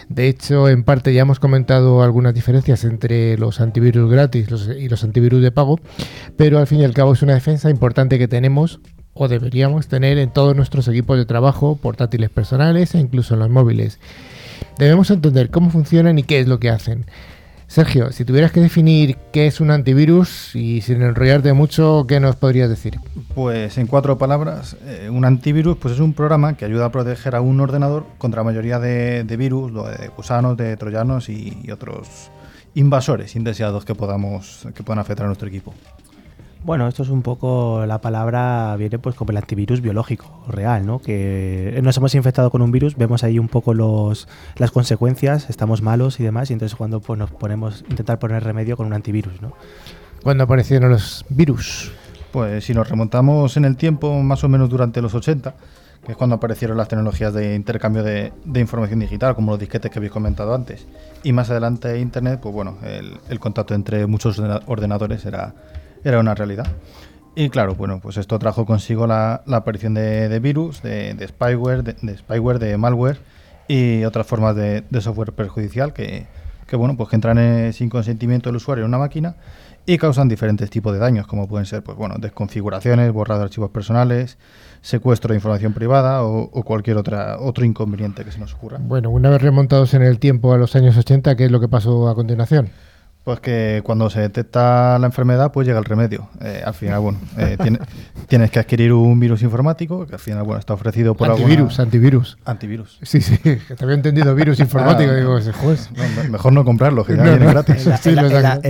de 0.08 0.26
hecho, 0.26 0.68
en 0.68 0.82
parte 0.82 1.14
ya 1.14 1.22
hemos 1.22 1.38
comentado 1.38 2.02
algunas 2.02 2.34
diferencias 2.34 2.82
entre 2.82 3.38
los 3.38 3.60
antivirus 3.60 4.10
gratis 4.10 4.48
y 4.76 4.88
los 4.88 5.04
antivirus 5.04 5.42
de 5.42 5.52
pago, 5.52 5.78
pero 6.36 6.58
al 6.58 6.66
fin 6.66 6.80
y 6.80 6.84
al 6.84 6.92
cabo 6.92 7.12
es 7.12 7.22
una 7.22 7.34
defensa 7.34 7.70
importante 7.70 8.18
que 8.18 8.26
tenemos 8.26 8.80
o 9.14 9.28
deberíamos 9.28 9.86
tener 9.86 10.18
en 10.18 10.32
todos 10.32 10.56
nuestros 10.56 10.88
equipos 10.88 11.18
de 11.18 11.24
trabajo, 11.24 11.78
portátiles 11.80 12.30
personales 12.30 12.96
e 12.96 12.98
incluso 12.98 13.34
en 13.34 13.40
los 13.40 13.50
móviles. 13.50 14.00
Debemos 14.78 15.10
entender 15.10 15.50
cómo 15.50 15.70
funcionan 15.70 16.18
y 16.18 16.22
qué 16.22 16.40
es 16.40 16.48
lo 16.48 16.58
que 16.58 16.70
hacen. 16.70 17.06
Sergio, 17.68 18.12
si 18.12 18.24
tuvieras 18.24 18.52
que 18.52 18.60
definir 18.60 19.16
qué 19.32 19.48
es 19.48 19.60
un 19.60 19.72
antivirus 19.72 20.54
y 20.54 20.82
sin 20.82 21.02
enrollarte 21.02 21.52
mucho, 21.52 22.06
¿qué 22.06 22.20
nos 22.20 22.36
podrías 22.36 22.68
decir? 22.68 23.00
Pues 23.34 23.76
en 23.76 23.88
cuatro 23.88 24.18
palabras, 24.18 24.76
eh, 24.84 25.10
un 25.10 25.24
antivirus 25.24 25.76
pues 25.76 25.94
es 25.94 26.00
un 26.00 26.12
programa 26.12 26.56
que 26.56 26.64
ayuda 26.64 26.86
a 26.86 26.92
proteger 26.92 27.34
a 27.34 27.40
un 27.40 27.60
ordenador 27.60 28.06
contra 28.18 28.42
la 28.42 28.44
mayoría 28.44 28.78
de, 28.78 29.24
virus, 29.36 29.72
de 29.98 30.08
gusanos, 30.16 30.56
de 30.56 30.76
troyanos 30.76 31.28
y, 31.28 31.58
y, 31.64 31.72
otros 31.72 32.30
invasores 32.76 33.34
indeseados 33.34 33.84
que 33.84 33.96
podamos 33.96 34.68
que 34.74 34.84
puedan 34.84 35.00
afectar 35.00 35.24
a 35.24 35.28
nuestro 35.28 35.48
equipo. 35.48 35.74
Bueno, 36.66 36.88
esto 36.88 37.04
es 37.04 37.10
un 37.10 37.22
poco 37.22 37.86
la 37.86 38.00
palabra 38.00 38.74
viene 38.76 38.98
pues 38.98 39.14
como 39.14 39.30
el 39.30 39.36
antivirus 39.36 39.80
biológico 39.80 40.42
real, 40.48 40.84
¿no? 40.84 40.98
Que 40.98 41.78
nos 41.80 41.96
hemos 41.96 42.12
infectado 42.16 42.50
con 42.50 42.60
un 42.60 42.72
virus, 42.72 42.96
vemos 42.96 43.22
ahí 43.22 43.38
un 43.38 43.46
poco 43.46 43.72
los 43.72 44.26
las 44.56 44.72
consecuencias, 44.72 45.48
estamos 45.48 45.80
malos 45.80 46.18
y 46.18 46.24
demás, 46.24 46.50
y 46.50 46.54
entonces 46.54 46.74
cuando 46.74 46.98
pues, 46.98 47.20
nos 47.20 47.30
ponemos 47.30 47.84
intentar 47.88 48.18
poner 48.18 48.42
remedio 48.42 48.76
con 48.76 48.86
un 48.86 48.94
antivirus, 48.94 49.40
¿no? 49.40 49.52
¿Cuándo 50.24 50.42
aparecieron 50.42 50.90
los 50.90 51.24
virus? 51.28 51.92
Pues 52.32 52.64
si 52.64 52.74
nos 52.74 52.90
remontamos 52.90 53.56
en 53.56 53.64
el 53.64 53.76
tiempo, 53.76 54.20
más 54.24 54.42
o 54.42 54.48
menos 54.48 54.68
durante 54.68 55.00
los 55.00 55.14
80, 55.14 55.54
que 56.04 56.12
es 56.12 56.18
cuando 56.18 56.34
aparecieron 56.34 56.76
las 56.76 56.88
tecnologías 56.88 57.32
de 57.32 57.54
intercambio 57.54 58.02
de, 58.02 58.32
información 58.56 58.98
digital, 58.98 59.36
como 59.36 59.52
los 59.52 59.60
disquetes 59.60 59.88
que 59.88 60.00
habéis 60.00 60.10
comentado 60.10 60.52
antes, 60.52 60.84
y 61.22 61.32
más 61.32 61.48
adelante 61.48 62.00
Internet, 62.00 62.40
pues 62.42 62.52
bueno, 62.52 62.78
el, 62.82 63.18
el 63.28 63.38
contacto 63.38 63.72
entre 63.72 64.04
muchos 64.08 64.40
ordenadores 64.66 65.24
era 65.26 65.54
era 66.06 66.20
una 66.20 66.34
realidad. 66.34 66.66
Y 67.34 67.50
claro, 67.50 67.74
bueno, 67.74 68.00
pues 68.00 68.16
esto 68.16 68.38
trajo 68.38 68.64
consigo 68.64 69.06
la, 69.06 69.42
aparición 69.46 69.92
de, 69.94 70.38
virus, 70.40 70.80
de, 70.82 71.14
spyware, 71.28 71.82
de, 71.82 72.16
spyware, 72.16 72.58
de 72.58 72.76
malware 72.76 73.18
y 73.68 74.04
otras 74.04 74.26
formas 74.26 74.54
de, 74.54 74.84
software 75.00 75.32
perjudicial 75.32 75.92
que, 75.92 76.26
bueno, 76.72 76.96
pues 76.96 77.10
que 77.10 77.16
entran 77.16 77.72
sin 77.72 77.90
consentimiento 77.90 78.48
del 78.48 78.56
usuario 78.56 78.84
en 78.84 78.88
una 78.88 78.98
máquina 78.98 79.34
y 79.84 79.98
causan 79.98 80.28
diferentes 80.28 80.70
tipos 80.70 80.92
de 80.92 80.98
daños, 81.00 81.26
como 81.26 81.48
pueden 81.48 81.66
ser, 81.66 81.82
pues 81.82 81.98
bueno, 81.98 82.14
desconfiguraciones, 82.18 83.12
borrado 83.12 83.40
de 83.40 83.44
archivos 83.44 83.70
personales, 83.70 84.38
secuestro 84.80 85.32
de 85.32 85.36
información 85.36 85.74
privada 85.74 86.22
o, 86.22 86.62
cualquier 86.62 86.96
otra 86.96 87.38
otro 87.40 87.64
inconveniente 87.64 88.24
que 88.24 88.30
se 88.30 88.38
nos 88.38 88.54
ocurra. 88.54 88.78
Bueno, 88.80 89.10
una 89.10 89.28
vez 89.28 89.42
remontados 89.42 89.92
en 89.94 90.02
el 90.02 90.20
tiempo 90.20 90.52
a 90.52 90.56
los 90.56 90.74
años 90.76 90.96
80, 90.96 91.36
¿qué 91.36 91.46
es 91.46 91.50
lo 91.50 91.60
que 91.60 91.68
pasó 91.68 92.08
a 92.08 92.14
continuación? 92.14 92.70
Pues 93.26 93.40
que 93.40 93.80
cuando 93.82 94.08
se 94.08 94.20
detecta 94.20 95.00
la 95.00 95.06
enfermedad, 95.06 95.50
pues 95.50 95.66
llega 95.66 95.80
el 95.80 95.84
remedio. 95.84 96.28
Eh, 96.40 96.62
al 96.64 96.74
final, 96.74 97.00
bueno, 97.00 97.18
eh, 97.36 97.58
tienes 98.28 98.52
que 98.52 98.60
adquirir 98.60 98.92
un 98.92 99.18
virus 99.18 99.42
informático, 99.42 100.06
que 100.06 100.14
al 100.14 100.20
final, 100.20 100.44
bueno, 100.44 100.60
está 100.60 100.74
ofrecido 100.74 101.16
por 101.16 101.32
Antivirus, 101.32 101.80
antivirus. 101.80 102.38
Antivirus. 102.44 103.00
Sí, 103.02 103.20
sí, 103.20 103.36
que 103.42 103.74
te 103.74 103.82
había 103.82 103.96
entendido 103.96 104.32
virus 104.32 104.60
informático. 104.60 105.10
Ah, 105.10 105.16
digo, 105.16 105.40
juez. 105.54 105.90
mejor 106.30 106.52
no 106.52 106.64
comprarlo, 106.64 107.04
que 107.04 107.16
ya 107.16 107.24
viene 107.24 107.46
gratis. 107.46 107.84
En 108.06 108.14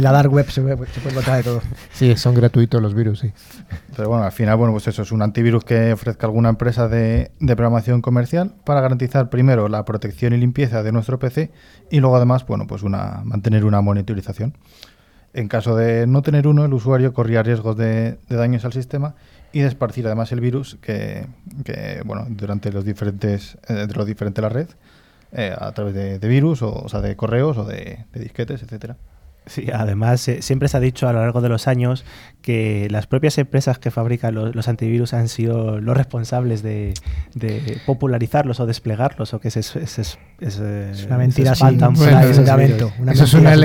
la, 0.02 0.12
dark 0.12 0.32
web 0.32 0.50
se 0.50 0.62
puede, 0.62 0.78
se 0.86 1.06
encontrar 1.06 1.36
de 1.36 1.42
todo. 1.42 1.60
Sí, 1.92 2.16
son 2.16 2.34
gratuitos 2.34 2.80
los 2.80 2.94
virus, 2.94 3.18
sí. 3.18 3.32
Pero 3.94 4.08
bueno, 4.08 4.24
al 4.24 4.32
final, 4.32 4.56
bueno, 4.56 4.72
pues 4.72 4.88
eso 4.88 5.02
es 5.02 5.12
un 5.12 5.20
antivirus 5.20 5.64
que 5.64 5.92
ofrezca 5.92 6.26
alguna 6.26 6.48
empresa 6.48 6.88
de, 6.88 7.30
de 7.40 7.56
programación 7.56 8.00
comercial 8.00 8.54
para 8.64 8.80
garantizar 8.80 9.28
primero 9.28 9.68
la 9.68 9.84
protección 9.84 10.32
y 10.32 10.38
limpieza 10.38 10.82
de 10.82 10.92
nuestro 10.92 11.18
PC 11.18 11.52
y 11.90 12.00
luego 12.00 12.16
además, 12.16 12.46
bueno, 12.46 12.66
pues 12.66 12.82
una 12.82 13.20
mantener 13.22 13.66
una 13.66 13.82
monitorización. 13.82 14.45
En 15.32 15.48
caso 15.48 15.76
de 15.76 16.06
no 16.06 16.22
tener 16.22 16.46
uno, 16.46 16.64
el 16.64 16.72
usuario 16.72 17.12
corría 17.12 17.42
riesgos 17.42 17.76
de, 17.76 18.18
daños 18.28 18.64
al 18.64 18.72
sistema 18.72 19.14
y 19.52 19.60
de 19.60 19.68
esparcir 19.68 20.06
además 20.06 20.32
el 20.32 20.40
virus 20.40 20.78
que, 20.80 21.26
bueno, 22.04 22.26
durante 22.30 22.72
los 22.72 22.84
diferentes, 22.84 23.58
eh, 23.68 23.86
de 23.86 23.94
los 23.94 24.06
diferentes 24.06 24.42
la 24.42 24.48
red, 24.48 24.68
eh, 25.32 25.54
a 25.56 25.72
través 25.72 25.94
de, 25.94 26.28
virus, 26.28 26.62
o, 26.62 26.88
sea, 26.88 27.00
de 27.00 27.16
correos 27.16 27.58
o 27.58 27.64
de, 27.64 28.06
de 28.12 28.20
disquetes, 28.20 28.62
etcétera. 28.62 28.96
Sí, 29.46 29.68
además 29.72 30.26
eh, 30.26 30.42
siempre 30.42 30.68
se 30.68 30.76
ha 30.76 30.80
dicho 30.80 31.08
a 31.08 31.12
lo 31.12 31.20
largo 31.20 31.40
de 31.40 31.48
los 31.48 31.68
años 31.68 32.04
que 32.42 32.88
las 32.90 33.06
propias 33.06 33.38
empresas 33.38 33.78
que 33.78 33.92
fabrican 33.92 34.34
los, 34.34 34.68
antivirus 34.68 35.14
han 35.14 35.28
sido 35.28 35.80
los 35.80 35.96
responsables 35.96 36.64
de, 36.64 36.94
popularizarlos 37.86 38.58
o 38.58 38.66
desplegarlos 38.66 39.34
o 39.34 39.40
que 39.40 39.52
es, 40.40 40.58
es, 40.58 41.04
una 41.04 41.18
mentira 41.18 41.54
sin 41.54 41.78
fundamento. 41.78 42.92
Eso 43.10 43.24
es 43.24 43.34
una, 43.34 43.56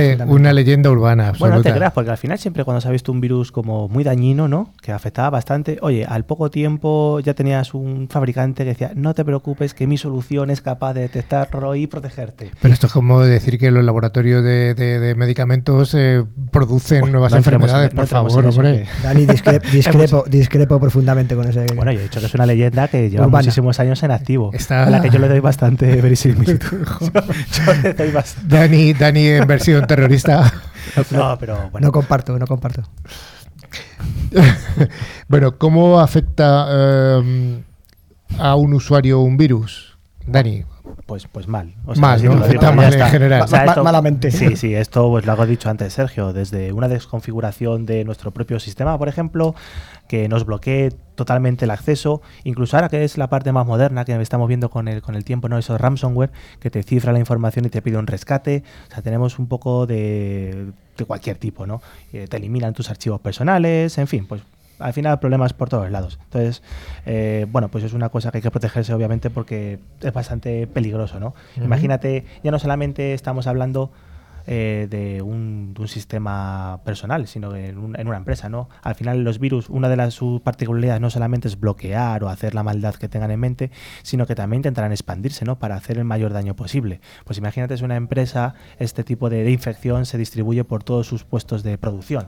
leyenda 0.54 0.90
urbana. 0.90 1.30
Absoluta. 1.30 1.40
Bueno, 1.40 1.56
no 1.58 1.64
te 1.64 1.74
creas, 1.74 1.94
porque 1.94 2.12
al 2.12 2.18
final 2.18 2.38
siempre 2.40 2.64
cuando 2.64 2.82
se 2.82 2.88
ha 2.88 2.92
visto 2.92 3.12
un 3.12 3.22
virus 3.22 3.52
como 3.52 3.88
muy 3.88 4.04
dañino, 4.04 4.48
¿no? 4.48 4.74
que 4.82 4.92
afectaba 4.92 5.30
bastante, 5.30 5.78
oye, 5.82 6.06
al 6.06 6.26
poco 6.26 6.50
tiempo 6.50 7.20
ya 7.20 7.34
tenías 7.34 7.74
un 7.74 8.08
fabricante 8.10 8.64
que 8.64 8.70
decía, 8.70 8.92
no 8.96 9.14
te 9.14 9.26
preocupes, 9.26 9.74
que 9.74 9.88
mi 9.88 9.98
solución 9.98 10.50
es 10.50 10.62
capaz 10.62 10.94
de 10.94 11.02
detectarlo 11.02 11.76
y 11.76 11.88
protegerte. 11.88 12.52
Pero 12.62 12.74
esto 12.74 12.88
es 12.88 12.94
como 12.94 13.22
decir 13.22 13.58
que 13.58 13.72
los 13.72 13.84
laboratorios 13.84 14.44
de 14.44 15.14
medicamentos 15.18 15.90
se 15.90 16.24
producen 16.52 17.12
nuevas 17.12 17.34
enfermedades, 17.34 17.92
por 17.92 18.08
favor, 18.08 18.46
hombre. 18.46 18.86
Dani, 19.04 19.26
discrepo, 19.72 20.24
discrepo, 20.28 20.80
profundamente 20.80 21.36
con 21.36 21.48
ese. 21.48 21.66
Bueno, 21.76 21.92
yo 21.92 22.00
he 22.00 22.04
dicho 22.04 22.20
que 22.20 22.26
es 22.26 22.34
una 22.34 22.46
leyenda 22.46 22.88
que 22.88 23.10
lleva 23.10 23.28
muchísimos 23.28 23.80
años 23.80 24.02
en 24.04 24.12
activo, 24.12 24.52
a 24.70 24.90
la 24.90 25.02
que 25.02 25.10
yo 25.10 25.20
le 25.20 25.28
doy 25.28 25.40
bastante 25.40 25.96
verisimilitud. 26.02 26.61
Dani, 28.48 28.94
Dani 28.94 29.28
en 29.28 29.48
versión 29.48 29.86
terrorista. 29.88 30.52
no, 31.12 31.38
pero 31.40 31.70
bueno. 31.72 31.88
No 31.88 31.92
comparto, 31.92 32.38
no 32.38 32.48
comparto. 32.48 32.84
bueno, 35.28 35.58
¿cómo 35.58 36.00
afecta 36.00 36.68
eh, 36.70 37.64
a 38.38 38.56
un 38.56 38.74
usuario 38.74 39.20
un 39.20 39.38
virus? 39.38 39.98
Dani, 40.26 40.64
pues, 41.06 41.28
pues 41.28 41.48
mal. 41.48 41.74
mal, 41.98 42.24
¿no? 42.24 42.46
Está 42.46 42.72
mal 42.72 42.94
en 42.94 43.08
general. 43.08 43.46
malamente. 43.84 44.32
Sí, 44.32 44.56
sí, 44.56 44.74
esto 44.74 45.10
pues 45.10 45.26
lo 45.26 45.34
hago 45.34 45.46
dicho 45.46 45.70
antes, 45.70 45.94
Sergio, 45.94 46.32
desde 46.32 46.72
una 46.72 46.88
desconfiguración 46.88 47.86
de 47.86 48.06
nuestro 48.06 48.32
propio 48.32 48.60
sistema, 48.60 48.98
por 48.98 49.10
ejemplo, 49.10 49.54
que 50.12 50.28
nos 50.28 50.46
bloquee 50.46 50.92
totalmente 51.16 51.64
el 51.64 51.72
acceso, 51.72 52.22
incluso 52.44 52.76
ahora 52.76 52.90
que 52.90 53.06
es 53.06 53.18
la 53.18 53.30
parte 53.30 53.54
más 53.54 53.66
moderna 53.66 54.04
que 54.04 54.22
estamos 54.22 54.50
viendo 54.50 54.70
con 54.70 54.90
el, 54.90 55.02
con 55.02 55.16
el 55.16 55.24
tiempo, 55.24 55.48
¿no? 55.48 55.58
Eso 55.58 55.78
ransomware, 55.78 56.32
que 56.60 56.70
te 56.70 56.84
cifra 56.84 57.14
la 57.14 57.20
información 57.20 57.64
y 57.64 57.70
te 57.70 57.82
pide 57.82 57.96
un 57.96 58.08
rescate. 58.08 58.62
O 58.90 58.94
sea, 58.94 59.02
tenemos 59.02 59.40
un 59.40 59.48
poco 59.48 59.88
de, 59.88 60.74
de 60.98 61.06
cualquier 61.06 61.38
tipo, 61.38 61.66
¿no? 61.66 61.82
Eh, 62.12 62.28
te 62.28 62.36
eliminan 62.36 62.74
tus 62.74 62.90
archivos 62.90 63.22
personales, 63.22 63.98
en 64.00 64.08
fin, 64.08 64.28
pues 64.28 64.42
al 64.80 64.92
final 64.92 65.18
problemas 65.22 65.54
por 65.54 65.70
todos 65.70 65.90
lados. 65.90 66.20
Entonces, 66.26 66.62
eh, 67.06 67.46
bueno, 67.50 67.70
pues 67.70 67.86
es 67.86 67.94
una 67.94 68.10
cosa 68.10 68.32
que 68.32 68.40
hay 68.40 68.42
que 68.42 68.52
protegerse 68.52 68.94
obviamente 68.94 69.30
porque 69.30 69.80
es 70.02 70.12
bastante 70.12 70.68
peligroso, 70.68 71.22
¿no? 71.22 71.34
Imagínate, 71.56 72.26
ya 72.44 72.52
no 72.52 72.60
solamente 72.60 73.14
estamos 73.14 73.48
hablando 73.48 73.92
eh, 74.48 74.88
de, 74.90 75.22
un, 75.22 75.74
sistema 75.88 76.82
personal, 76.86 77.28
sino 77.28 77.56
en, 77.56 77.78
una 77.78 78.18
empresa, 78.18 78.50
¿no? 78.50 78.70
Al 78.84 78.96
final 78.96 79.24
los 79.24 79.40
virus, 79.40 79.70
una 79.70 79.90
de 79.90 79.96
las 79.96 80.14
sus 80.14 80.42
particularidades 80.42 81.02
no 81.02 81.10
solamente 81.10 81.48
es 81.48 81.60
bloquear 81.60 82.24
o 82.24 82.30
hacer 82.30 82.54
la 82.54 82.64
maldad 82.64 82.96
que 82.96 83.10
tengan 83.10 83.32
en 83.32 83.40
mente, 83.40 83.72
sino 84.04 84.28
que 84.28 84.36
también 84.36 84.60
intentarán 84.60 84.92
expandirse, 84.92 85.44
¿no? 85.44 85.58
Para 85.58 85.76
hacer 85.76 85.98
el 85.98 86.06
mayor 86.06 86.34
daño 86.34 86.56
posible. 86.56 87.02
Pues 87.26 87.40
imagínate 87.40 87.78
si 87.78 87.84
una 87.84 87.96
empresa, 87.96 88.54
este 88.78 89.04
tipo 89.04 89.30
de 89.30 89.50
infección 89.50 90.06
se 90.06 90.18
distribuye 90.18 90.64
por 90.64 90.84
todos 90.84 91.08
sus 91.08 91.24
puestos 91.24 91.64
de 91.64 91.78
producción 91.78 92.28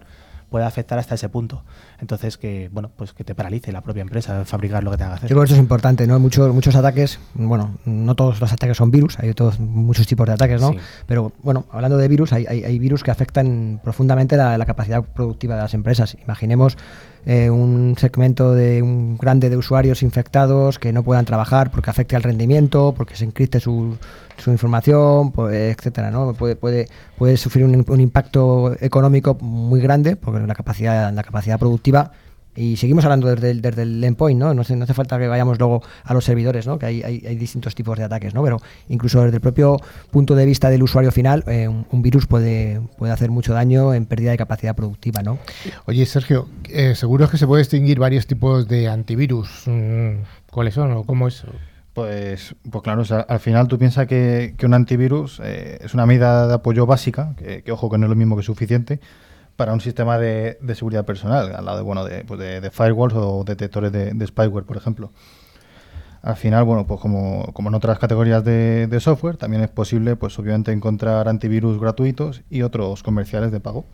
puede 0.54 0.66
afectar 0.66 1.00
hasta 1.00 1.16
ese 1.16 1.30
punto. 1.30 1.64
Entonces, 2.04 2.38
que 2.38 2.70
bueno, 2.70 2.92
pues 2.98 3.14
que 3.14 3.24
te 3.24 3.34
paralice 3.34 3.72
la 3.72 3.80
propia 3.80 4.02
empresa 4.02 4.44
fabricar 4.44 4.84
lo 4.84 4.92
que 4.92 4.98
tenga 4.98 5.12
que 5.12 5.16
hacer. 5.16 5.30
Yo 5.30 5.36
creo 5.36 5.44
que 5.44 5.46
eso 5.46 5.54
es 5.54 5.62
importante, 5.62 6.06
¿no? 6.06 6.20
Muchos, 6.20 6.54
muchos 6.54 6.76
ataques, 6.76 7.18
bueno, 7.34 7.78
no 7.86 8.14
todos 8.14 8.42
los 8.42 8.52
ataques 8.52 8.76
son 8.76 8.92
virus, 8.92 9.18
hay 9.20 9.34
todos, 9.34 9.58
muchos 9.58 10.06
tipos 10.06 10.28
de 10.28 10.34
ataques, 10.34 10.60
¿no? 10.60 10.76
Pero 11.08 11.32
bueno, 11.44 11.66
hablando 11.72 11.96
de 11.96 12.10
virus, 12.10 12.34
hay, 12.34 12.46
hay, 12.46 12.78
virus 12.78 13.04
que 13.04 13.12
afectan 13.12 13.80
profundamente 13.82 14.36
la, 14.36 14.66
capacidad 14.66 15.02
productiva 15.02 15.56
de 15.56 15.62
las 15.62 15.74
empresas. 15.74 16.18
Imaginemos 16.22 16.78
eh, 17.26 17.50
un 17.50 17.96
segmento 17.98 18.54
de 18.54 18.82
un 18.82 19.18
grande 19.18 19.50
de 19.50 19.56
usuarios 19.56 20.04
infectados 20.04 20.80
que 20.80 20.92
no 20.92 21.04
puedan 21.04 21.24
trabajar 21.24 21.72
porque 21.72 21.90
afecte 21.90 22.18
al 22.18 22.24
rendimiento, 22.24 22.94
porque 22.98 23.16
se 23.16 23.24
encripte 23.24 23.62
su, 23.62 23.98
su 24.38 24.52
información, 24.52 25.32
pues, 25.32 25.78
etcétera, 25.78 26.12
¿no? 26.12 26.34
Puede, 26.34 26.56
puede, 26.56 26.88
puede 27.18 27.38
sufrir 27.38 27.66
un, 27.66 28.02
impacto 28.02 28.76
económico 28.82 29.36
muy 29.42 29.80
grande, 29.80 30.16
porque 30.16 30.46
la 30.46 30.56
capacidad, 30.56 31.14
la 31.14 31.24
capacidad 31.24 31.60
productiva 31.60 32.12
Y 32.56 32.78
seguimos 32.78 33.04
hablando 33.04 33.28
desde 33.28 33.50
el, 33.50 33.62
desde 33.62 33.82
el 33.82 34.04
endpoint, 34.04 34.40
¿no? 34.40 34.54
No 34.54 34.62
hace, 34.62 34.76
no 34.76 34.84
hace 34.84 34.94
falta 34.94 35.18
que 35.18 35.28
vayamos 35.28 35.58
luego 35.58 35.82
a 36.04 36.14
los 36.14 36.24
servidores, 36.24 36.68
¿no? 36.68 36.78
Que 36.78 36.86
hay, 36.86 37.02
hay, 37.02 37.36
distintos 37.36 37.74
tipos 37.74 37.98
de 37.98 38.04
ataques, 38.04 38.36
¿no? 38.36 38.44
Pero 38.44 38.62
incluso 38.90 39.24
desde 39.24 39.38
el 39.38 39.42
propio 39.42 39.78
punto 40.12 40.36
de 40.36 40.46
vista 40.46 40.70
del 40.70 40.84
usuario 40.84 41.12
final, 41.12 41.44
eh, 41.48 41.68
un, 41.68 41.88
un 41.90 42.02
virus 42.04 42.28
puede, 42.28 42.80
puede 42.98 43.12
hacer 43.12 43.32
mucho 43.32 43.54
daño 43.54 43.94
en 43.96 44.06
pérdida 44.06 44.32
de 44.32 44.38
capacidad 44.38 44.76
productiva, 44.76 45.24
¿no? 45.24 45.40
Oye, 45.86 46.06
Sergio, 46.06 46.48
eh, 46.70 46.94
seguro 46.96 47.26
es 47.26 47.32
que 47.32 47.38
se 47.38 47.48
puede 47.48 47.64
distinguir 47.64 47.98
varios 47.98 48.28
tipos 48.28 48.68
de 48.68 48.88
antivirus. 48.88 49.64
Mm, 49.66 50.18
¿Cuáles 50.52 50.76
son 50.76 50.92
o 50.92 51.04
cómo 51.06 51.28
es? 51.28 51.44
Pues, 51.94 52.56
pues 52.72 52.84
claro, 52.84 53.04
al 53.28 53.40
final 53.40 53.68
tú 53.68 53.78
piensas 53.78 54.08
que, 54.08 54.56
que 54.58 54.66
un 54.66 54.74
antivirus 54.74 55.40
eh, 55.44 55.78
es 55.80 55.94
una 55.94 56.08
medida 56.08 56.48
de 56.48 56.56
apoyo 56.56 56.88
básica, 56.88 57.36
que, 57.38 57.72
ojo 57.72 57.90
que 57.90 58.00
no 58.00 58.08
es 58.08 58.10
lo 58.10 58.16
mismo 58.16 58.36
que 58.36 58.42
suficiente, 58.42 59.00
para 59.56 59.74
un 59.74 59.82
sistema 59.82 60.18
de, 60.18 60.58
de 60.60 60.76
seguridad 60.76 61.06
personal, 61.06 61.54
al 61.56 61.66
lado 61.66 61.78
de, 61.78 61.84
bueno, 61.84 62.04
de, 62.04 62.26
pues 62.26 62.40
de, 62.40 62.62
de 62.62 62.72
firewalls 62.72 63.14
o 63.16 63.44
detectores 63.44 63.92
de, 63.92 64.28
spyware, 64.28 64.66
por 64.66 64.78
ejemplo. 64.78 65.12
Al 66.24 66.36
final, 66.36 66.64
bueno, 66.64 66.88
pues 66.88 67.00
como, 67.00 67.52
como 67.54 67.70
en 67.70 67.76
otras 67.76 68.00
categorías 68.00 68.44
de, 68.44 68.88
de, 68.88 69.00
software, 69.00 69.38
también 69.38 69.62
es 69.62 69.70
posible, 69.70 70.16
pues 70.16 70.40
obviamente, 70.40 70.72
encontrar 70.72 71.28
antivirus 71.28 71.80
gratuitos 71.80 72.42
y 72.50 72.64
otros 72.64 73.04
comerciales 73.04 73.52
de 73.52 73.60
pago. 73.60 73.86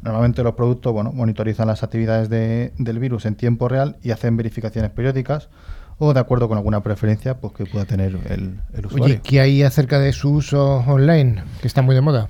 Normalmente 0.00 0.42
los 0.42 0.54
productos, 0.54 0.94
bueno, 0.94 1.12
monitorizan 1.12 1.66
las 1.66 1.82
actividades 1.82 2.30
del 2.30 2.98
virus 2.98 3.26
en 3.26 3.34
tiempo 3.34 3.68
real 3.68 3.96
y 4.02 4.12
hacen 4.12 4.36
verificaciones 4.36 4.90
periódicas 4.92 5.50
o 5.98 6.12
de 6.12 6.20
acuerdo 6.20 6.48
con 6.48 6.58
alguna 6.58 6.82
preferencia 6.82 7.38
pues 7.38 7.52
que 7.52 7.66
pueda 7.66 7.84
tener 7.84 8.18
el, 8.28 8.58
el 8.74 8.86
usuario. 8.86 9.04
Oye, 9.04 9.20
¿qué 9.22 9.40
hay 9.40 9.62
acerca 9.62 9.98
de 9.98 10.12
su 10.12 10.30
uso 10.30 10.78
online, 10.86 11.42
que 11.60 11.66
está 11.66 11.82
muy 11.82 11.94
de 11.94 12.00
moda? 12.00 12.28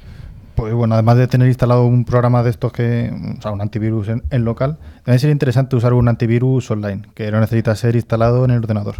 Pues 0.54 0.72
bueno, 0.72 0.94
además 0.94 1.16
de 1.16 1.26
tener 1.26 1.48
instalado 1.48 1.84
un 1.84 2.04
programa 2.04 2.42
de 2.44 2.50
estos 2.50 2.72
que, 2.72 3.12
o 3.38 3.42
sea, 3.42 3.50
un 3.50 3.60
antivirus 3.60 4.08
en, 4.08 4.22
en, 4.30 4.44
local, 4.44 4.78
también 5.02 5.18
sería 5.18 5.32
interesante 5.32 5.74
usar 5.74 5.94
un 5.94 6.08
antivirus 6.08 6.70
online, 6.70 7.02
que 7.14 7.30
no 7.32 7.40
necesita 7.40 7.74
ser 7.74 7.96
instalado 7.96 8.44
en 8.44 8.52
el 8.52 8.58
ordenador. 8.58 8.96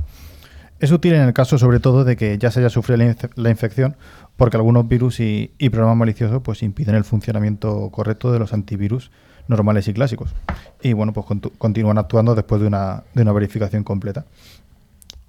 Es 0.81 0.91
útil 0.91 1.15
en 1.15 1.23
el 1.23 1.33
caso 1.33 1.57
sobre 1.57 1.79
todo 1.79 2.03
de 2.03 2.17
que 2.17 2.37
ya 2.39 2.51
se 2.51 2.59
haya 2.59 2.71
sufrido 2.71 2.99
la, 2.99 3.05
inf 3.05 3.25
la 3.37 3.51
infección, 3.51 3.97
porque 4.37 4.57
algunos 4.57 4.89
virus 4.89 5.21
y, 5.21 5.53
y, 5.57 5.69
programas 5.69 5.97
maliciosos 5.97 6.43
pues 6.43 6.65
impiden 6.65 6.97
el 6.97 7.05
funcionamiento 7.05 7.89
correcto 7.91 8.33
de 8.33 8.41
los 8.41 8.53
antivirus 8.53 9.13
normales 9.47 9.87
y 9.89 9.95
clásicos. 9.95 10.35
Y 10.83 10.93
bueno, 10.93 11.13
pues 11.13 11.27
continúan 11.59 11.99
actuando 11.99 12.35
después 12.35 12.61
de 12.61 12.67
una, 12.67 13.05
de 13.15 13.23
una 13.23 13.33
verificación 13.33 13.85
completa. 13.85 14.25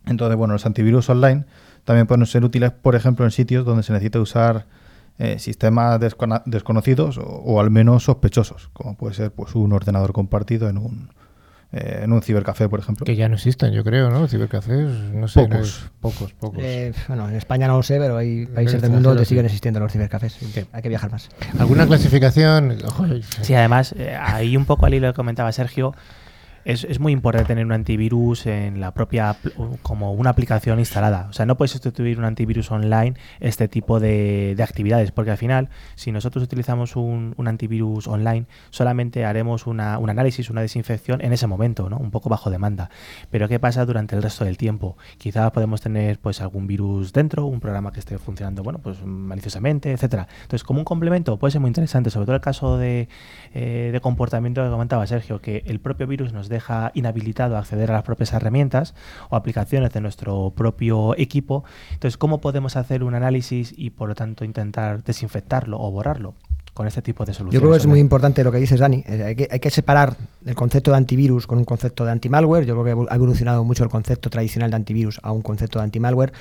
Entonces, 0.08 0.38
bueno, 0.38 0.53
los 0.53 0.66
antivirus 0.66 1.10
online 1.10 1.45
también 1.84 2.08
pueden 2.08 2.26
ser 2.26 2.43
útiles, 2.43 2.72
por 2.72 2.95
ejemplo, 2.95 3.26
en 3.26 3.32
sitios 3.32 3.66
donde 3.66 3.84
se 3.84 3.93
necesita 3.93 4.20
usar 4.20 4.66
eh, 5.18 5.39
sistemas 5.39 5.99
descono 5.99 6.41
desconocidos 6.45 7.18
o, 7.18 7.24
o, 7.24 7.60
al 7.62 7.72
menos 7.72 8.03
sospechosos, 8.03 8.70
como 8.74 8.97
puede 8.97 9.14
ser 9.16 9.32
pues 9.32 9.56
un 9.56 9.72
ordenador 9.72 10.12
compartido 10.12 10.68
en 10.68 10.78
un, 10.78 11.10
eh, 11.76 12.01
en 12.03 12.14
un 12.14 12.22
cibercafé, 12.22 12.70
por 12.70 12.80
ejemplo. 12.80 13.06
Que 13.06 13.18
ya 13.18 13.28
no 13.28 13.36
existen, 13.36 13.74
yo 13.74 13.84
creo, 13.84 14.10
¿no? 14.10 14.28
Cibercafés, 14.30 14.88
no 15.14 15.28
sé. 15.28 15.41
Pocos. 15.41 15.58
No 15.58 15.64
es, 15.64 15.91
pocos, 15.99 16.34
pocos. 16.34 16.60
Eh, 16.64 16.93
bueno, 17.10 17.28
en 17.28 17.36
España 17.36 17.68
no 17.68 17.76
lo 17.76 17.84
sé, 17.84 17.97
pero 17.99 18.16
hay 18.16 18.45
países 18.45 18.82
del 18.82 18.91
mundo 18.91 19.10
donde 19.10 19.26
sí. 19.26 19.30
siguen 19.30 19.45
existiendo 19.45 19.82
los 19.82 19.91
cibercafés. 19.91 20.34
Sí. 20.34 20.66
Hay 20.72 20.82
que 20.82 20.88
viajar 20.88 21.12
más. 21.12 21.30
¿Alguna 21.60 21.86
clasificación? 21.86 22.78
Sí, 23.41 23.53
además, 23.56 23.93
eh, 23.97 24.16
ahí 24.18 24.56
un 24.56 24.66
poco 24.66 24.86
al 24.86 24.93
hilo 24.93 25.12
que 25.12 25.16
comentaba 25.16 25.51
Sergio, 25.51 25.93
es, 26.66 26.84
es, 26.84 26.99
muy 26.99 27.13
importante 27.13 27.47
tener 27.47 27.66
un 27.66 27.72
antivirus 27.72 28.47
en 28.47 28.82
la 28.82 28.91
propia, 28.91 29.38
como 29.84 30.13
una 30.13 30.32
aplicación 30.32 30.80
instalada. 30.80 31.28
O 31.30 31.34
sea, 31.34 31.45
no 31.45 31.55
puedes 31.57 31.72
sustituir 31.72 32.18
un 32.18 32.26
antivirus 32.26 32.72
online 32.72 33.13
este 33.39 33.68
tipo 33.68 33.99
de, 33.99 34.55
de 34.57 34.63
actividades, 34.63 35.11
porque 35.11 35.32
al 35.32 35.38
final, 35.38 35.70
si 35.93 36.11
nosotros 36.11 36.43
utilizamos 36.43 36.95
un, 36.95 37.36
un 37.38 37.47
antivirus 37.47 38.07
online, 38.07 38.47
solamente 38.72 39.26
haremos 39.26 39.68
una, 39.68 39.99
un 39.99 40.09
análisis, 40.09 40.49
una 40.49 40.61
desinfección 40.61 41.22
en 41.22 41.34
ese 41.34 41.45
momento, 41.45 41.88
¿no? 41.88 41.97
Un 41.97 42.09
poco 42.09 42.30
bajo 42.30 42.49
demanda. 42.49 42.89
Pero 43.30 43.47
¿qué 43.47 43.59
pasa 43.59 43.86
durante 43.86 44.16
el 44.16 44.24
resto 44.24 44.43
del 44.43 44.57
tiempo? 44.57 44.97
Quizás 45.20 45.51
podemos 45.51 45.82
tener 45.82 46.20
pues 46.20 46.41
algún 46.41 46.66
virus 46.66 47.13
dentro, 47.13 47.45
un 47.45 47.59
programa 47.59 47.91
que 47.91 47.99
esté 47.99 48.18
funcionando, 48.18 48.63
bueno, 48.63 48.80
pues 48.80 49.05
maliciosamente, 49.05 49.91
etcétera. 49.91 50.28
Entonces, 50.41 50.63
como 50.63 50.80
un 50.80 50.86
complemento 50.86 51.38
puede 51.38 51.51
ser 51.51 51.61
muy 51.61 51.68
interesante, 51.68 52.09
sobre 52.09 52.26
todo 52.26 52.36
el 52.36 52.41
caso 52.41 52.80
de, 52.80 53.07
eh, 53.53 53.91
de 53.93 54.01
comportamiento 54.01 54.63
que 54.63 54.70
comentaba 54.72 55.05
Sergio, 55.05 55.41
que 55.41 55.63
el 55.68 55.80
propio 55.80 56.07
virus 56.07 56.34
nos 56.34 56.49
deja 56.56 56.91
inhabilitado 56.93 57.56
a 57.56 57.60
acceder 57.60 57.91
a 57.91 57.93
las 57.93 58.03
propias 58.03 58.34
herramientas 58.34 58.93
o 59.30 59.36
aplicaciones 59.36 59.91
de 59.93 60.01
nuestro 60.01 60.53
propio 60.56 61.16
equipo. 61.18 61.64
Entonces, 61.93 62.18
¿cómo 62.18 62.41
podemos 62.41 62.76
hacer 62.76 63.03
un 63.03 63.16
análisis 63.16 63.74
y 63.78 63.91
por 63.91 64.10
lo 64.10 64.16
tanto 64.16 64.43
intentar 64.45 65.03
desinfectarlo 65.03 65.80
o 65.80 65.91
borrarlo? 65.91 66.34
con 66.76 66.88
este 66.88 67.01
tipo 67.01 67.24
de 67.24 67.34
soluciones. 67.34 67.53
Yo 67.53 67.62
creo 67.62 67.72
que 67.72 67.78
es 67.78 67.88
muy 67.88 67.99
importante 68.01 68.43
lo 68.43 68.51
que 68.51 68.58
dices, 68.58 68.82
Dani. 68.82 69.01
Eh, 69.08 69.24
hay, 69.28 69.36
que, 69.36 69.47
hay, 69.49 69.62
que, 69.62 69.70
separar 69.70 70.18
el 70.45 70.56
concepto 70.56 70.91
de 70.91 70.97
antivirus 70.97 71.47
con 71.47 71.58
un 71.58 71.64
concepto 71.64 72.03
de 72.03 72.12
antimalware. 72.12 72.66
Yo 72.66 72.74
creo 72.74 72.84
que 72.84 73.10
ha 73.10 73.16
evolucionado 73.16 73.64
mucho 73.64 73.86
el 73.86 73.89
concepto 73.89 74.30
tradicional 74.30 74.72
de 74.72 74.76
antivirus 74.76 75.22
a 75.24 75.32
un 75.32 75.41
concepto 75.41 75.80
de 75.80 75.86
antimalware. 75.86 76.34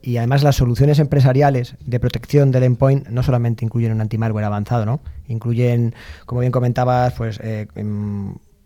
Y 0.00 0.16
además 0.16 0.42
las 0.44 0.56
soluciones 0.56 0.98
empresariales 0.98 1.76
de 1.84 2.00
protección 2.00 2.50
del 2.52 2.62
endpoint 2.62 3.06
no 3.08 3.22
solamente 3.22 3.66
incluyen 3.66 3.92
un 3.92 4.00
antimalware 4.00 4.46
avanzado, 4.46 4.86
¿no? 4.86 5.00
Incluyen, 5.28 5.94
como 6.24 6.40
bien 6.40 6.52
comentabas, 6.52 7.12
pues... 7.12 7.38
Eh, 7.42 7.66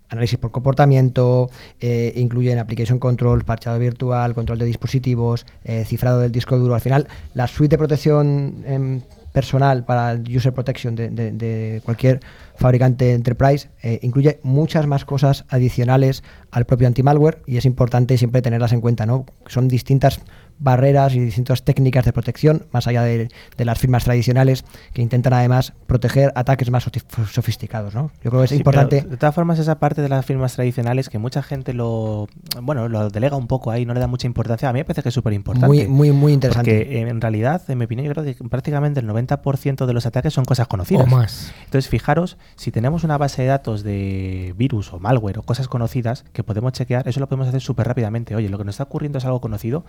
análisis 0.08 0.38
por 0.38 0.50
comportamiento, 0.50 1.50
eh, 1.80 2.12
incluyen 2.16 2.58
application 2.58 2.98
control, 2.98 3.44
parchado 3.44 3.78
virtual, 3.78 4.34
control 4.34 4.58
de 4.58 4.66
dispositivos, 4.66 5.46
eh, 5.64 5.84
cifrado 5.84 6.20
del 6.20 6.32
disco 6.32 6.58
duro. 6.58 6.74
Al 6.74 6.80
final, 6.80 7.08
la 7.34 7.46
suite 7.46 7.74
de 7.74 7.78
protección 7.78 8.62
eh, 8.64 9.00
personal 9.36 9.84
para 9.84 10.18
user 10.34 10.54
protection 10.54 10.94
de, 10.94 11.10
de, 11.10 11.30
de 11.30 11.82
cualquier 11.84 12.20
fabricante 12.56 13.12
enterprise 13.12 13.68
eh, 13.82 13.98
incluye 14.02 14.40
muchas 14.42 14.86
más 14.86 15.04
cosas 15.04 15.44
adicionales 15.50 16.22
al 16.50 16.64
propio 16.64 16.86
anti-malware 16.86 17.42
y 17.46 17.58
es 17.58 17.66
importante 17.66 18.16
siempre 18.16 18.40
tenerlas 18.40 18.72
en 18.72 18.80
cuenta. 18.80 19.04
¿no? 19.04 19.26
Son 19.46 19.68
distintas 19.68 20.20
barreras 20.58 21.14
y 21.14 21.20
distintas 21.20 21.64
técnicas 21.64 22.04
de 22.04 22.12
protección, 22.12 22.66
más 22.72 22.86
allá 22.86 23.02
de, 23.02 23.28
de, 23.56 23.64
las 23.64 23.78
firmas 23.78 24.04
tradicionales, 24.04 24.64
que 24.92 25.02
intentan 25.02 25.32
además 25.32 25.72
proteger 25.86 26.32
ataques 26.34 26.70
más 26.70 26.88
sofisticados. 27.30 27.94
¿no? 27.94 28.10
Yo 28.22 28.30
creo 28.30 28.40
que 28.40 28.44
es 28.44 28.50
sí, 28.50 28.56
importante. 28.56 29.02
de 29.02 29.16
todas 29.16 29.34
formas, 29.34 29.58
esa 29.58 29.78
parte 29.78 30.02
de 30.02 30.08
las 30.08 30.24
firmas 30.24 30.54
tradicionales 30.54 31.08
que 31.08 31.18
mucha 31.18 31.42
gente 31.42 31.72
lo 31.72 32.28
bueno 32.62 32.88
lo 32.88 33.10
delega 33.10 33.36
un 33.36 33.46
poco 33.46 33.70
ahí, 33.70 33.84
no 33.84 33.94
le 33.94 34.00
da 34.00 34.06
mucha 34.06 34.26
importancia. 34.26 34.68
A 34.68 34.72
mí 34.72 34.80
me 34.80 34.84
parece 34.84 35.02
que 35.02 35.08
es 35.10 35.14
súper 35.14 35.32
importante. 35.32 35.66
Muy, 35.66 35.86
muy, 35.86 36.12
muy 36.12 36.32
interesante. 36.32 36.78
Porque 36.78 37.00
en 37.00 37.20
realidad, 37.20 37.62
en 37.68 37.78
mi 37.78 37.84
opinión, 37.84 38.06
yo 38.06 38.12
creo 38.12 38.24
que 38.24 38.34
prácticamente 38.48 39.00
el 39.00 39.08
90% 39.08 39.86
de 39.86 39.92
los 39.92 40.06
ataques 40.06 40.32
son 40.32 40.44
cosas 40.44 40.68
conocidas. 40.68 41.06
O 41.06 41.06
más. 41.06 41.52
Entonces, 41.64 41.88
fijaros, 41.88 42.36
si 42.56 42.70
tenemos 42.70 43.04
una 43.04 43.18
base 43.18 43.42
de 43.42 43.48
datos 43.48 43.82
de 43.82 44.54
virus 44.56 44.92
o 44.92 44.98
malware 44.98 45.38
o 45.38 45.42
cosas 45.42 45.68
conocidas 45.68 46.24
que 46.32 46.42
podemos 46.42 46.72
chequear, 46.72 47.08
eso 47.08 47.20
lo 47.20 47.28
podemos 47.28 47.48
hacer 47.48 47.60
súper 47.60 47.86
rápidamente. 47.86 48.34
Oye, 48.34 48.48
lo 48.48 48.58
que 48.58 48.64
nos 48.64 48.74
está 48.74 48.84
ocurriendo 48.84 49.18
es 49.18 49.24
algo 49.24 49.40
conocido. 49.40 49.84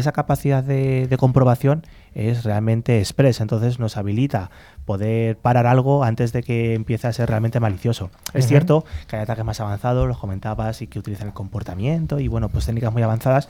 Esa 0.00 0.12
capacidad 0.12 0.64
de, 0.64 1.06
de 1.06 1.16
comprobación 1.16 1.86
es 2.14 2.44
realmente 2.44 2.98
express, 2.98 3.40
entonces 3.40 3.78
nos 3.78 3.96
habilita 3.96 4.50
poder 4.84 5.36
parar 5.36 5.66
algo 5.66 6.02
antes 6.02 6.32
de 6.32 6.42
que 6.42 6.74
empiece 6.74 7.06
a 7.06 7.12
ser 7.12 7.28
realmente 7.28 7.60
malicioso. 7.60 8.06
Uh 8.06 8.08
-huh. 8.08 8.38
Es 8.38 8.46
cierto 8.46 8.84
que 9.06 9.16
hay 9.16 9.22
ataques 9.22 9.44
más 9.44 9.60
avanzados, 9.60 10.08
los 10.08 10.18
comentabas, 10.18 10.82
y 10.82 10.86
que 10.86 10.98
utilizan 10.98 11.28
el 11.28 11.34
comportamiento 11.34 12.18
y 12.18 12.28
bueno, 12.28 12.48
pues 12.48 12.66
técnicas 12.66 12.92
muy 12.92 13.02
avanzadas, 13.02 13.48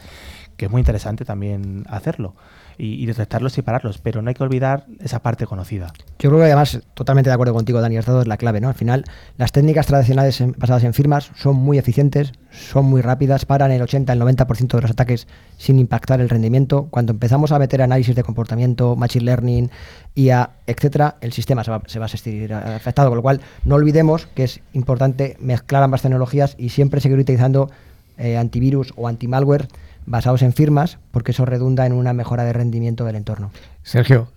que 0.56 0.66
es 0.66 0.70
muy 0.70 0.80
interesante 0.80 1.24
también 1.24 1.84
hacerlo 1.88 2.34
y, 2.80 3.04
detectarlos 3.06 3.58
y 3.58 3.62
pararlos, 3.62 3.98
pero 3.98 4.22
no 4.22 4.28
hay 4.28 4.34
que 4.34 4.42
olvidar 4.42 4.86
esa 5.00 5.20
parte 5.20 5.46
conocida. 5.46 5.92
Yo 6.18 6.30
creo 6.30 6.38
que 6.38 6.46
además, 6.46 6.80
totalmente 6.94 7.28
de 7.28 7.34
acuerdo 7.34 7.52
contigo, 7.52 7.80
Dani, 7.80 7.98
has 7.98 8.06
dado 8.06 8.24
la 8.24 8.36
clave, 8.36 8.60
¿no? 8.60 8.68
Al 8.68 8.74
final, 8.74 9.04
las 9.36 9.52
técnicas 9.52 9.86
tradicionales 9.86 10.42
basadas 10.56 10.84
en 10.84 10.94
firmas 10.94 11.30
son 11.36 11.56
muy 11.56 11.78
eficientes, 11.78 12.32
son 12.50 12.86
muy 12.86 13.02
rápidas, 13.02 13.44
paran 13.44 13.70
el 13.70 13.82
80, 13.82 14.12
el 14.12 14.20
90% 14.20 14.76
de 14.76 14.82
los 14.82 14.90
ataques 14.90 15.28
sin 15.58 15.78
impactar 15.78 16.20
el 16.20 16.28
rendimiento. 16.28 16.88
Cuando 16.90 17.12
empezamos 17.12 17.52
a 17.52 17.58
meter 17.58 17.82
análisis 17.82 18.16
de 18.16 18.22
comportamiento, 18.22 18.96
machine 18.96 19.26
learning, 19.26 19.70
IA, 20.14 20.50
etcétera, 20.66 21.16
el 21.20 21.32
sistema 21.32 21.64
se 21.64 21.70
va, 21.70 21.82
se 21.86 21.98
va 21.98 22.06
a 22.06 22.08
sentir 22.08 22.52
afectado, 22.54 23.10
con 23.10 23.16
lo 23.16 23.22
cual 23.22 23.40
no 23.64 23.74
olvidemos 23.74 24.26
que 24.34 24.44
es 24.44 24.60
importante 24.72 25.36
mezclar 25.40 25.82
ambas 25.82 26.02
tecnologías 26.02 26.54
y 26.58 26.70
siempre 26.70 27.00
seguir 27.00 27.18
utilizando 27.18 27.70
eh, 28.16 28.36
antivirus 28.36 28.92
o 28.96 29.08
antimalware 29.08 29.68
basados 30.06 30.42
en 30.42 30.52
firmas, 30.52 30.98
porque 31.10 31.32
eso 31.32 31.44
redunda 31.44 31.86
en 31.86 31.92
una 31.92 32.12
mejora 32.12 32.44
de 32.44 32.52
rendimiento 32.52 33.04
del 33.04 33.16
entorno. 33.16 33.50
Sergio, 33.82 34.28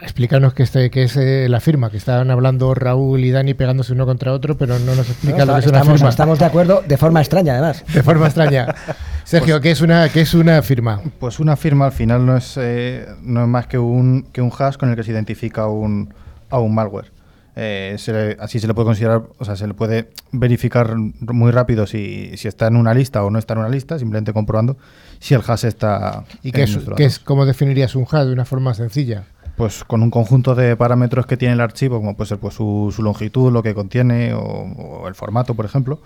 explícanos 0.00 0.54
qué, 0.54 0.62
este, 0.62 0.90
qué 0.90 1.04
es 1.04 1.16
eh, 1.16 1.48
la 1.48 1.60
firma, 1.60 1.90
que 1.90 1.96
estaban 1.96 2.30
hablando 2.30 2.74
Raúl 2.74 3.24
y 3.24 3.30
Dani 3.30 3.54
pegándose 3.54 3.92
uno 3.92 4.06
contra 4.06 4.32
otro, 4.32 4.56
pero 4.56 4.78
no 4.78 4.94
nos 4.94 5.08
explica 5.08 5.38
no, 5.38 5.46
lo 5.46 5.52
que 5.54 5.60
es 5.60 5.66
estamos, 5.66 5.86
una 5.86 5.94
firma. 5.96 6.08
Estamos 6.10 6.38
de 6.38 6.44
acuerdo 6.44 6.82
de 6.86 6.96
forma 6.96 7.20
extraña, 7.20 7.52
además. 7.54 7.84
De 7.92 8.02
forma 8.02 8.26
extraña. 8.26 8.74
Sergio, 9.24 9.54
pues, 9.54 9.62
¿qué, 9.62 9.70
es 9.70 9.80
una, 9.80 10.08
¿qué 10.08 10.20
es 10.20 10.34
una 10.34 10.60
firma? 10.62 11.00
Pues 11.18 11.40
una 11.40 11.56
firma 11.56 11.86
al 11.86 11.92
final 11.92 12.26
no 12.26 12.36
es, 12.36 12.56
eh, 12.56 13.06
no 13.22 13.42
es 13.42 13.48
más 13.48 13.66
que 13.66 13.78
un, 13.78 14.26
que 14.32 14.42
un 14.42 14.52
hash 14.56 14.76
con 14.76 14.90
el 14.90 14.96
que 14.96 15.02
se 15.02 15.12
identifica 15.12 15.66
un, 15.66 16.12
a 16.50 16.58
un 16.58 16.74
malware. 16.74 17.13
Eh, 17.56 17.94
se 17.98 18.12
le, 18.12 18.36
así 18.40 18.58
se 18.58 18.66
le 18.66 18.74
puede 18.74 18.86
considerar, 18.86 19.22
o 19.38 19.44
sea, 19.44 19.54
se 19.54 19.66
le 19.68 19.74
puede 19.74 20.10
verificar 20.32 20.96
muy 20.96 21.52
rápido 21.52 21.86
si, 21.86 22.36
si, 22.36 22.48
está 22.48 22.66
en 22.66 22.74
una 22.74 22.94
lista 22.94 23.22
o 23.22 23.30
no 23.30 23.38
está 23.38 23.54
en 23.54 23.60
una 23.60 23.68
lista, 23.68 23.96
simplemente 23.96 24.32
comprobando 24.32 24.76
si 25.20 25.34
el 25.34 25.42
hash 25.46 25.64
está. 25.64 26.24
¿Y 26.42 26.50
qué 26.50 26.64
es, 26.64 26.78
qué 26.96 27.04
es, 27.04 27.20
cómo 27.20 27.46
definirías 27.46 27.94
un 27.94 28.06
hash 28.10 28.26
de 28.26 28.32
una 28.32 28.44
forma 28.44 28.74
sencilla? 28.74 29.24
Pues 29.56 29.84
con 29.84 30.02
un 30.02 30.10
conjunto 30.10 30.56
de 30.56 30.74
parámetros 30.76 31.26
que 31.26 31.36
tiene 31.36 31.54
el 31.54 31.60
archivo, 31.60 31.98
como 31.98 32.16
puede 32.16 32.28
ser 32.28 32.38
pues, 32.38 32.54
su, 32.54 32.92
su 32.94 33.04
longitud, 33.04 33.52
lo 33.52 33.62
que 33.62 33.72
contiene 33.72 34.34
o, 34.34 34.40
o, 34.40 35.06
el 35.06 35.14
formato, 35.14 35.54
por 35.54 35.64
ejemplo, 35.64 36.00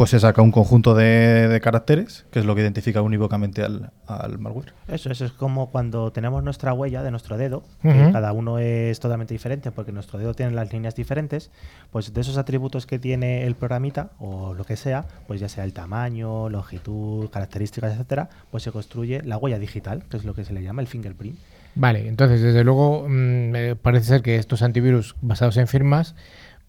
pues 0.00 0.12
se 0.12 0.20
saca 0.20 0.40
un 0.40 0.50
conjunto 0.50 0.94
de, 0.94 1.46
de 1.46 1.60
caracteres, 1.60 2.24
que 2.30 2.38
es 2.38 2.46
lo 2.46 2.54
que 2.54 2.62
identifica 2.62 3.02
unívocamente 3.02 3.62
al, 3.62 3.90
al 4.06 4.38
malware. 4.38 4.72
Eso, 4.88 5.10
eso 5.10 5.26
es 5.26 5.32
como 5.32 5.70
cuando 5.70 6.10
tenemos 6.10 6.42
nuestra 6.42 6.72
huella 6.72 7.02
de 7.02 7.10
nuestro 7.10 7.36
dedo, 7.36 7.64
que 7.82 8.08
cada 8.10 8.32
uno 8.32 8.58
es 8.58 8.98
totalmente 8.98 9.34
diferente 9.34 9.70
porque 9.70 9.92
nuestro 9.92 10.18
dedo 10.18 10.32
tiene 10.32 10.52
las 10.52 10.72
líneas 10.72 10.94
diferentes, 10.94 11.50
pues 11.90 12.14
de 12.14 12.20
esos 12.22 12.38
atributos 12.38 12.86
que 12.86 12.98
tiene 12.98 13.44
el 13.46 13.56
programita 13.56 14.12
o 14.18 14.54
lo 14.54 14.64
que 14.64 14.76
sea, 14.76 15.04
pues 15.26 15.38
ya 15.38 15.50
sea 15.50 15.64
el 15.64 15.74
tamaño, 15.74 16.48
longitud, 16.48 17.28
características, 17.28 17.92
etcétera, 17.92 18.30
pues 18.50 18.62
se 18.62 18.72
construye 18.72 19.20
la 19.22 19.36
huella 19.36 19.58
digital, 19.58 20.04
que 20.08 20.16
es 20.16 20.24
lo 20.24 20.32
que 20.32 20.46
se 20.46 20.54
le 20.54 20.62
llama 20.62 20.80
el 20.80 20.88
fingerprint. 20.88 21.38
Vale, 21.74 22.08
entonces 22.08 22.40
desde 22.40 22.64
luego 22.64 23.06
mm, 23.06 23.54
eh, 23.54 23.76
parece 23.80 24.06
ser 24.06 24.22
que 24.22 24.36
estos 24.36 24.62
antivirus 24.62 25.14
basados 25.20 25.56
en 25.56 25.68
firmas 25.68 26.14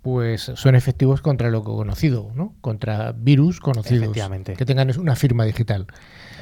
pues 0.01 0.51
son 0.55 0.75
efectivos 0.75 1.21
contra 1.21 1.49
lo 1.49 1.63
conocido, 1.63 2.31
¿no? 2.35 2.55
Contra 2.61 3.11
virus 3.11 3.59
conocidos 3.59 4.17
que 4.57 4.65
tengan 4.65 4.97
una 4.99 5.15
firma 5.15 5.45
digital. 5.45 5.87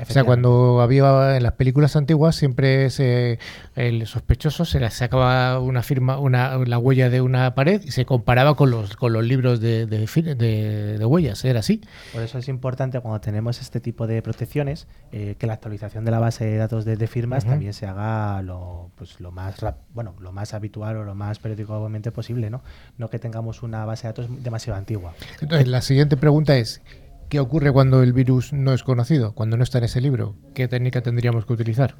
O 0.01 0.11
sea, 0.11 0.23
cuando 0.23 0.81
había 0.81 1.37
en 1.37 1.43
las 1.43 1.53
películas 1.53 1.95
antiguas 1.95 2.35
siempre 2.35 2.89
se, 2.89 3.39
el 3.75 4.05
sospechoso 4.07 4.65
se 4.65 4.79
le 4.79 4.89
sacaba 4.89 5.59
una 5.59 5.83
firma, 5.83 6.17
una, 6.19 6.57
la 6.57 6.77
huella 6.77 7.09
de 7.09 7.21
una 7.21 7.53
pared 7.55 7.81
y 7.83 7.91
se 7.91 8.05
comparaba 8.05 8.55
con 8.55 8.71
los 8.71 8.95
con 8.95 9.13
los 9.13 9.23
libros 9.23 9.59
de, 9.59 9.85
de, 9.85 10.03
fir- 10.05 10.35
de- 10.35 10.97
de 10.97 11.05
huellas. 11.05 11.43
Era 11.45 11.59
así. 11.59 11.81
Por 12.13 12.21
eso 12.23 12.37
es 12.37 12.47
importante 12.47 12.99
cuando 12.99 13.19
tenemos 13.21 13.61
este 13.61 13.79
tipo 13.79 14.07
de 14.07 14.21
protecciones 14.21 14.87
eh, 15.11 15.35
que 15.37 15.47
la 15.47 15.53
actualización 15.53 16.05
de 16.05 16.11
la 16.11 16.19
base 16.19 16.45
de 16.45 16.57
datos 16.57 16.85
de, 16.85 17.07
firmas 17.07 17.45
también 17.45 17.73
se 17.73 17.85
haga 17.87 18.41
lo, 18.41 18.91
pues, 18.95 19.19
lo 19.19 19.31
más 19.31 19.59
rap- 19.61 19.77
bueno 19.93 20.13
lo 20.19 20.31
más 20.31 20.53
habitual 20.53 20.97
o 20.97 21.03
lo 21.03 21.15
más 21.15 21.39
periódicamente 21.39 22.11
posible, 22.11 22.49
¿no? 22.49 22.61
No 22.97 23.09
que 23.09 23.19
tengamos 23.19 23.63
una 23.63 23.85
base 23.85 24.03
de 24.03 24.09
datos 24.13 24.43
demasiado 24.43 24.77
antigua. 24.77 25.13
Entonces, 25.41 25.67
la 25.67 25.81
siguiente 25.81 26.17
pregunta 26.17 26.55
es, 26.57 26.81
¿qué 27.29 27.39
ocurre 27.39 27.71
cuando 27.71 28.01
el 28.03 28.13
virus 28.13 28.53
no 28.53 28.73
es 28.73 28.83
conocido? 28.83 29.33
Cuando 29.33 29.55
no 29.57 29.63
está 29.63 29.77
en 29.77 29.85
ese 29.85 30.01
libro? 30.01 30.35
¿Qué 30.53 30.67
técnica 30.67 31.01
tendríamos 31.01 31.45
que 31.45 31.53
utilizar? 31.53 31.95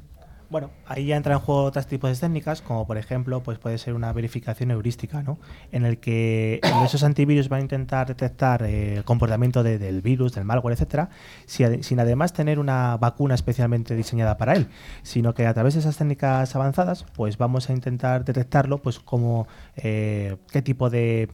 Bueno, 0.50 0.72
ahí 0.84 1.06
ya 1.06 1.16
entran 1.16 1.36
en 1.38 1.44
juego 1.44 1.62
otros 1.62 1.86
tipos 1.86 2.10
de 2.10 2.16
técnicas, 2.16 2.60
como 2.60 2.84
por 2.84 2.98
ejemplo, 2.98 3.40
pues 3.40 3.58
puede 3.60 3.78
ser 3.78 3.94
una 3.94 4.12
verificación 4.12 4.72
heurística, 4.72 5.22
¿no? 5.22 5.38
En 5.70 5.84
el 5.84 5.98
que 5.98 6.58
esos 6.84 7.04
antivirus 7.04 7.48
van 7.48 7.60
a 7.60 7.62
intentar 7.62 8.08
detectar 8.08 8.64
eh, 8.64 8.96
el 8.96 9.04
comportamiento 9.04 9.62
de- 9.62 9.78
del 9.78 10.00
virus, 10.02 10.32
del 10.34 10.44
malware, 10.44 10.72
etcétera, 10.72 11.08
sin 11.46 12.00
además 12.00 12.32
tener 12.32 12.58
una 12.58 12.96
vacuna 12.96 13.36
especialmente 13.36 13.94
diseñada 13.94 14.38
para 14.38 14.54
él, 14.54 14.66
sino 15.04 15.34
que 15.34 15.46
a 15.46 15.54
través 15.54 15.74
de 15.74 15.80
esas 15.80 15.96
técnicas 15.96 16.56
avanzadas, 16.56 17.06
pues 17.14 17.38
vamos 17.38 17.70
a 17.70 17.72
intentar 17.72 18.24
detectarlo, 18.24 18.78
pues 18.78 18.98
como 18.98 19.46
eh, 19.76 20.36
qué 20.50 20.62
tipo 20.62 20.90
de 20.90 21.28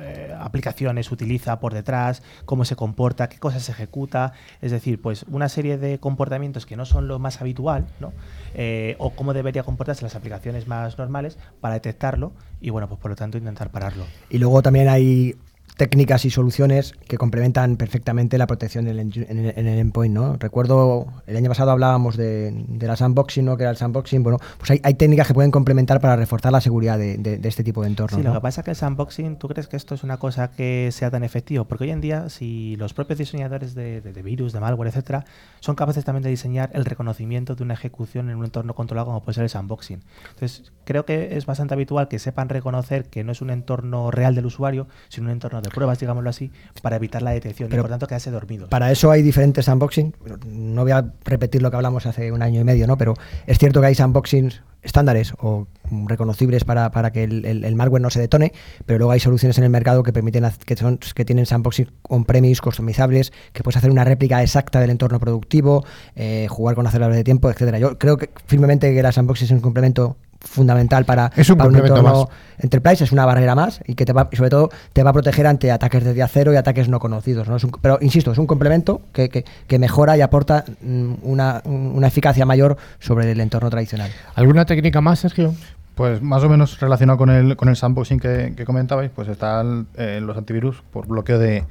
eh, 0.00 0.34
aplicaciones 0.38 1.10
utiliza 1.12 1.60
por 1.60 1.72
detrás, 1.74 2.22
cómo 2.44 2.64
se 2.64 2.76
comporta, 2.76 3.28
qué 3.28 3.38
cosas 3.38 3.68
ejecuta, 3.68 4.32
es 4.60 4.70
decir, 4.70 5.00
pues 5.00 5.24
una 5.28 5.48
serie 5.48 5.78
de 5.78 5.98
comportamientos 5.98 6.66
que 6.66 6.76
no 6.76 6.84
son 6.84 7.08
lo 7.08 7.18
más 7.18 7.40
habitual, 7.40 7.86
¿no? 8.00 8.12
Eh, 8.54 8.96
o 8.98 9.10
cómo 9.10 9.34
debería 9.34 9.62
comportarse 9.62 10.02
las 10.02 10.14
aplicaciones 10.14 10.66
más 10.66 10.98
normales 10.98 11.38
para 11.60 11.74
detectarlo 11.74 12.32
y 12.60 12.70
bueno, 12.70 12.88
pues 12.88 13.00
por 13.00 13.10
lo 13.10 13.16
tanto 13.16 13.38
intentar 13.38 13.70
pararlo. 13.70 14.04
Y 14.30 14.38
luego 14.38 14.62
también 14.62 14.88
hay 14.88 15.36
técnicas 15.76 16.24
y 16.24 16.30
soluciones 16.30 16.94
que 17.06 17.18
complementan 17.18 17.76
perfectamente 17.76 18.38
la 18.38 18.46
protección 18.46 18.88
en 18.88 18.98
el, 18.98 19.26
en 19.28 19.38
el- 19.38 19.52
en 19.58 19.66
el 19.66 19.78
endpoint, 19.78 20.14
¿no? 20.14 20.36
Recuerdo, 20.38 21.06
el 21.26 21.36
año 21.36 21.48
pasado 21.48 21.70
hablábamos 21.70 22.16
de, 22.16 22.50
de 22.68 22.86
la 22.86 22.96
sandboxing, 22.96 23.44
¿no? 23.44 23.56
Que 23.56 23.64
era 23.64 23.70
el 23.70 23.76
sandboxing, 23.76 24.22
bueno, 24.22 24.38
pues 24.58 24.70
hay, 24.70 24.80
hay 24.82 24.94
técnicas 24.94 25.26
que 25.26 25.34
pueden 25.34 25.50
complementar 25.50 26.00
para 26.00 26.16
reforzar 26.16 26.50
la 26.52 26.60
seguridad 26.62 26.98
de, 26.98 27.18
de- 27.18 27.36
de 27.38 27.48
este 27.48 27.62
tipo 27.62 27.82
de 27.82 27.88
entornos, 27.88 28.18
Sí, 28.20 28.26
lo 28.26 28.32
que 28.32 28.40
pasa 28.40 28.62
es 28.62 28.64
que 28.64 28.70
el 28.70 28.76
sandboxing, 28.76 29.36
¿tú 29.36 29.48
crees 29.48 29.68
que 29.68 29.76
esto 29.76 29.94
es 29.94 30.02
una 30.02 30.16
cosa 30.16 30.50
que 30.50 30.88
sea 30.92 31.10
tan 31.10 31.24
efectivo? 31.24 31.66
Porque 31.66 31.84
hoy 31.84 31.90
en 31.90 32.00
día, 32.00 32.28
si 32.30 32.76
los 32.76 32.94
propios 32.94 33.18
diseñadores 33.18 33.74
de 33.74 34.00
virus, 34.24 34.52
de 34.54 34.60
malware, 34.60 34.88
etcétera, 34.88 35.24
son 35.60 35.74
capaces 35.74 36.04
también 36.04 36.22
de 36.22 36.30
diseñar 36.30 36.70
el 36.72 36.84
reconocimiento 36.86 37.54
de 37.54 37.62
una 37.62 37.74
ejecución 37.74 38.30
en 38.30 38.36
un 38.38 38.44
entorno 38.46 38.74
controlado 38.74 39.06
como 39.06 39.22
puede 39.22 39.34
ser 39.34 39.44
el 39.44 39.50
sandboxing. 39.50 40.02
Entonces, 40.30 40.72
creo 40.84 41.04
que 41.04 41.36
es 41.36 41.44
bastante 41.44 41.74
habitual 41.74 42.08
que 42.08 42.18
sepan 42.18 42.48
reconocer 42.48 43.04
que 43.04 43.24
no 43.24 43.32
es 43.32 43.42
un 43.42 43.50
entorno 43.50 44.10
real 44.10 44.34
del 44.34 44.46
usuario, 44.46 44.86
sino 45.08 45.26
un 45.26 45.32
entorno 45.32 45.60
de 45.66 45.70
pruebas, 45.74 45.98
digámoslo 45.98 46.30
así, 46.30 46.50
para 46.82 46.96
evitar 46.96 47.22
la 47.22 47.30
detección 47.32 47.68
y 47.68 47.70
Pero 47.70 47.82
por 47.82 47.90
tanto 47.90 48.06
quedarse 48.06 48.30
dormidos. 48.30 48.68
Para 48.68 48.90
eso 48.90 49.10
hay 49.10 49.22
diferentes 49.22 49.68
unboxing. 49.68 50.14
No 50.46 50.82
voy 50.82 50.92
a 50.92 51.12
repetir 51.24 51.62
lo 51.62 51.70
que 51.70 51.76
hablamos 51.76 52.06
hace 52.06 52.32
un 52.32 52.42
año 52.42 52.60
y 52.60 52.64
medio, 52.64 52.86
¿no? 52.86 52.96
Pero 52.96 53.14
es 53.46 53.58
cierto 53.58 53.80
que 53.80 53.86
hay 53.88 53.96
unboxings 54.02 54.62
estándares 54.82 55.32
o 55.40 55.66
reconocibles 56.06 56.62
para, 56.64 56.90
para 56.92 57.10
que 57.10 57.24
el, 57.24 57.44
el- 57.44 57.64
el 57.64 57.74
malware 57.74 58.00
no 58.00 58.10
se 58.10 58.20
detone, 58.20 58.52
pero 58.84 58.98
luego 58.98 59.10
hay 59.10 59.18
soluciones 59.20 59.58
en 59.58 59.64
el 59.64 59.70
mercado 59.70 60.02
que 60.04 60.12
permiten 60.12 60.44
que 60.64 60.76
son 60.76 60.98
que 61.14 61.24
tienen 61.24 61.44
sandboxing 61.44 61.90
on-premise 62.08 62.60
customizables, 62.60 63.32
que 63.52 63.64
puedes 63.64 63.76
hacer 63.78 63.90
una 63.90 64.04
réplica 64.04 64.42
exacta 64.42 64.78
del 64.80 64.90
entorno 64.90 65.18
productivo, 65.18 65.84
eh, 66.14 66.46
jugar 66.48 66.76
con 66.76 66.86
aceleradores 66.86 67.16
de 67.18 67.24
tiempo, 67.24 67.50
etcétera. 67.50 67.80
Yo 67.80 67.98
creo 67.98 68.16
que 68.16 68.30
firmemente 68.46 68.94
que 68.94 69.02
las 69.02 69.16
unboxing 69.16 69.46
es 69.46 69.50
un 69.50 69.60
complemento 69.60 70.16
fundamental 70.46 71.04
para, 71.04 71.30
Es 71.36 71.50
un 71.50 71.58
para 71.58 71.70
entorno 71.70 72.02
más. 72.02 72.28
enterprise, 72.58 73.04
es 73.04 73.12
una 73.12 73.26
barrera 73.26 73.54
más 73.54 73.80
y 73.86 73.94
que 73.94 74.04
te 74.04 74.12
va, 74.12 74.28
y 74.30 74.36
sobre 74.36 74.50
todo 74.50 74.70
te 74.92 75.02
va 75.02 75.10
a 75.10 75.12
proteger 75.12 75.46
ante 75.46 75.70
ataques 75.70 76.04
de 76.04 76.14
día 76.14 76.28
cero 76.28 76.52
y 76.52 76.56
ataques 76.56 76.88
no 76.88 76.98
conocidos. 77.00 77.48
¿no? 77.48 77.56
Es 77.56 77.64
un- 77.64 77.72
pero 77.80 77.98
insisto, 78.00 78.32
es 78.32 78.38
un 78.38 78.46
complemento 78.46 79.02
que, 79.12 79.28
que- 79.28 79.44
que 79.66 79.78
mejora 79.78 80.16
y 80.16 80.20
aporta 80.22 80.64
mm, 80.82 81.14
una, 81.22 81.60
una 81.64 82.06
eficacia 82.06 82.46
mayor 82.46 82.76
sobre 82.98 83.30
el 83.32 83.40
entorno 83.40 83.68
tradicional. 83.70 84.10
¿Alguna 84.34 84.64
técnica 84.64 85.00
más, 85.00 85.18
Sergio? 85.20 85.54
Pues 85.94 86.20
más 86.20 86.42
o 86.42 86.48
menos 86.48 86.78
relacionado 86.78 87.16
con 87.18 87.30
el, 87.30 87.56
con 87.56 87.68
el 87.70 87.76
sandboxing 87.76 88.20
que, 88.20 88.52
que 88.56 88.64
comentabais, 88.66 89.10
pues 89.14 89.28
están 89.28 89.86
eh, 89.96 90.20
los 90.22 90.36
antivirus 90.36 90.82
por 90.92 91.06
bloqueo 91.06 91.38
de, 91.38 91.64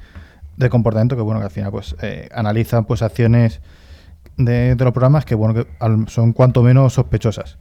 de 0.56 0.68
comportamiento, 0.68 1.14
que 1.14 1.22
bueno, 1.22 1.38
que 1.38 1.44
al 1.46 1.52
final 1.52 1.70
pues 1.70 1.94
eh, 2.02 2.28
analizan 2.34 2.84
pues 2.86 3.02
acciones 3.02 3.60
de, 4.36 4.74
de 4.74 4.84
los 4.84 4.92
programas 4.92 5.24
que 5.24 5.34
bueno 5.36 5.54
que 5.54 5.66
al- 5.78 6.08
son 6.08 6.32
cuanto 6.32 6.62
menos 6.62 6.94
sospechosas. 6.94 7.56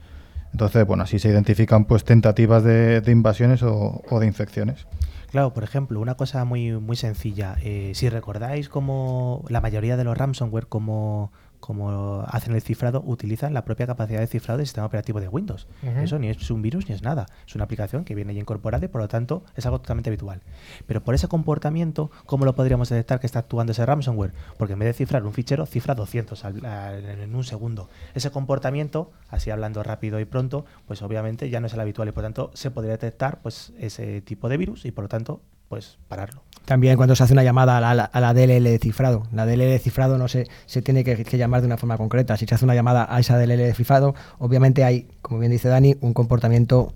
Entonces, 0.55 0.87
bueno, 0.87 1.03
así 1.03 1.19
se 1.19 1.27
identifican 1.27 1.83
pues 1.83 2.05
tentativas 2.05 2.63
de, 2.63 3.03
invasiones 3.07 3.61
o, 3.61 4.01
de 4.21 4.25
infecciones. 4.25 4.87
Claro, 5.29 5.53
por 5.53 5.65
ejemplo, 5.65 5.99
una 5.99 6.15
cosa 6.15 6.45
muy, 6.45 6.71
muy 6.71 6.95
sencilla. 6.95 7.57
eh, 7.61 7.91
si 7.93 8.07
recordáis 8.07 8.69
cómo 8.69 9.43
la 9.49 9.59
mayoría 9.59 9.97
de 9.97 10.05
los 10.05 10.17
ransomware, 10.17 10.67
como, 10.67 11.33
como 11.65 12.21
hacen 12.27 12.53
el 12.53 12.61
cifrado, 12.61 13.01
utilizan 13.05 13.53
la 13.53 13.65
propia 13.65 13.87
capacidad 13.87 14.19
de 14.19 14.27
cifrado 14.27 14.57
del 14.59 14.67
sistema 14.67 14.85
operativo 14.85 15.19
de 15.19 15.27
Windows. 15.27 15.67
Eso 16.03 16.19
ni 16.19 16.29
es 16.29 16.51
un 16.51 16.61
virus 16.61 16.87
ni 16.87 16.93
es 16.93 17.01
nada. 17.01 17.25
Es 17.47 17.55
una 17.55 17.63
aplicación 17.63 18.05
que 18.05 18.13
viene 18.13 18.33
ya 18.35 18.39
incorporada 18.39 18.85
y 18.85 18.87
por 18.87 19.01
lo 19.01 19.07
tanto 19.07 19.43
es 19.55 19.65
algo 19.65 19.79
totalmente 19.81 20.09
habitual. 20.11 20.41
Pero 20.85 21.03
por 21.03 21.15
ese 21.15 21.27
comportamiento, 21.27 22.11
¿cómo 22.27 22.45
lo 22.45 22.53
podríamos 22.53 22.89
detectar 22.89 23.19
que 23.19 23.25
está 23.25 23.39
actuando 23.39 23.71
ese 23.71 23.85
ransomware? 23.85 24.33
Porque 24.57 24.73
en 24.73 24.79
vez 24.79 24.87
de 24.89 24.93
cifrar 24.93 25.25
un 25.25 25.33
fichero, 25.33 25.65
cifra 25.65 25.95
200 25.95 26.45
al- 26.45 26.65
al- 26.65 27.03
en 27.05 27.35
un 27.35 27.43
segundo. 27.43 27.89
Ese 28.13 28.29
comportamiento, 28.29 29.11
así 29.29 29.49
hablando 29.49 29.81
rápido 29.81 30.19
y 30.19 30.25
pronto, 30.25 30.65
pues 30.87 31.01
obviamente 31.01 31.49
ya 31.49 31.59
no 31.59 31.67
es 31.67 31.73
el 31.73 31.79
habitual 31.79 32.07
y 32.07 32.11
por 32.11 32.23
tanto 32.23 32.51
se 32.53 32.69
podría 32.71 32.91
detectar 32.93 33.41
pues 33.41 33.73
ese 33.79 34.21
tipo 34.21 34.49
de 34.49 34.57
virus 34.57 34.85
y 34.85 34.91
por 34.91 35.05
lo 35.05 35.09
tanto 35.09 35.41
pues 35.67 35.97
pararlo. 36.07 36.43
También 36.65 36.97
cuando 36.97 37.15
se 37.15 37.23
hace 37.23 37.33
una 37.33 37.43
llamada 37.43 37.77
a 37.77 37.93
la, 37.93 38.03
a 38.03 38.19
la 38.21 38.33
DLL 38.33 38.63
de 38.63 38.79
cifrado. 38.79 39.23
La 39.31 39.45
DLL 39.45 39.69
de 39.69 39.79
cifrado 39.79 40.17
no 40.17 40.27
se, 40.27 40.47
se 40.65 40.81
tiene 40.81 41.03
que, 41.03 41.23
que 41.23 41.37
llamar 41.37 41.61
de 41.61 41.67
una 41.67 41.77
forma 41.77 41.97
concreta. 41.97 42.37
Si 42.37 42.45
se 42.45 42.55
hace 42.55 42.65
una 42.65 42.75
llamada 42.75 43.07
a 43.09 43.19
esa 43.19 43.37
DLL 43.37 43.57
de 43.57 43.73
cifrado, 43.73 44.15
obviamente 44.39 44.83
hay, 44.83 45.07
como 45.21 45.39
bien 45.39 45.51
dice 45.51 45.69
Dani, 45.69 45.95
un 46.01 46.13
comportamiento 46.13 46.93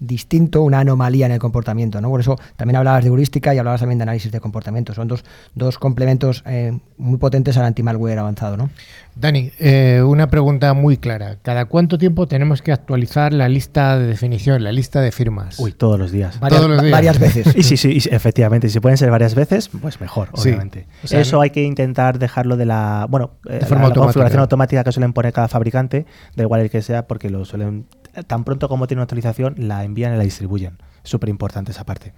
distinto, 0.00 0.62
una 0.62 0.80
anomalía 0.80 1.26
en 1.26 1.32
el 1.32 1.38
comportamiento. 1.38 2.00
¿no? 2.00 2.08
Por 2.08 2.20
eso 2.20 2.36
también 2.56 2.76
hablabas 2.76 3.04
de 3.04 3.10
heurística 3.10 3.54
y 3.54 3.58
hablabas 3.58 3.80
también 3.80 3.98
de 3.98 4.02
análisis 4.04 4.32
de 4.32 4.40
comportamiento. 4.40 4.94
Son 4.94 5.06
dos, 5.08 5.24
dos 5.54 5.78
complementos 5.78 6.42
eh, 6.46 6.76
muy 6.98 7.18
potentes 7.18 7.56
al 7.58 7.64
anti-malware 7.66 8.18
avanzado. 8.18 8.56
¿no? 8.56 8.70
Dani, 9.14 9.50
eh, 9.58 10.02
una 10.04 10.28
pregunta 10.28 10.72
muy 10.72 10.96
clara. 10.96 11.36
¿Cada 11.42 11.66
cuánto 11.66 11.98
tiempo 11.98 12.26
tenemos 12.26 12.62
que 12.62 12.72
actualizar 12.72 13.32
la 13.34 13.48
lista 13.48 13.98
de 13.98 14.06
definición, 14.06 14.64
la 14.64 14.72
lista 14.72 15.00
de 15.00 15.12
firmas? 15.12 15.58
Uy, 15.58 15.72
todos 15.72 15.98
los 15.98 16.10
días. 16.12 16.40
Varias, 16.40 16.60
Todos 16.60 16.70
los 16.74 16.82
días. 16.82 16.92
varias 16.92 17.18
veces. 17.18 17.54
Y 17.60 17.62
sí, 17.62 17.76
sí, 17.76 17.90
y 17.92 18.00
sí, 18.00 18.08
efectivamente, 18.10 18.68
y 18.68 18.70
si 18.70 18.80
pueden 18.80 18.96
ser 18.96 19.10
varias 19.10 19.34
veces, 19.34 19.68
pues 19.68 20.00
mejor, 20.00 20.28
Sí. 20.34 20.48
obviamente. 20.48 20.86
O 21.04 21.06
sea, 21.06 21.20
Eso 21.20 21.36
no- 21.36 21.42
hay 21.42 21.50
que 21.50 21.62
intentar 21.62 22.18
dejarlo 22.18 22.56
de 22.56 22.64
la, 22.64 23.06
bueno, 23.10 23.32
eh, 23.48 23.58
la- 23.60 23.66
forma 23.66 23.82
la, 23.82 23.88
automática. 23.88 24.00
configuración 24.06 24.40
automática 24.40 24.84
que 24.84 24.92
suelen 24.92 25.12
poner 25.12 25.32
cada 25.34 25.48
fabricante, 25.48 26.06
da 26.36 26.44
igual 26.44 26.62
el 26.62 26.70
que 26.70 26.80
sea, 26.80 27.06
porque 27.06 27.28
lo 27.28 27.44
suelen, 27.44 27.86
tan 28.26 28.44
pronto 28.44 28.68
como 28.68 28.86
tiene 28.86 29.00
una 29.00 29.04
actualización, 29.04 29.54
la 29.58 29.84
envían 29.84 30.14
y 30.14 30.16
la 30.16 30.24
distribuyen. 30.24 30.78
Súper 31.02 31.28
importante 31.28 31.72
esa 31.72 31.84
parte. 31.84 32.12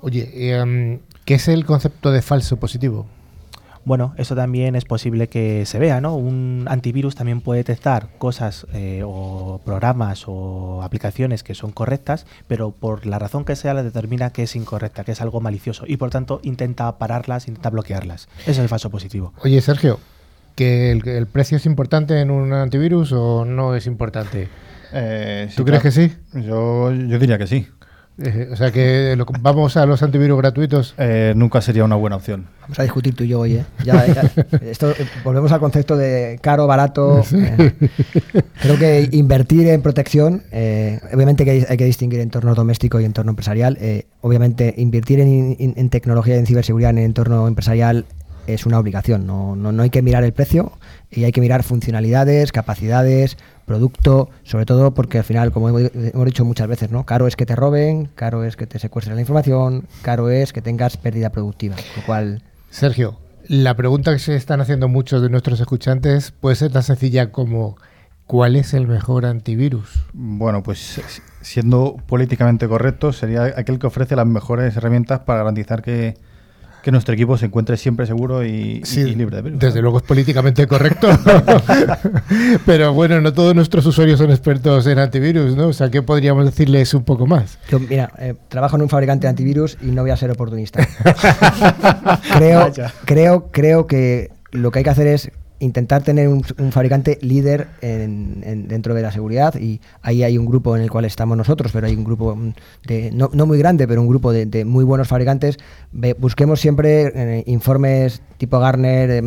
Oye, 0.00 0.28
eh, 0.32 1.00
¿qué 1.24 1.34
es 1.34 1.48
el 1.48 1.64
concepto 1.64 2.10
de 2.10 2.22
falso 2.22 2.56
positivo? 2.58 3.06
Bueno, 3.84 4.14
eso 4.16 4.36
también 4.36 4.76
es 4.76 4.84
posible 4.84 5.28
que 5.28 5.66
se 5.66 5.80
vea, 5.80 6.00
¿no? 6.00 6.14
Un 6.14 6.66
antivirus 6.68 7.16
también 7.16 7.40
puede 7.40 7.58
detectar 7.58 8.10
cosas 8.18 8.66
eh, 8.72 9.02
o 9.04 9.60
programas 9.64 10.24
o 10.28 10.82
aplicaciones 10.84 11.42
que 11.42 11.56
son 11.56 11.72
correctas, 11.72 12.26
pero 12.46 12.70
por 12.70 13.06
la 13.06 13.18
razón 13.18 13.44
que 13.44 13.56
sea 13.56 13.74
la 13.74 13.82
determina 13.82 14.30
que 14.30 14.44
es 14.44 14.54
incorrecta, 14.54 15.02
que 15.02 15.12
es 15.12 15.20
algo 15.20 15.40
malicioso 15.40 15.84
y 15.88 15.96
por 15.96 16.10
tanto 16.10 16.40
intenta 16.44 16.96
pararlas, 16.96 17.48
intenta 17.48 17.70
bloquearlas. 17.70 18.28
Ese 18.42 18.52
es 18.52 18.58
el 18.58 18.68
falso 18.68 18.88
positivo. 18.88 19.32
Oye, 19.42 19.60
Sergio, 19.60 19.98
¿que 20.54 20.92
el, 20.92 21.06
el 21.08 21.26
precio 21.26 21.56
es 21.56 21.66
importante 21.66 22.20
en 22.20 22.30
un 22.30 22.52
antivirus 22.52 23.10
o 23.12 23.44
no 23.44 23.74
es 23.74 23.88
importante? 23.88 24.48
Eh, 24.92 25.46
sí, 25.50 25.56
¿Tú 25.56 25.64
crees 25.64 25.82
que 25.82 25.90
sí? 25.90 26.12
Yo, 26.34 26.92
yo 26.92 27.18
diría 27.18 27.38
que 27.38 27.46
sí. 27.46 27.66
Eh, 28.22 28.50
o 28.52 28.56
sea 28.56 28.70
que 28.70 29.14
lo- 29.16 29.24
vamos 29.40 29.76
a 29.78 29.86
los 29.86 30.02
antivirus 30.02 30.36
gratuitos. 30.38 30.94
Eh, 30.98 31.32
nunca 31.34 31.62
sería 31.62 31.82
una 31.82 31.96
buena 31.96 32.16
opción. 32.16 32.46
Vamos 32.60 32.78
a 32.78 32.82
discutir 32.82 33.14
tú 33.16 33.24
y 33.24 33.28
yo 33.28 33.40
hoy, 33.40 33.54
¿eh? 33.54 33.64
Ya- 33.84 34.06
ya- 34.06 34.30
esto, 34.62 34.90
eh, 34.90 35.06
volvemos 35.24 35.50
al 35.50 35.60
concepto 35.60 35.96
de 35.96 36.38
caro, 36.42 36.66
barato. 36.66 37.22
eh. 37.34 37.72
creo 38.60 38.78
que 38.78 39.08
invertir 39.12 39.66
en 39.68 39.80
protección, 39.80 40.42
eh, 40.52 41.00
obviamente 41.12 41.44
que 41.46 41.50
hay, 41.52 41.64
hay 41.68 41.76
que 41.78 41.86
distinguir 41.86 42.20
entorno 42.20 42.54
doméstico 42.54 43.00
y 43.00 43.06
entorno 43.06 43.30
empresarial. 43.30 43.78
eh, 43.80 44.04
obviamente, 44.20 44.74
invertir 44.76 45.18
en, 45.20 45.56
en- 45.58 45.74
en 45.76 45.88
tecnología 45.88 46.36
y 46.36 46.38
en 46.38 46.46
ciberseguridad 46.46 46.90
en 46.90 46.98
entorno 46.98 47.48
empresarial 47.48 48.04
es 48.46 48.66
una 48.66 48.78
obligación. 48.78 49.26
No, 49.26 49.56
no, 49.56 49.72
no 49.72 49.82
hay 49.84 49.90
que 49.90 50.02
mirar 50.02 50.22
el 50.24 50.32
precio 50.32 50.72
y 51.10 51.24
hay 51.24 51.32
que 51.32 51.40
mirar 51.40 51.62
funcionalidades, 51.62 52.52
capacidades, 52.52 53.38
producto, 53.66 54.30
sobre 54.42 54.66
todo 54.66 54.92
porque 54.94 55.18
al 55.18 55.24
final, 55.24 55.52
como 55.52 55.68
hemos 55.68 56.24
dicho 56.26 56.44
muchas 56.44 56.68
veces, 56.68 56.90
¿no? 56.90 57.04
Caro 57.04 57.26
es 57.26 57.36
que 57.36 57.46
te 57.46 57.56
roben, 57.56 58.08
caro 58.14 58.44
es 58.44 58.56
que 58.56 58.66
te 58.66 58.78
secuestren 58.78 59.16
la 59.16 59.22
información, 59.22 59.86
caro 60.02 60.30
es 60.30 60.52
que 60.52 60.62
tengas 60.62 60.96
pérdida 60.96 61.30
productiva. 61.30 61.76
Lo 61.96 62.04
cual 62.04 62.42
Sergio, 62.70 63.18
la 63.48 63.74
pregunta 63.76 64.12
que 64.12 64.18
se 64.18 64.36
están 64.36 64.60
haciendo 64.60 64.88
muchos 64.88 65.22
de 65.22 65.28
nuestros 65.28 65.60
escuchantes 65.60 66.30
puede 66.30 66.56
ser 66.56 66.72
tan 66.72 66.82
sencilla 66.82 67.32
como 67.32 67.76
¿cuál 68.26 68.56
es 68.56 68.72
el 68.72 68.86
mejor 68.86 69.26
antivirus? 69.26 70.04
Bueno, 70.12 70.62
pues 70.62 71.00
siendo 71.42 71.96
políticamente 72.06 72.66
correcto, 72.68 73.12
sería 73.12 73.44
aquel 73.56 73.78
que 73.78 73.86
ofrece 73.86 74.16
las 74.16 74.26
mejores 74.26 74.76
herramientas 74.76 75.20
para 75.20 75.40
garantizar 75.40 75.82
que, 75.82 76.16
que 76.82 76.90
nuestro 76.90 77.14
equipo 77.14 77.36
se 77.36 77.46
encuentre 77.46 77.76
siempre 77.76 78.06
seguro 78.06 78.44
y, 78.44 78.82
y 78.82 79.14
libre 79.14 79.36
de 79.36 79.42
virus. 79.42 79.60
desde 79.60 79.80
luego 79.80 79.98
es 79.98 80.02
políticamente 80.02 80.66
correcto. 80.66 81.08
Pero 82.66 82.92
bueno, 82.92 83.20
no 83.20 83.32
todos 83.32 83.54
nuestros 83.54 83.86
usuarios 83.86 84.18
son 84.18 84.30
expertos 84.30 84.86
en 84.86 84.98
antivirus, 84.98 85.56
¿no? 85.56 85.68
O 85.68 85.72
sea, 85.72 85.90
¿qué 85.90 86.02
podríamos 86.02 86.44
decirles 86.44 86.92
un 86.94 87.04
poco 87.04 87.26
más? 87.26 87.58
Yo, 87.70 87.78
mira, 87.78 88.10
eh, 88.18 88.34
trabajo 88.48 88.76
en 88.76 88.82
un 88.82 88.88
fabricante 88.88 89.26
de 89.26 89.30
antivirus 89.30 89.78
y 89.80 89.86
no 89.86 90.02
voy 90.02 90.10
a 90.10 90.16
ser 90.16 90.30
oportunista. 90.30 90.86
creo, 92.36 92.72
creo, 93.04 93.48
creo 93.52 93.86
que 93.86 94.30
lo 94.50 94.70
que 94.70 94.80
hay 94.80 94.84
que 94.84 94.90
hacer 94.90 95.06
es 95.06 95.30
intentar 95.62 96.02
tener 96.02 96.28
un, 96.28 96.44
un 96.58 96.72
fabricante 96.72 97.18
líder 97.22 97.68
en- 97.80 98.42
en- 98.44 98.68
dentro 98.68 98.94
de 98.94 99.02
la 99.02 99.12
seguridad 99.12 99.54
y 99.54 99.80
ahí 100.02 100.22
hay 100.22 100.36
un 100.36 100.46
grupo 100.46 100.76
en 100.76 100.82
el 100.82 100.90
cual 100.90 101.04
estamos 101.04 101.36
nosotros, 101.36 101.70
pero 101.72 101.86
hay 101.86 101.94
un 101.94 102.04
grupo 102.04 102.34
mm, 102.36 102.52
de, 102.86 103.10
no, 103.12 103.30
no 103.32 103.46
muy 103.46 103.58
grande, 103.58 103.86
pero 103.88 104.00
un 104.02 104.08
grupo 104.08 104.32
de, 104.32 104.46
de 104.46 104.64
muy 104.64 104.84
buenos 104.84 105.08
fabricantes. 105.08 105.58
Ve- 105.92 106.14
busquemos 106.18 106.60
siempre 106.60 107.12
eh, 107.14 107.44
informes 107.46 108.20
tipo 108.38 108.58
Gartner, 108.58 109.10
eh, 109.10 109.22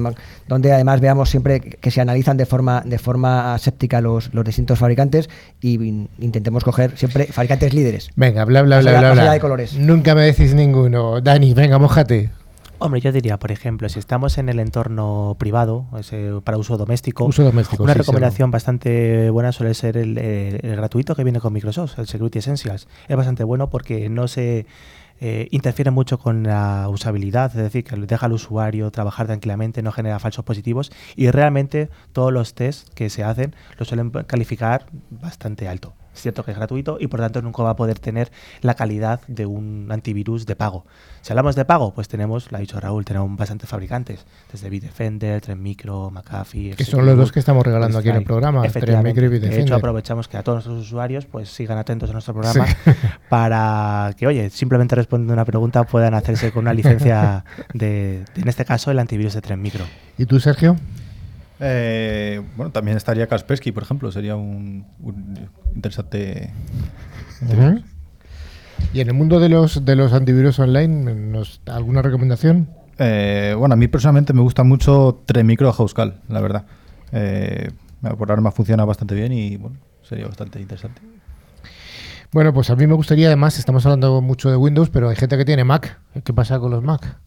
donde 0.47 0.73
además 0.73 0.99
veamos 0.99 1.29
siempre 1.29 1.61
que 1.61 1.89
se 1.89 2.01
analizan 2.01 2.35
de 2.37 2.45
forma, 2.45 2.81
de 2.85 2.99
forma 2.99 3.53
aséptica 3.53 4.01
los, 4.01 4.33
los 4.33 4.43
distintos 4.43 4.77
fabricantes 4.77 5.29
y 5.61 5.75
in- 5.75 6.09
intentemos 6.19 6.63
coger 6.65 6.97
siempre 6.97 7.25
fabricantes 7.27 7.73
líderes. 7.73 8.09
Venga, 8.17 8.43
bla, 8.43 8.61
bla, 8.61 8.81
bla, 8.81 8.91
bla, 8.99 9.11
bla. 9.13 9.21
allá 9.23 9.31
de 9.31 9.39
colores. 9.39 9.77
Nunca 9.77 10.13
me 10.15 10.23
decís 10.23 10.53
ninguno. 10.53 11.21
Dani, 11.21 11.53
venga, 11.53 11.79
mojate. 11.79 12.29
Hombre, 12.85 13.01
yo 13.01 13.11
diría, 13.11 13.37
por 13.37 13.51
ejemplo, 13.51 13.89
si 13.89 13.99
estamos 13.99 14.37
en 14.37 14.49
el 14.49 14.59
entorno 14.59 15.35
privado, 15.39 15.85
ese, 15.99 16.31
para 16.43 16.57
uso 16.57 16.77
doméstico, 16.77 17.25
Uso 17.25 17.43
doméstico, 17.43 17.83
una 17.83 17.93
sí, 17.93 17.99
recomendación 17.99 18.51
bastante 18.51 19.29
buena 19.31 19.51
suele 19.51 19.73
ser 19.73 19.97
el, 19.97 20.17
eh, 20.17 20.59
el 20.61 20.75
gratuito 20.75 21.15
que 21.15 21.23
viene 21.23 21.39
con 21.39 21.51
Microsoft, 21.51 21.97
el 21.97 22.07
Security 22.07 22.39
Essentials. 22.39 22.87
Es 23.07 23.17
bastante 23.17 23.43
bueno 23.43 23.69
porque 23.69 24.09
no 24.09 24.27
se 24.27 24.65
eh, 25.21 25.47
interfiere 25.51 25.91
mucho 25.91 26.19
con 26.19 26.43
la 26.43 26.87
usabilidad, 26.89 27.45
es 27.55 27.63
decir, 27.63 27.83
que 27.83 27.95
deja 27.95 28.25
al 28.25 28.33
usuario 28.33 28.91
trabajar 28.91 29.27
tranquilamente, 29.27 29.81
no 29.81 29.91
genera 29.91 30.19
falsos 30.19 30.43
positivos 30.43 30.91
y 31.15 31.31
realmente 31.31 31.89
todos 32.11 32.33
los 32.33 32.53
tests 32.53 32.91
que 32.93 33.09
se 33.09 33.23
hacen 33.23 33.55
lo 33.77 33.85
suelen 33.85 34.11
calificar 34.11 34.85
bastante 35.09 35.67
alto. 35.67 35.94
Es 36.15 36.21
cierto 36.21 36.43
que 36.43 36.51
es 36.51 36.57
gratuito 36.57 36.97
y 36.99 37.07
por 37.07 37.19
tanto 37.19 37.41
nunca 37.41 37.61
va 37.63 37.71
a 37.71 37.75
poder 37.75 37.99
tener 37.99 38.31
la 38.61 38.73
calidad 38.73 39.19
de 39.27 39.45
un 39.45 39.87
antivirus 39.91 40.45
de 40.45 40.55
pago. 40.55 40.85
Si 41.21 41.31
hablamos 41.33 41.55
de 41.55 41.65
pago, 41.65 41.93
pues 41.93 42.07
tenemos, 42.07 42.51
lo 42.51 42.57
ha 42.57 42.61
dicho 42.61 42.79
Raúl, 42.79 43.03
tenemos 43.03 43.35
bastantes 43.37 43.69
fabricantes, 43.69 44.25
desde 44.51 44.69
Bitdefender, 44.69 45.41
Trend 45.41 45.61
Micro, 45.61 46.09
McAfee, 46.11 46.71
Que 46.75 46.85
son 46.85 47.05
los 47.05 47.17
dos 47.17 47.31
que 47.31 47.39
estamos 47.39 47.65
regalando 47.65 47.97
aquí 47.97 48.09
en 48.09 48.15
el 48.17 48.23
programa, 48.23 48.61
Trend 48.61 48.77
Efectivamente. 48.77 49.21
Micro 49.21 49.25
y 49.25 49.29
De 49.29 49.37
hecho, 49.37 49.47
Bitdefender. 49.49 49.73
aprovechamos 49.73 50.27
que 50.27 50.37
a 50.37 50.43
todos 50.43 50.57
nuestros 50.65 50.79
usuarios 50.87 51.25
pues 51.25 51.49
sigan 51.49 51.77
atentos 51.77 52.09
a 52.09 52.13
nuestro 52.13 52.33
programa 52.33 52.65
Sí. 52.67 52.91
para 53.29 54.13
que, 54.17 54.27
oye, 54.27 54.49
simplemente 54.49 54.95
respondiendo 54.95 55.33
una 55.33 55.45
pregunta 55.45 55.83
puedan 55.83 56.13
hacerse 56.13 56.51
con 56.51 56.61
una 56.63 56.73
licencia 56.73 57.43
de, 57.73 58.23
de, 58.35 58.41
en 58.41 58.47
este 58.47 58.63
caso, 58.65 58.91
el 58.91 58.99
antivirus 58.99 59.33
de 59.33 59.41
Trend 59.41 59.61
Micro. 59.61 59.83
¿Y 60.17 60.25
tú, 60.25 60.39
Sergio? 60.39 60.77
Eh, 61.59 62.41
bueno, 62.57 62.71
también 62.71 62.97
estaría 62.97 63.27
Kaspersky, 63.27 63.71
por 63.71 63.83
ejemplo, 63.83 64.11
sería 64.11 64.35
un, 64.35 64.85
un 65.01 65.49
interesante. 65.75 66.51
Y 68.93 69.01
en 69.01 69.07
el 69.07 69.13
mundo 69.13 69.39
de 69.39 69.49
los, 69.49 69.85
de 69.85 69.95
los 69.95 70.13
antivirus 70.13 70.59
online, 70.59 71.13
¿nos, 71.13 71.61
¿alguna 71.65 72.01
recomendación? 72.01 72.69
Eh, 72.97 73.53
bueno, 73.57 73.73
a 73.73 73.75
mí 73.75 73.87
personalmente 73.87 74.33
me 74.33 74.41
gusta 74.41 74.63
mucho 74.63 75.21
Tremicro 75.25 75.71
Housecal, 75.71 76.21
la 76.29 76.41
verdad. 76.41 76.65
Eh, 77.11 77.71
por 78.17 78.31
arma 78.31 78.51
funciona 78.51 78.85
bastante 78.85 79.15
bien 79.15 79.31
y 79.33 79.57
bueno, 79.57 79.77
sería 80.01 80.27
bastante 80.27 80.59
interesante. 80.59 81.01
Bueno, 82.31 82.53
pues 82.53 82.69
a 82.69 82.75
mí 82.75 82.87
me 82.87 82.95
gustaría, 82.95 83.27
además, 83.27 83.57
estamos 83.59 83.85
hablando 83.85 84.21
mucho 84.21 84.49
de 84.49 84.57
Windows, 84.57 84.89
pero 84.89 85.09
hay 85.09 85.15
gente 85.15 85.37
que 85.37 85.45
tiene 85.45 85.63
Mac. 85.63 85.99
¿Qué 86.23 86.33
pasa 86.33 86.59
con 86.59 86.71
los 86.71 86.83
Mac? 86.83 87.17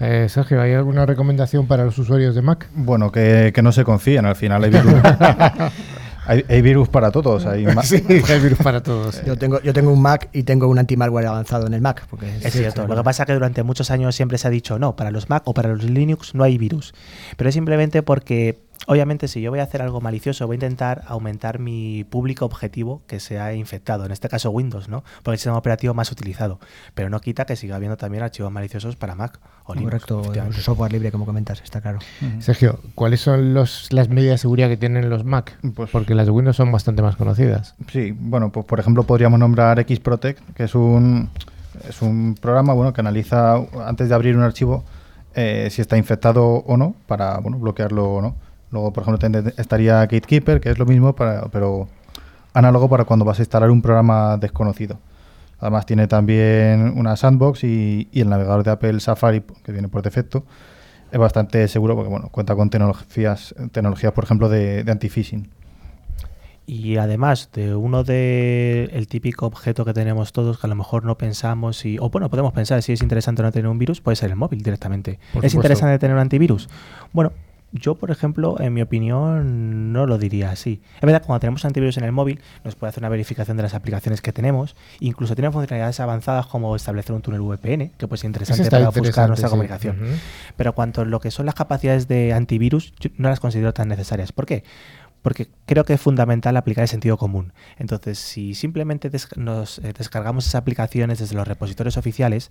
Eh, 0.00 0.26
Sergio, 0.28 0.60
¿hay 0.60 0.72
alguna 0.72 1.06
recomendación 1.06 1.66
para 1.66 1.84
los 1.84 1.98
usuarios 1.98 2.34
de 2.34 2.42
Mac? 2.42 2.68
Bueno, 2.74 3.12
que, 3.12 3.52
que 3.54 3.62
no 3.62 3.70
se 3.70 3.84
confíen, 3.84 4.24
al 4.24 4.36
final 4.36 4.64
hay 4.64 4.70
virus. 4.70 4.92
hay, 6.30 6.44
hay 6.48 6.62
virus 6.62 6.88
para 6.88 7.10
todos. 7.10 7.44
Hay 7.44 7.66
sí, 7.82 8.04
hay 8.06 8.40
virus 8.40 8.58
para 8.58 8.82
todos. 8.84 9.20
Yo 9.24 9.36
tengo, 9.36 9.60
yo 9.62 9.72
tengo 9.72 9.92
un 9.92 10.00
Mac 10.00 10.28
y 10.32 10.44
tengo 10.44 10.68
un 10.68 10.78
anti-malware 10.78 11.26
avanzado 11.26 11.66
en 11.66 11.74
el 11.74 11.80
Mac. 11.80 12.06
Porque 12.08 12.32
Es 12.40 12.52
cierto. 12.52 12.86
Lo 12.86 12.94
que 12.94 13.02
pasa 13.02 13.24
es 13.24 13.26
que 13.26 13.32
durante 13.32 13.64
muchos 13.64 13.90
años 13.90 14.14
siempre 14.14 14.38
se 14.38 14.46
ha 14.46 14.50
dicho, 14.50 14.78
no, 14.78 14.94
para 14.94 15.10
los 15.10 15.28
Mac 15.28 15.42
o 15.46 15.54
para 15.54 15.70
los 15.70 15.82
Linux 15.82 16.36
no 16.36 16.44
hay 16.44 16.56
virus. 16.56 16.94
Pero 17.36 17.48
es 17.48 17.54
simplemente 17.54 18.04
porque, 18.04 18.60
obviamente, 18.86 19.28
si 19.28 19.40
yo 19.40 19.50
voy 19.50 19.60
a 19.60 19.64
hacer 19.64 19.82
algo 19.82 20.00
malicioso, 20.00 20.46
voy 20.46 20.54
a 20.54 20.56
intentar 20.56 21.02
aumentar 21.06 21.58
mi 21.58 22.04
público 22.04 22.44
objetivo 22.44 23.02
que 23.06 23.20
sea 23.20 23.54
infectado. 23.54 24.04
En 24.04 24.12
este 24.12 24.28
caso 24.28 24.50
Windows, 24.50 24.88
¿no? 24.88 25.02
Porque 25.22 25.34
es 25.34 25.34
el 25.34 25.38
sistema 25.38 25.58
operativo 25.58 25.94
más 25.94 26.10
utilizado. 26.10 26.58
Pero 26.94 27.10
no 27.10 27.20
quita 27.20 27.44
que 27.44 27.56
siga 27.56 27.76
habiendo 27.76 27.96
también 27.96 28.22
archivos 28.24 28.50
maliciosos 28.50 28.96
para 28.96 29.14
Mac 29.14 29.38
o 29.64 29.74
Linux. 29.74 30.04
Correcto, 30.06 30.32
el 30.34 30.54
software 30.54 30.92
libre, 30.92 31.12
como 31.12 31.26
comentas, 31.26 31.60
está 31.62 31.80
claro. 31.80 31.98
Sergio, 32.40 32.80
¿cuáles 32.94 33.20
son 33.20 33.54
los, 33.54 33.92
las 33.92 34.08
medidas 34.08 34.34
de 34.34 34.38
seguridad 34.38 34.68
que 34.68 34.76
tienen 34.76 35.08
los 35.10 35.24
Mac? 35.24 35.58
Pues- 35.74 35.90
Porque 35.90 36.14
las 36.14 36.26
de 36.26 36.32
Windows 36.32 36.56
son 36.56 36.72
bastante 36.72 37.02
más 37.02 37.16
conocidas. 37.16 37.74
Sí, 37.92 38.12
bueno, 38.18 38.50
pues 38.50 38.66
por 38.66 38.80
ejemplo 38.80 39.04
podríamos 39.04 39.38
nombrar 39.38 39.80
Xprotect, 39.86 40.40
que 40.54 40.64
es 40.64 40.74
un, 40.74 41.28
es 41.88 42.02
un 42.02 42.34
programa 42.40 42.72
bueno, 42.72 42.92
que 42.92 43.00
analiza 43.00 43.56
antes 43.86 44.08
de 44.08 44.14
abrir 44.14 44.36
un 44.36 44.42
archivo 44.42 44.84
eh, 45.34 45.68
si 45.70 45.80
está 45.80 45.96
infectado 45.96 46.44
o 46.44 46.76
no, 46.76 46.94
para 47.06 47.38
bueno, 47.38 47.58
bloquearlo 47.58 48.14
o 48.14 48.22
no. 48.22 48.34
Luego, 48.70 48.92
por 48.92 49.02
ejemplo, 49.02 49.52
estaría 49.56 50.00
Gatekeeper, 50.00 50.60
que 50.60 50.70
es 50.70 50.78
lo 50.78 50.86
mismo, 50.86 51.14
para, 51.14 51.42
pero 51.48 51.88
análogo 52.52 52.88
para 52.88 53.04
cuando 53.04 53.24
vas 53.24 53.38
a 53.38 53.42
instalar 53.42 53.70
un 53.70 53.82
programa 53.82 54.36
desconocido. 54.36 54.98
Además 55.58 55.86
tiene 55.86 56.06
también 56.06 56.94
una 56.96 57.16
sandbox 57.16 57.64
y, 57.64 58.08
y 58.12 58.20
el 58.20 58.30
navegador 58.30 58.64
de 58.64 58.70
Apple 58.70 59.00
Safari, 59.00 59.42
que 59.62 59.72
viene 59.72 59.88
por 59.88 60.02
defecto, 60.02 60.44
es 61.12 61.18
bastante 61.18 61.66
seguro 61.68 61.96
porque 61.96 62.10
bueno, 62.10 62.28
cuenta 62.30 62.54
con 62.54 62.70
tecnologías, 62.70 63.54
tecnologías 63.72 64.12
por 64.12 64.24
ejemplo, 64.24 64.48
de, 64.48 64.84
de 64.84 64.92
anti-phishing. 64.92 65.50
Y 66.66 66.98
además 66.98 67.50
de 67.52 67.74
uno 67.74 68.04
de 68.04 68.88
el 68.92 69.08
típico 69.08 69.46
objeto 69.46 69.84
que 69.84 69.92
tenemos 69.92 70.32
todos 70.32 70.60
que 70.60 70.68
a 70.68 70.70
lo 70.70 70.76
mejor 70.76 71.04
no 71.04 71.18
pensamos 71.18 71.84
y 71.84 71.98
o 71.98 72.10
bueno, 72.10 72.30
podemos 72.30 72.52
pensar 72.52 72.80
si 72.82 72.92
es 72.92 73.02
interesante 73.02 73.42
o 73.42 73.44
no 73.44 73.50
tener 73.50 73.68
un 73.68 73.78
virus, 73.78 74.00
puede 74.00 74.14
ser 74.14 74.30
el 74.30 74.36
móvil 74.36 74.62
directamente. 74.62 75.18
¿Es 75.42 75.54
interesante 75.54 75.98
tener 75.98 76.14
un 76.14 76.20
antivirus? 76.20 76.68
Bueno, 77.12 77.32
yo 77.72 77.94
por 77.94 78.10
ejemplo, 78.10 78.56
en 78.60 78.74
mi 78.74 78.82
opinión, 78.82 79.92
no 79.92 80.06
lo 80.06 80.18
diría 80.18 80.50
así. 80.50 80.82
Es 80.96 81.02
verdad, 81.02 81.22
cuando 81.24 81.40
tenemos 81.40 81.64
antivirus 81.64 81.96
en 81.98 82.04
el 82.04 82.12
móvil, 82.12 82.40
nos 82.64 82.74
puede 82.74 82.90
hacer 82.90 83.02
una 83.02 83.08
verificación 83.08 83.56
de 83.56 83.62
las 83.62 83.74
aplicaciones 83.74 84.20
que 84.20 84.32
tenemos, 84.32 84.76
incluso 84.98 85.34
tiene 85.34 85.50
funcionalidades 85.50 86.00
avanzadas 86.00 86.46
como 86.46 86.74
establecer 86.74 87.14
un 87.14 87.22
túnel 87.22 87.40
VPN, 87.40 87.92
que 87.96 88.08
puede 88.08 88.18
ser 88.18 88.28
interesante 88.28 88.70
para 88.70 88.84
interesante, 88.84 89.08
buscar 89.08 89.28
nuestra 89.28 89.48
sí. 89.48 89.50
comunicación. 89.50 89.98
Pero 90.56 90.74
cuanto 90.74 91.02
a 91.02 91.04
lo 91.04 91.20
que 91.20 91.30
son 91.30 91.46
las 91.46 91.54
capacidades 91.54 92.08
de 92.08 92.32
antivirus, 92.32 92.92
yo 92.98 93.10
no 93.16 93.28
las 93.28 93.40
considero 93.40 93.72
tan 93.72 93.88
necesarias. 93.88 94.32
¿Por 94.32 94.46
qué? 94.46 94.64
Porque 95.22 95.48
creo 95.66 95.84
que 95.84 95.92
es 95.94 96.00
fundamental 96.00 96.56
aplicar 96.56 96.82
el 96.82 96.88
sentido 96.88 97.16
común. 97.18 97.52
Entonces, 97.78 98.18
si 98.18 98.54
simplemente 98.54 99.10
des- 99.10 99.28
nos 99.36 99.78
eh, 99.80 99.92
descargamos 99.96 100.44
esas 100.46 100.56
aplicaciones 100.56 101.18
desde 101.18 101.34
los 101.36 101.46
repositorios 101.46 101.96
oficiales, 101.98 102.50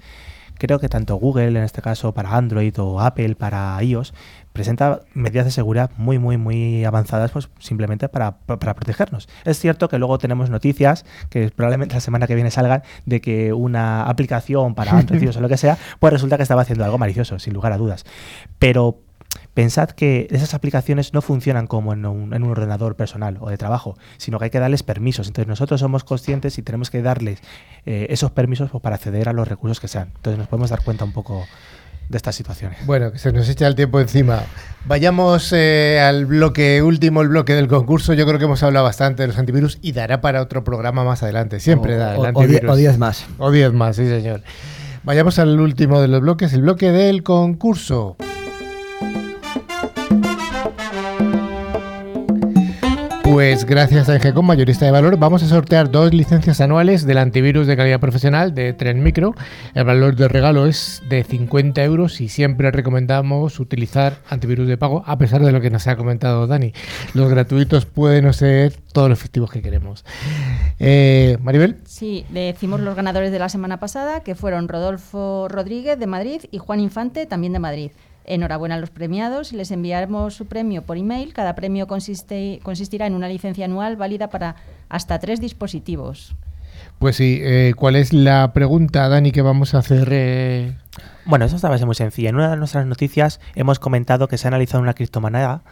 creo 0.57 0.79
que 0.79 0.87
tanto 0.89 1.15
Google, 1.15 1.47
en 1.47 1.57
este 1.63 1.81
caso 1.81 2.13
para 2.13 2.35
Android, 2.35 2.73
o 2.79 2.99
Apple 3.01 3.35
para 3.35 3.81
iOS, 3.81 4.13
presenta 4.53 5.01
medidas 5.13 5.45
de 5.45 5.51
seguridad 5.51 5.89
muy, 5.97 6.19
muy, 6.19 6.37
muy 6.37 6.85
avanzadas, 6.85 7.31
pues 7.31 7.49
simplemente 7.59 8.07
para, 8.09 8.37
pa- 8.39 8.59
para 8.59 8.75
protegernos. 8.75 9.27
Es 9.45 9.57
cierto 9.59 9.89
que 9.89 9.97
luego 9.97 10.17
tenemos 10.19 10.49
noticias, 10.51 11.05
que 11.29 11.49
probablemente 11.49 11.95
la 11.95 12.01
semana 12.01 12.27
que 12.27 12.35
viene 12.35 12.51
salgan, 12.51 12.83
de 13.05 13.19
que 13.21 13.51
una 13.53 14.03
aplicación 14.03 14.75
para 14.75 14.91
Android 14.91 15.29
o 15.37 15.41
lo 15.41 15.49
que 15.49 15.57
sea, 15.57 15.77
pues 15.99 16.13
resulta 16.13 16.37
que 16.37 16.43
estaba 16.43 16.61
haciendo 16.61 16.85
algo 16.85 16.97
malicioso, 16.99 17.39
sin 17.39 17.53
lugar 17.53 17.71
a 17.73 17.77
dudas. 17.77 18.05
Pero 18.59 18.99
pensad 19.53 19.89
que 19.89 20.27
esas 20.31 20.53
aplicaciones 20.53 21.13
no 21.13 21.21
funcionan 21.21 21.67
como 21.67 21.93
en 21.93 22.05
un, 22.05 22.33
en 22.33 22.43
un 22.43 22.51
ordenador 22.51 22.95
personal 22.95 23.37
o 23.41 23.49
de 23.49 23.57
trabajo, 23.57 23.97
sino 24.17 24.39
que 24.39 24.45
hay 24.45 24.49
que 24.51 24.59
darles 24.59 24.83
permisos. 24.83 25.27
Entonces 25.27 25.47
nosotros 25.47 25.79
somos 25.79 26.03
conscientes 26.03 26.57
y 26.57 26.61
tenemos 26.63 26.89
que 26.89 27.01
darles 27.01 27.39
eh, 27.85 28.07
esos 28.09 28.31
permisos 28.31 28.69
pues, 28.71 28.81
para 28.81 28.95
acceder 28.95 29.29
a 29.29 29.33
los 29.33 29.47
recursos 29.47 29.79
que 29.79 29.87
sean. 29.87 30.11
Entonces 30.15 30.37
nos 30.37 30.47
podemos 30.47 30.69
dar 30.69 30.83
cuenta 30.83 31.03
un 31.05 31.11
poco 31.13 31.45
de 32.07 32.17
estas 32.17 32.35
situaciones. 32.35 32.83
Bueno, 32.87 33.11
que 33.11 33.19
se 33.19 33.31
nos 33.31 33.47
echa 33.49 33.67
el 33.67 33.75
tiempo 33.75 33.99
encima. 33.99 34.41
Vayamos 34.85 35.53
eh, 35.53 35.99
al 36.01 36.25
bloque 36.25 36.81
último, 36.81 37.21
el 37.21 37.27
bloque 37.27 37.53
del 37.53 37.67
concurso. 37.67 38.13
Yo 38.13 38.25
creo 38.25 38.39
que 38.39 38.45
hemos 38.45 38.63
hablado 38.63 38.85
bastante 38.85 39.21
de 39.23 39.27
los 39.27 39.37
antivirus 39.37 39.77
y 39.81 39.91
dará 39.91 40.19
para 40.21 40.41
otro 40.41 40.63
programa 40.63 41.03
más 41.03 41.21
adelante. 41.21 41.59
Siempre 41.59 41.97
da 41.97 42.13
el 42.15 42.19
O- 42.21 42.25
antivirus. 42.25 42.71
o 42.71 42.75
10 42.75 42.97
más. 42.97 43.25
O 43.37 43.51
10 43.51 43.73
más, 43.73 43.97
sí, 43.97 44.07
señor. 44.07 44.41
Vayamos 45.03 45.37
al 45.37 45.59
último 45.59 46.01
de 46.01 46.07
los 46.07 46.21
bloques, 46.21 46.51
el 46.53 46.61
bloque 46.61 46.91
del 46.91 47.21
concurso. 47.21 48.15
Pues 53.31 53.63
gracias 53.65 54.09
a 54.09 54.15
Engecom, 54.15 54.43
mayorista 54.43 54.85
de 54.85 54.91
valor, 54.91 55.15
vamos 55.17 55.43
a 55.43 55.47
sortear 55.47 55.91
dos 55.91 56.11
licencias 56.11 56.61
anuales 56.61 57.05
del 57.05 57.19
antivirus 57.19 57.67
de 57.67 57.77
calidad 57.77 57.99
profesional 57.99 58.55
de 58.55 58.73
Tren 58.73 59.03
Micro. 59.03 59.35
El 59.75 59.83
valor 59.83 60.15
de 60.15 60.27
regalo 60.27 60.65
es 60.65 61.03
de 61.09 61.23
50 61.23 61.83
euros 61.83 62.21
y 62.21 62.29
siempre 62.29 62.71
recomendamos 62.71 63.59
utilizar 63.59 64.17
antivirus 64.29 64.67
de 64.67 64.77
pago, 64.77 65.03
a 65.05 65.19
pesar 65.19 65.43
de 65.43 65.51
lo 65.51 65.61
que 65.61 65.69
nos 65.69 65.85
ha 65.85 65.95
comentado 65.95 66.47
Dani. 66.47 66.73
Los 67.13 67.29
gratuitos 67.29 67.85
pueden 67.85 68.33
ser 68.33 68.73
todos 68.93 69.09
los 69.09 69.19
efectivos 69.19 69.51
que 69.51 69.61
queremos. 69.61 70.05
Eh, 70.79 71.37
Maribel. 71.43 71.77
Sí, 71.85 72.25
decimos 72.29 72.79
los 72.79 72.95
ganadores 72.95 73.31
de 73.31 73.37
la 73.37 73.49
semana 73.49 73.79
pasada, 73.79 74.21
que 74.21 74.33
fueron 74.33 74.67
Rodolfo 74.67 75.47
Rodríguez 75.49 75.99
de 75.99 76.07
Madrid 76.07 76.41
y 76.49 76.57
Juan 76.57 76.79
Infante 76.79 77.27
también 77.27 77.53
de 77.53 77.59
Madrid. 77.59 77.91
Enhorabuena 78.29 78.75
a 78.75 78.79
los 78.79 78.91
premiados 78.91 79.51
y 79.51 79.57
les 79.57 79.71
enviaremos 79.71 80.35
su 80.35 80.45
premio 80.45 80.83
por 80.83 80.97
email. 80.97 81.33
Cada 81.33 81.55
premio 81.55 81.87
consiste, 81.87 82.59
consistirá 82.63 83.07
en 83.07 83.15
una 83.15 83.27
licencia 83.27 83.65
anual 83.65 83.97
válida 83.97 84.29
para 84.29 84.55
hasta 84.87 85.19
tres 85.19 85.41
dispositivos. 85.41 86.35
Pues 86.99 87.15
sí, 87.15 87.39
eh, 87.41 87.73
¿cuál 87.75 87.95
es 87.95 88.13
la 88.13 88.53
pregunta, 88.53 89.07
Dani, 89.09 89.31
que 89.31 89.41
vamos 89.41 89.73
a 89.73 89.79
hacer? 89.79 90.09
eh? 90.11 90.75
Bueno, 91.25 91.45
eso 91.45 91.55
esta 91.55 91.69
base 91.69 91.85
muy 91.85 91.95
sencilla. 91.95 92.29
En 92.29 92.35
una 92.35 92.49
de 92.49 92.57
nuestras 92.57 92.85
noticias 92.85 93.39
hemos 93.55 93.79
comentado 93.79 94.27
que 94.27 94.37
se 94.37 94.47
ha 94.47 94.49
analizado 94.49 94.81
una 94.81 94.93
criptomoneda 94.93 95.63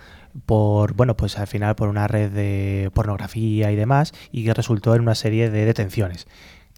por, 0.45 0.93
bueno, 0.93 1.18
pues 1.18 1.38
al 1.38 1.47
final 1.47 1.76
por 1.76 1.89
una 1.89 2.08
red 2.08 2.32
de 2.32 2.91
pornografía 2.93 3.72
y 3.72 3.76
demás 3.76 4.14
y 4.32 4.45
que 4.45 4.53
resultó 4.53 4.95
en 4.95 5.01
una 5.01 5.16
serie 5.16 5.49
de 5.49 5.66
detenciones. 5.66 6.28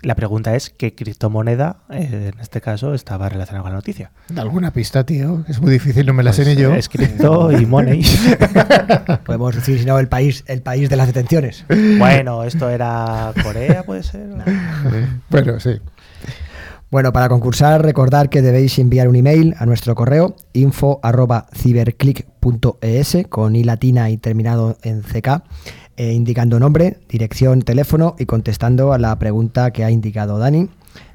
La 0.01 0.15
pregunta 0.15 0.55
es 0.55 0.69
qué 0.69 0.95
criptomoneda, 0.95 1.81
eh, 1.89 2.31
en 2.33 2.39
este 2.39 2.61
caso, 2.61 2.93
estaba 2.93 3.27
relacionada 3.27 3.63
con 3.63 3.71
la 3.71 3.77
noticia. 3.77 4.11
¿Alguna 4.37 4.71
pista, 4.71 5.03
tío? 5.03 5.43
Es 5.49 5.59
muy 5.61 5.71
difícil, 5.71 6.05
no 6.05 6.13
me 6.13 6.23
la 6.23 6.31
sé 6.31 6.43
Pues, 6.43 6.55
ni 6.55 6.61
yo. 6.61 6.73
Es 6.73 6.87
cripto 6.87 7.51
y 7.51 7.65
money. 7.65 8.01
Podemos 9.25 9.55
decir, 9.55 9.77
si 9.77 9.85
no, 9.85 9.99
el 9.99 10.07
país, 10.07 10.45
el 10.47 10.61
país 10.61 10.89
de 10.89 10.95
las 10.95 11.07
detenciones. 11.07 11.65
bueno, 11.97 12.45
esto 12.45 12.69
era 12.69 13.33
Corea, 13.43 13.83
puede 13.83 14.03
ser. 14.03 14.29
Bueno, 15.29 15.59
sí. 15.59 15.79
Bueno, 16.91 17.13
para 17.13 17.29
concursar, 17.29 17.83
recordar 17.83 18.29
que 18.29 18.41
debéis 18.41 18.79
enviar 18.79 19.09
un 19.09 19.15
email 19.15 19.53
a 19.59 19.65
nuestro 19.67 19.93
correo 19.93 20.35
info 20.53 20.99
arroba 21.03 21.45
ciberclick.es 21.53 23.17
con 23.29 23.55
i 23.55 23.63
latina 23.63 24.09
y 24.09 24.17
terminado 24.17 24.77
en 24.81 25.03
ck, 25.03 25.43
eh, 25.99 26.13
indicando 26.13 26.59
nombre, 26.59 26.97
dirección, 27.09 27.61
teléfono 27.61 28.15
y 28.17 28.25
contestando 28.25 28.93
a 28.93 28.97
la 28.97 29.19
pregunta 29.19 29.71
que 29.71 29.83
ha 29.83 29.91
indicado 29.91 30.37
Dani. 30.39 30.69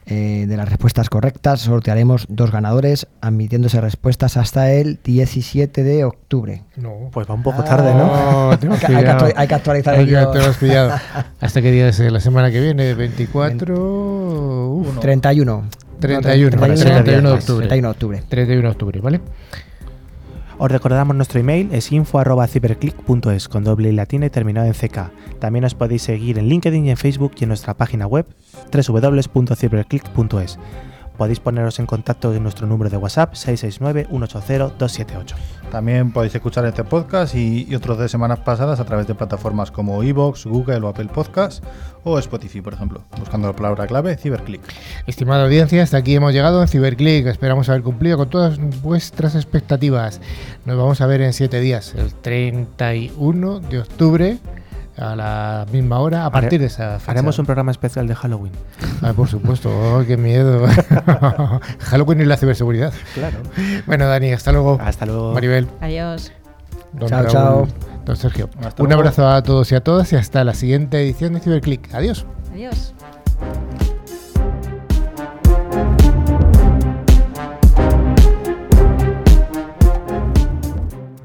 Eh, 0.06 0.44
de 0.46 0.56
las 0.58 0.68
respuestas 0.68 1.08
correctas 1.08 1.60
sortearemos 1.62 2.26
dos 2.28 2.52
ganadores, 2.52 3.06
admitiéndose 3.22 3.80
respuestas 3.80 4.36
hasta 4.36 4.70
el 4.70 4.98
17 5.02 5.82
de 5.82 6.04
octubre. 6.04 6.62
No. 6.76 7.08
Pues 7.10 7.26
va 7.26 7.32
un 7.32 7.42
poco 7.42 7.64
tarde, 7.64 7.94
¿no? 7.94 8.50
No, 8.50 8.58
te 8.58 8.66
hemos 8.66 8.84
Hay 8.84 9.02
que- 9.02 9.32
hay 9.34 9.48
que 9.48 9.54
actualizar 9.54 9.94
el 9.94 10.06
guion. 10.06 10.30
te 10.30 10.38
hemos 10.40 10.56
pillado. 10.58 10.92
¿Hasta 11.40 11.62
qué 11.62 11.70
día 11.72 11.88
es? 11.88 11.98
¿La 12.00 12.20
semana 12.20 12.50
que 12.50 12.60
viene? 12.60 12.94
¿24? 12.94 13.78
Uf, 13.78 15.00
31. 15.00 15.64
31, 16.00 16.50
No, 16.56 16.74
31 16.74 17.28
de 17.30 17.34
octubre. 17.34 17.66
31 17.66 17.88
de 17.88 17.90
octubre. 17.92 18.22
31 18.28 18.62
de 18.62 18.68
octubre, 18.68 19.00
¿vale? 19.00 19.20
Os 20.64 20.72
recordamos 20.72 21.14
nuestro 21.14 21.40
email 21.40 21.68
es 21.72 21.92
info@ciberclick.es 21.92 23.48
con 23.50 23.64
doble 23.64 23.90
y 23.90 23.92
latina 23.92 24.24
y 24.24 24.30
terminado 24.30 24.66
en 24.66 24.72
ck. 24.72 25.10
También 25.38 25.66
os 25.66 25.74
podéis 25.74 26.00
seguir 26.00 26.38
en 26.38 26.48
LinkedIn 26.48 26.86
y 26.86 26.90
en 26.90 26.96
Facebook 26.96 27.32
y 27.38 27.42
en 27.44 27.48
nuestra 27.48 27.74
página 27.74 28.06
web 28.06 28.24
www.ciberclick.es. 28.72 30.58
Podéis 31.16 31.40
poneros 31.40 31.78
en 31.78 31.86
contacto 31.86 32.34
en 32.34 32.42
nuestro 32.42 32.66
número 32.66 32.90
de 32.90 32.96
WhatsApp 32.96 33.34
669-180-278. 33.34 35.34
También 35.70 36.12
podéis 36.12 36.34
escuchar 36.34 36.64
este 36.66 36.84
podcast 36.84 37.34
y, 37.34 37.66
y 37.68 37.74
otros 37.74 37.98
de 37.98 38.08
semanas 38.08 38.40
pasadas 38.40 38.80
a 38.80 38.84
través 38.84 39.06
de 39.06 39.14
plataformas 39.14 39.70
como 39.70 40.02
Evox, 40.02 40.46
Google 40.46 40.80
o 40.80 40.88
Apple 40.88 41.08
Podcast 41.12 41.64
o 42.04 42.18
Spotify, 42.18 42.60
por 42.60 42.74
ejemplo, 42.74 43.02
buscando 43.18 43.48
la 43.48 43.56
palabra 43.56 43.86
clave 43.86 44.16
Ciberclick. 44.16 44.60
Estimada 45.06 45.44
audiencia, 45.44 45.82
hasta 45.82 45.96
aquí 45.96 46.14
hemos 46.14 46.32
llegado 46.32 46.60
en 46.60 46.68
Ciberclick. 46.68 47.26
Esperamos 47.26 47.68
haber 47.68 47.82
cumplido 47.82 48.16
con 48.16 48.30
todas 48.30 48.58
vuestras 48.82 49.34
expectativas. 49.34 50.20
Nos 50.64 50.76
vamos 50.76 51.00
a 51.00 51.06
ver 51.06 51.22
en 51.22 51.32
siete 51.32 51.60
días, 51.60 51.94
el 51.96 52.14
31 52.14 53.60
de 53.60 53.80
octubre, 53.80 54.38
a 54.96 55.16
la 55.16 55.66
misma 55.72 55.98
hora, 55.98 56.24
a 56.26 56.30
partir 56.30 56.60
de 56.60 56.66
esa 56.66 56.98
fecha. 56.98 57.10
Haremos 57.12 57.38
un 57.38 57.46
programa 57.46 57.70
especial 57.72 58.06
de 58.06 58.14
Halloween. 58.14 58.52
Ah, 59.02 59.12
por 59.12 59.28
supuesto, 59.28 59.70
oh, 59.70 60.04
qué 60.06 60.16
miedo. 60.16 60.66
Halloween 61.80 62.20
y 62.20 62.24
la 62.24 62.36
ciberseguridad. 62.36 62.92
Claro. 63.14 63.38
Bueno, 63.86 64.06
Dani, 64.06 64.32
hasta 64.32 64.52
luego. 64.52 64.78
Hasta 64.80 65.06
luego. 65.06 65.32
Maribel, 65.34 65.68
Adiós. 65.80 66.32
don 66.92 67.08
Chao, 67.08 67.22
Raúl, 67.22 67.32
chao. 67.32 67.68
don 68.04 68.16
Sergio. 68.16 68.48
Hasta 68.64 68.82
un 68.82 68.88
luego. 68.88 69.00
abrazo 69.02 69.28
a 69.28 69.42
todos 69.42 69.70
y 69.72 69.74
a 69.74 69.80
todas 69.82 70.12
y 70.12 70.16
hasta 70.16 70.44
la 70.44 70.54
siguiente 70.54 71.00
edición 71.02 71.34
de 71.34 71.40
Ciberclick. 71.40 71.92
Adiós. 71.94 72.24
Adiós. 72.52 72.93